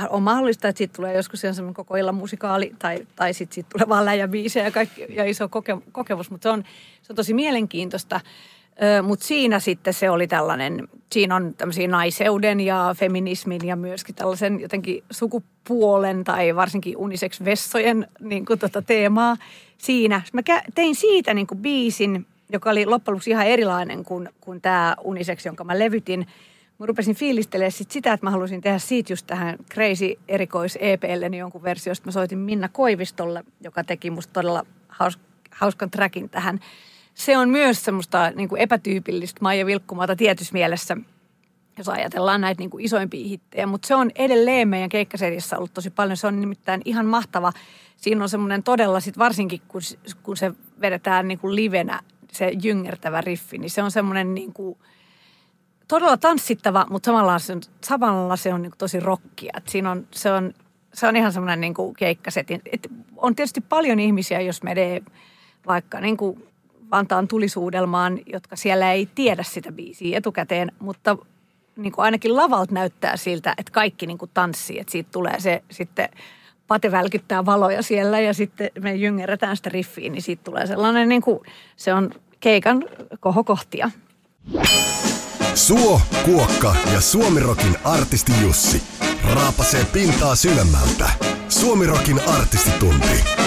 on 0.09 0.23
mahdollista, 0.23 0.67
että 0.67 0.77
siitä 0.77 0.95
tulee 0.95 1.15
joskus 1.15 1.41
semmoinen 1.41 1.73
koko 1.73 1.95
illan 1.95 2.15
musikaali 2.15 2.75
tai, 2.79 3.07
tai 3.15 3.33
sitten 3.33 3.55
siitä 3.55 3.69
tulee 3.69 3.89
vaan 3.89 4.05
läjäbiisejä 4.05 4.65
ja, 4.65 4.71
kaikki, 4.71 5.05
ja 5.09 5.25
iso 5.25 5.49
koke, 5.49 5.77
kokemus, 5.91 6.31
mutta 6.31 6.43
se 6.43 6.49
on, 6.49 6.63
se 7.01 7.13
on 7.13 7.15
tosi 7.15 7.33
mielenkiintoista. 7.33 8.19
Mutta 9.03 9.25
siinä 9.25 9.59
sitten 9.59 9.93
se 9.93 10.09
oli 10.09 10.27
tällainen, 10.27 10.87
siinä 11.11 11.35
on 11.35 11.53
tämmöisiä 11.57 11.87
naiseuden 11.87 12.59
ja 12.59 12.95
feminismin 12.97 13.67
ja 13.67 13.75
myöskin 13.75 14.15
tällaisen 14.15 14.59
jotenkin 14.59 15.03
sukupuolen 15.11 16.23
tai 16.23 16.55
varsinkin 16.55 16.97
unisex-vessojen 16.97 18.07
niin 18.19 18.45
kuin 18.45 18.59
tota 18.59 18.81
teemaa 18.81 19.37
siinä. 19.77 20.21
Mä 20.33 20.41
tein 20.75 20.95
siitä 20.95 21.33
niin 21.33 21.47
kuin 21.47 21.59
biisin, 21.59 22.25
joka 22.49 22.69
oli 22.69 22.85
loppujen 22.85 23.13
lopuksi 23.13 23.29
ihan 23.29 23.47
erilainen 23.47 24.03
kuin, 24.03 24.29
kuin 24.41 24.61
tämä 24.61 24.95
unisex, 25.03 25.45
jonka 25.45 25.63
mä 25.63 25.79
levytin– 25.79 26.27
mä 26.79 26.85
rupesin 26.85 27.15
fiilistelemään 27.15 27.71
sit 27.71 27.91
sitä, 27.91 28.13
että 28.13 28.25
mä 28.25 28.31
halusin 28.31 28.61
tehdä 28.61 28.79
siitä 28.79 29.13
just 29.13 29.27
tähän 29.27 29.57
Crazy 29.73 30.15
erikois 30.27 30.77
EPlle 30.81 31.29
niin 31.29 31.39
jonkun 31.39 31.63
versio. 31.63 31.95
Sitten 31.95 32.07
mä 32.07 32.11
soitin 32.11 32.37
Minna 32.37 32.69
Koivistolle, 32.69 33.43
joka 33.61 33.83
teki 33.83 34.09
musta 34.09 34.33
todella 34.33 34.65
haus, 34.87 35.19
hauskan 35.51 35.91
trackin 35.91 36.29
tähän. 36.29 36.59
Se 37.17 37.37
on 37.37 37.49
myös 37.49 37.85
semmoista 37.85 38.31
niin 38.35 38.49
kuin 38.49 38.61
epätyypillistä 38.61 39.39
Maija 39.41 39.65
Vilkkumaata 39.65 40.15
tietyssä 40.15 40.53
mielessä, 40.53 40.97
jos 41.77 41.89
ajatellaan 41.89 42.41
näitä 42.41 42.59
niin 42.59 42.69
kuin 42.69 42.85
isoimpia 42.85 43.27
hittejä. 43.27 43.67
Mutta 43.67 43.87
se 43.87 43.95
on 43.95 44.11
edelleen 44.15 44.67
meidän 44.67 44.89
keikkaseriassa 44.89 45.57
ollut 45.57 45.73
tosi 45.73 45.89
paljon. 45.89 46.17
Se 46.17 46.27
on 46.27 46.41
nimittäin 46.41 46.81
ihan 46.85 47.05
mahtava. 47.05 47.51
Siinä 47.97 48.23
on 48.23 48.29
semmoinen 48.29 48.63
todella, 48.63 48.99
sit 48.99 49.17
varsinkin 49.17 49.61
kun, 49.67 49.81
kun 50.23 50.37
se 50.37 50.51
vedetään 50.81 51.27
niin 51.27 51.39
kuin 51.39 51.55
livenä, 51.55 51.99
se 52.31 52.51
jyngertävä 52.63 53.21
riffi, 53.21 53.57
niin 53.57 53.69
se 53.69 53.83
on 53.83 53.91
semmoinen 53.91 54.33
niin 54.33 54.53
kuin– 54.53 54.77
todella 55.87 56.17
tanssittava, 56.17 56.85
mutta 56.89 57.07
samalla 57.07 57.39
se 57.39 57.53
on, 57.53 57.61
samalla 57.83 58.35
se 58.35 58.53
on 58.53 58.61
niin 58.61 58.71
kuin 58.71 58.77
tosi 58.77 58.99
rockia. 58.99 59.53
Et 59.57 59.67
siinä 59.67 59.91
on, 59.91 60.07
se, 60.11 60.31
on, 60.31 60.53
se 60.93 61.07
on 61.07 61.15
ihan 61.15 61.33
semmoinen 61.33 61.61
niin 61.61 61.73
keikkasetin. 61.97 62.61
Et 62.71 62.87
on 63.17 63.35
tietysti 63.35 63.61
paljon 63.61 63.99
ihmisiä, 63.99 64.41
jos 64.41 64.63
menee 64.63 65.01
vaikka 65.67 66.01
niin 66.01 66.17
kuin 66.17 66.43
Vantaan 66.91 67.27
tulisuudelmaan, 67.27 68.19
jotka 68.25 68.55
siellä 68.55 68.91
ei 68.91 69.09
tiedä 69.15 69.43
sitä 69.43 69.71
biisiä 69.71 70.17
etukäteen, 70.17 70.71
mutta 70.79 71.17
niin 71.75 71.91
kuin 71.91 72.05
ainakin 72.05 72.35
lavalta 72.35 72.73
näyttää 72.73 73.17
siltä, 73.17 73.53
että 73.57 73.71
kaikki 73.71 74.07
niin 74.07 74.17
kuin 74.17 74.31
tanssii, 74.33 74.79
että 74.79 74.91
siitä 74.91 75.09
tulee 75.11 75.39
se 75.39 75.63
sitten 75.71 76.09
Pate 76.67 76.91
välkyttää 76.91 77.45
valoja 77.45 77.81
siellä 77.81 78.19
ja 78.19 78.33
sitten 78.33 78.69
me 78.79 78.95
jyngerätään 78.95 79.57
sitä 79.57 79.69
riffiin, 79.69 80.13
niin 80.13 80.21
siitä 80.21 80.43
tulee 80.43 80.67
sellainen, 80.67 81.09
niin 81.09 81.21
kuin, 81.21 81.39
se 81.75 81.93
on 81.93 82.11
keikan 82.39 82.83
kohokohtia. 83.19 83.91
Suo, 85.55 86.01
Kuokka 86.25 86.75
ja 86.93 87.01
Suomirokin 87.01 87.75
artisti 87.83 88.31
Jussi 88.41 88.83
raapasee 89.33 89.85
pintaa 89.93 90.35
syvemmältä. 90.35 91.09
Suomirokin 91.49 92.19
artistitunti. 92.27 93.46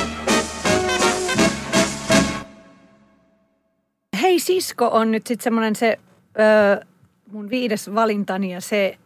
Hei 4.22 4.40
sisko 4.40 4.88
on 4.88 5.10
nyt 5.10 5.26
sitten 5.26 5.44
semmoinen 5.44 5.76
se 5.76 5.98
öö, 6.38 6.84
mun 7.32 7.50
viides 7.50 7.94
valintani 7.94 8.52
ja 8.52 8.60
se 8.60 8.98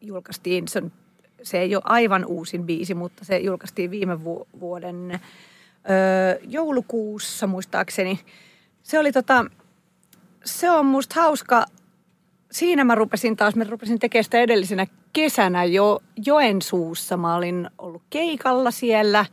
julkaistiin, 0.00 0.68
se, 0.68 0.78
on, 0.78 0.92
se 1.42 1.60
ei 1.60 1.74
ole 1.74 1.82
aivan 1.86 2.24
uusin 2.24 2.64
biisi, 2.66 2.94
mutta 2.94 3.24
se 3.24 3.38
julkaistiin 3.38 3.90
viime 3.90 4.24
vu- 4.24 4.48
vuoden 4.60 5.10
öö, 5.90 6.38
joulukuussa 6.48 7.46
muistaakseni. 7.46 8.20
Se 8.82 8.98
oli 8.98 9.12
tota, 9.12 9.44
se 10.44 10.70
on 10.70 10.86
musta 10.86 11.20
hauska. 11.20 11.64
Siinä 12.50 12.84
mä 12.84 12.94
rupesin 12.94 13.36
taas, 13.36 13.54
mä 13.54 13.64
rupesin 13.64 13.98
tekemään 13.98 14.24
sitä 14.24 14.40
edellisenä 14.40 14.86
kesänä 15.12 15.64
jo 15.64 16.02
Joensuussa. 16.26 17.16
Mä 17.16 17.36
olin 17.36 17.70
ollut 17.78 18.02
keikalla 18.10 18.70
siellä. 18.70 19.24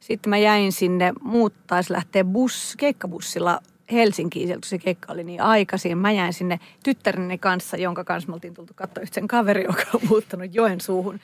Sitten 0.00 0.30
mä 0.30 0.38
jäin 0.38 0.72
sinne, 0.72 1.12
muuttaisi 1.20 1.92
lähteä 1.92 2.24
bus, 2.24 2.74
keikkabussilla 2.78 3.60
Helsinkiin, 3.92 4.48
sieltä 4.48 4.68
se 4.68 4.78
keikka 4.78 5.12
oli 5.12 5.24
niin 5.24 5.40
aikaisin. 5.40 5.98
Mä 5.98 6.10
jäin 6.12 6.32
sinne 6.32 6.60
tyttäreni 6.84 7.38
kanssa, 7.38 7.76
jonka 7.76 8.04
kanssa 8.04 8.28
me 8.28 8.34
oltiin 8.34 8.54
tultu 8.54 8.72
katsoa 8.76 9.02
yhden 9.02 9.28
kaveri, 9.28 9.64
joka 9.64 9.82
on 9.94 10.00
muuttanut 10.08 10.54
Joensuuhun. 10.54 11.20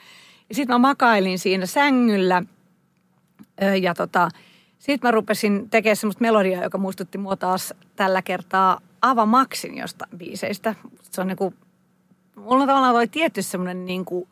Ja 0.49 0.55
sitten 0.55 0.75
mä 0.75 0.79
makailin 0.79 1.39
siinä 1.39 1.67
sängyllä 1.67 2.43
ja 3.81 3.95
tota, 3.95 4.29
sitten 4.79 5.09
mä 5.09 5.11
rupesin 5.11 5.71
tekemään 5.71 5.97
semmoista 5.97 6.23
melodiaa, 6.23 6.63
joka 6.63 6.79
muistutti 6.79 7.19
mua 7.19 7.37
taas 7.37 7.75
tällä 7.97 8.23
kertaa 8.23 8.81
Ava 9.03 9.27
Maxin 9.27 9.79
josta 9.79 10.07
biiseistä. 10.17 10.75
Se 11.03 11.21
on 11.21 11.27
niinku, 11.27 11.55
mulla 12.37 12.63
on 12.63 12.69
tavallaan 12.69 12.95
toi 12.95 13.09
tietty 13.09 13.43
semmoinen 13.43 13.85
niinku 13.85 14.29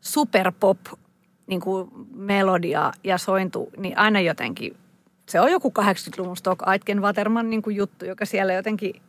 superpop 0.00 0.78
niinku 1.46 1.88
melodia 2.14 2.92
ja 3.04 3.18
sointu, 3.18 3.70
niin 3.76 3.98
aina 3.98 4.20
jotenkin, 4.20 4.76
se 5.30 5.40
on 5.40 5.50
joku 5.52 5.72
80-luvun 5.78 6.36
Stock 6.36 6.68
Aitken 6.68 7.02
Waterman 7.02 7.50
niinku 7.50 7.70
juttu, 7.70 8.04
joka 8.04 8.24
siellä 8.24 8.52
jotenkin 8.52 9.02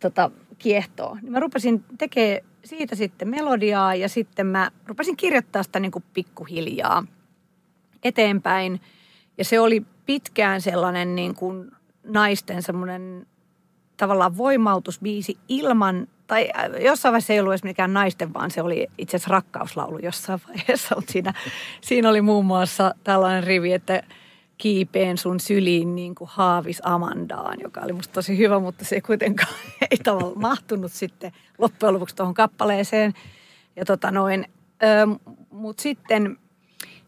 tota, 0.00 0.30
kiehtoo. 0.58 1.18
Niin 1.22 1.32
mä 1.32 1.40
rupesin 1.40 1.84
tekemään 1.98 2.40
siitä 2.64 2.96
sitten 2.96 3.28
melodiaa 3.28 3.94
ja 3.94 4.08
sitten 4.08 4.46
mä 4.46 4.70
rupesin 4.86 5.16
kirjoittaa 5.16 5.62
sitä 5.62 5.80
niinku 5.80 6.02
pikkuhiljaa 6.14 7.04
eteenpäin. 8.04 8.80
Ja 9.38 9.44
se 9.44 9.60
oli 9.60 9.82
pitkään 10.06 10.60
sellainen 10.60 11.14
niin 11.14 11.34
kuin 11.34 11.70
naisten 12.04 12.62
semmoinen 12.62 13.26
tavallaan 13.96 14.36
voimautusbiisi 14.36 15.38
ilman, 15.48 16.08
tai 16.26 16.50
äh, 16.56 16.82
jossain 16.84 17.12
vaiheessa 17.12 17.32
ei 17.32 17.40
ollut 17.40 17.52
edes 17.52 17.64
mikään 17.64 17.92
naisten, 17.92 18.34
vaan 18.34 18.50
se 18.50 18.62
oli 18.62 18.86
itse 18.98 19.16
asiassa 19.16 19.32
rakkauslaulu 19.32 19.98
jossain 19.98 20.40
vaiheessa. 20.48 20.94
Mutta 20.94 21.12
siinä, 21.12 21.34
siinä 21.80 22.08
oli 22.08 22.20
muun 22.20 22.46
muassa 22.46 22.94
tällainen 23.04 23.44
rivi, 23.44 23.72
että 23.72 24.02
kiipeen 24.62 25.18
sun 25.18 25.40
syliin 25.40 25.94
niin 25.94 26.14
kuin 26.14 26.30
haavis 26.32 26.80
Amandaan, 26.84 27.60
joka 27.60 27.80
oli 27.80 27.92
musta 27.92 28.12
tosi 28.12 28.38
hyvä, 28.38 28.58
mutta 28.58 28.84
se 28.84 29.00
kuitenkaan 29.00 29.54
ei 29.90 29.98
tavallaan 30.04 30.40
mahtunut 30.40 30.92
sitten 30.92 31.32
loppujen 31.58 31.94
lopuksi 31.94 32.16
tuohon 32.16 32.34
kappaleeseen. 32.34 33.12
Ja 33.76 33.84
tota 33.84 34.10
noin, 34.10 34.46
mutta 35.50 35.82
sitten, 35.82 36.38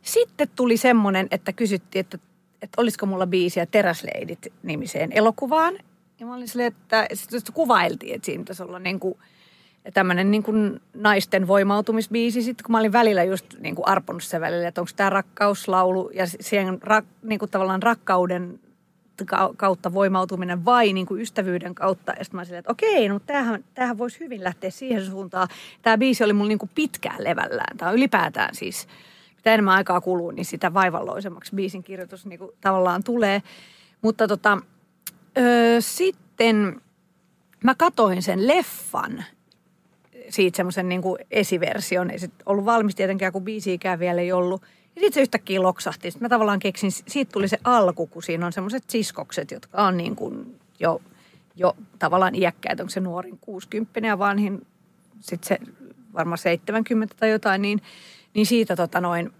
sitten 0.02 0.48
tuli 0.57 0.76
semmoinen, 0.76 1.28
että 1.30 1.52
kysyttiin, 1.52 2.00
että, 2.00 2.18
että 2.62 2.80
olisiko 2.80 3.07
mulla 3.07 3.26
biisiä 3.26 3.66
Teräsleidit 3.66 4.52
nimiseen 4.62 5.12
elokuvaan. 5.12 5.74
Ja 6.20 6.26
mä 6.26 6.34
olin 6.34 6.48
silleen, 6.48 6.72
että 6.72 7.07
sitten 7.14 7.55
kuvailtiin, 7.55 8.14
että 8.14 8.26
siinä 8.26 8.40
pitäisi 8.40 8.62
olla 8.62 8.78
niin 8.78 9.00
kuin 9.00 9.18
tämmöinen 9.95 10.30
niin 10.30 10.43
kuin 10.43 10.80
naisten 10.95 11.49
voimautumisbiisi. 11.49 12.43
Sitten 12.43 12.64
kun 12.64 12.72
mä 12.72 12.78
olin 12.78 12.93
välillä 12.93 13.24
just 13.24 13.47
niin 13.61 13.74
kuin 13.74 13.89
arponut 13.89 14.22
sen 14.22 14.41
välillä, 14.41 14.68
että 14.68 14.80
onko 14.80 14.91
tämä 14.97 15.11
rakkauslaulu 15.11 16.11
ja 16.14 16.26
siihen 16.41 16.78
rak, 16.82 17.05
niin 17.22 17.39
kuin 17.39 17.51
tavallaan 17.51 17.82
rakkauden 17.82 18.61
kautta 19.57 19.93
voimautuminen 19.93 20.64
vai 20.64 20.93
niin 20.93 21.07
kuin 21.07 21.20
ystävyyden 21.20 21.74
kautta. 21.74 22.12
Ja 22.18 22.24
sitten 22.24 22.41
mä 22.41 22.45
silleen, 22.45 22.59
että 22.59 22.72
okei, 22.72 23.09
no 23.09 23.20
tämähän, 23.20 23.64
tämähän 23.74 23.99
voisi 23.99 24.20
hyvin 24.20 24.45
lähteä 24.45 24.70
siihen 24.70 25.07
suuntaan. 25.07 25.49
Tämä 25.82 25.99
biisi 25.99 26.24
oli 26.24 26.32
mulla 26.32 26.49
niin 26.49 26.59
kuin 26.59 26.70
pitkään 26.74 27.24
levällään. 27.24 27.76
Tämä 27.76 27.89
on 27.89 27.97
ylipäätään 27.97 28.55
siis, 28.55 28.89
mitä 29.37 29.55
enemmän 29.55 29.74
aikaa 29.74 30.01
kuluu, 30.01 30.30
niin 30.30 30.45
sitä 30.45 30.74
vaivalloisemmaksi 30.74 31.55
biisin 31.55 31.82
kirjoitus 31.82 32.26
niin 32.26 32.39
kuin 32.39 32.51
tavallaan 32.61 33.05
tulee. 33.05 33.43
Mutta 34.03 34.28
tota, 34.28 34.59
Öö, 35.39 35.80
sitten 35.80 36.80
mä 37.64 37.74
katoin 37.74 38.22
sen 38.22 38.49
leffan, 38.49 39.24
siitä 40.29 40.57
semmoisen 40.57 40.89
niin 40.89 41.03
esiversion. 41.31 42.11
Ei 42.11 42.18
se 42.18 42.29
ollut 42.47 42.64
valmis 42.64 42.95
tietenkään, 42.95 43.33
kun 43.33 43.45
biisiikään 43.45 43.99
vielä 43.99 44.20
ei 44.20 44.33
ollut. 44.33 44.62
Ja 44.62 45.01
sitten 45.01 45.12
se 45.12 45.20
yhtäkkiä 45.20 45.62
loksahti. 45.62 46.11
Sitten 46.11 46.25
mä 46.25 46.29
tavallaan 46.29 46.59
keksin, 46.59 46.93
siitä 46.93 47.33
tuli 47.33 47.49
se 47.49 47.59
alku, 47.64 48.07
kun 48.07 48.22
siinä 48.22 48.47
on 48.47 48.53
semmoiset 48.53 48.91
siskokset, 48.91 49.51
jotka 49.51 49.83
on 49.83 49.97
niin 49.97 50.16
kuin 50.16 50.61
jo, 50.81 51.01
jo 51.57 51.77
tavallaan 51.99 52.35
iäkkäitä. 52.35 52.83
Onko 52.83 52.91
se 52.91 53.01
nuorin 53.01 53.39
60 53.41 54.01
ja 54.01 54.18
vanhin 54.18 54.66
sitten 55.20 55.49
se 55.49 55.59
varmaan 56.14 56.39
70 56.39 57.14
tai 57.18 57.31
jotain, 57.31 57.62
niin, 57.62 57.83
niin 58.35 58.47
siitä 58.47 58.77
tota 58.77 59.01
noin, 59.01 59.33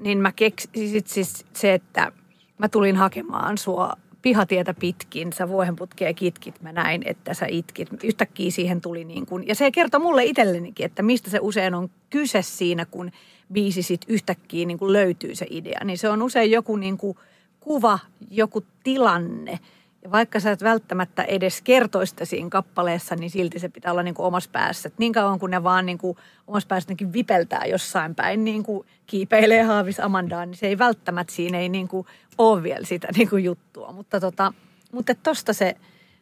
niin 0.00 0.18
mä 0.18 0.32
keksin 0.32 0.90
sit 0.90 1.06
siis 1.06 1.46
se, 1.52 1.74
että 1.74 2.12
mä 2.58 2.68
tulin 2.68 2.96
hakemaan 2.96 3.58
sua 3.58 3.92
pihatietä 4.22 4.74
pitkin, 4.74 5.32
sä 5.32 5.48
vuohenputkea 5.48 6.14
kitkit, 6.14 6.62
mä 6.62 6.72
näin, 6.72 7.02
että 7.04 7.34
sä 7.34 7.46
itkit. 7.48 7.88
Yhtäkkiä 8.04 8.50
siihen 8.50 8.80
tuli 8.80 9.04
niin 9.04 9.26
kuin, 9.26 9.46
ja 9.46 9.54
se 9.54 9.70
kertoi 9.70 10.00
mulle 10.00 10.24
itsellenikin, 10.24 10.86
että 10.86 11.02
mistä 11.02 11.30
se 11.30 11.38
usein 11.42 11.74
on 11.74 11.90
kyse 12.10 12.42
siinä, 12.42 12.86
kun 12.86 13.10
biisi 13.52 13.82
sit 13.82 14.00
yhtäkkiä 14.08 14.66
niin 14.66 14.78
kuin 14.78 14.92
löytyy 14.92 15.34
se 15.34 15.46
idea. 15.50 15.80
Niin 15.84 15.98
se 15.98 16.08
on 16.08 16.22
usein 16.22 16.50
joku 16.50 16.76
niin 16.76 16.98
kuin 16.98 17.16
kuva, 17.60 17.98
joku 18.30 18.64
tilanne– 18.82 19.58
ja 20.02 20.10
vaikka 20.10 20.40
sä 20.40 20.50
et 20.50 20.62
välttämättä 20.62 21.22
edes 21.22 21.62
kertoisi 21.62 22.10
sitä 22.10 22.24
siinä 22.24 22.48
kappaleessa, 22.50 23.14
niin 23.14 23.30
silti 23.30 23.58
se 23.58 23.68
pitää 23.68 23.92
olla 23.92 24.02
niin 24.02 24.14
kuin 24.14 24.26
omassa 24.26 24.50
päässä. 24.52 24.86
Et 24.86 24.98
niin 24.98 25.12
kauan 25.12 25.38
kun 25.38 25.50
ne 25.50 25.62
vaan 25.62 25.86
niin 25.86 25.98
kuin 25.98 26.16
omassa 26.46 26.66
päässä 26.66 26.94
vipeltää 27.12 27.64
jossain 27.66 28.14
päin, 28.14 28.44
niin 28.44 28.62
kuin 28.62 28.86
kiipeilee 29.06 29.62
haavis 29.62 30.00
Amandaan, 30.00 30.50
niin 30.50 30.58
se 30.58 30.66
ei 30.66 30.78
välttämättä 30.78 31.34
siinä 31.34 31.58
ei 31.58 31.68
niin 31.68 31.88
kuin 31.88 32.06
ole 32.38 32.62
vielä 32.62 32.86
sitä 32.86 33.08
niin 33.16 33.30
kuin 33.30 33.44
juttua. 33.44 33.92
Mutta, 33.92 34.20
tota, 34.20 34.52
mutta 34.92 35.14
tosta 35.14 35.52
se, 35.52 35.76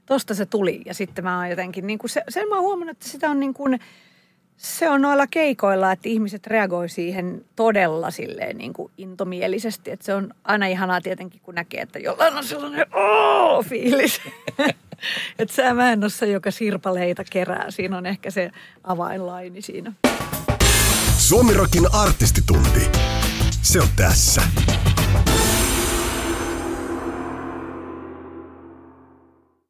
tosta 0.07 0.35
se 0.35 0.47
tuli 0.47 0.83
ja 0.87 0.95
sitten 0.95 1.25
mä 1.25 1.39
oon 1.39 1.51
jotenkin, 1.51 1.87
niin 1.87 1.99
kuin 1.99 2.11
se, 2.11 2.23
sen 2.29 2.49
mä 2.49 2.55
oon 2.55 2.65
huomannut, 2.65 2.97
että 2.97 3.09
sitä 3.09 3.31
on 3.31 3.41
niin 3.41 3.55
kuin– 3.55 3.81
se 4.57 4.91
on 4.91 5.03
noilla 5.03 5.27
keikoilla, 5.27 5.93
että 5.93 6.09
ihmiset 6.09 6.47
reagoi 6.47 6.89
siihen 6.89 7.45
todella 7.57 8.11
silleen 8.11 8.59
niin 8.59 8.73
kuin 8.73 8.93
intomielisesti. 8.99 9.91
Että 9.91 10.07
se 10.07 10.15
on 10.15 10.35
aina 10.45 10.67
ihanaa 10.67 11.01
tietenkin, 11.01 11.41
kun 11.41 11.55
näkee, 11.55 11.81
että 11.81 11.99
jollain 11.99 12.37
on 12.37 12.45
sellainen 12.45 12.87
fiilis. 13.69 14.21
että 15.39 15.55
sä 15.55 15.75
mä 15.75 15.93
en 15.93 16.05
ole 16.05 16.11
se, 16.11 16.27
joka 16.27 16.51
sirpaleita 16.51 17.25
kerää. 17.31 17.71
Siinä 17.71 17.99
on 17.99 18.07
ehkä 18.07 18.31
se 18.31 18.51
avainlaini 18.85 19.63
siinä. 19.63 19.93
Suomirokin 21.19 21.95
artistitunti. 21.95 22.91
Se 23.63 23.81
on 23.81 23.89
tässä. 23.97 24.43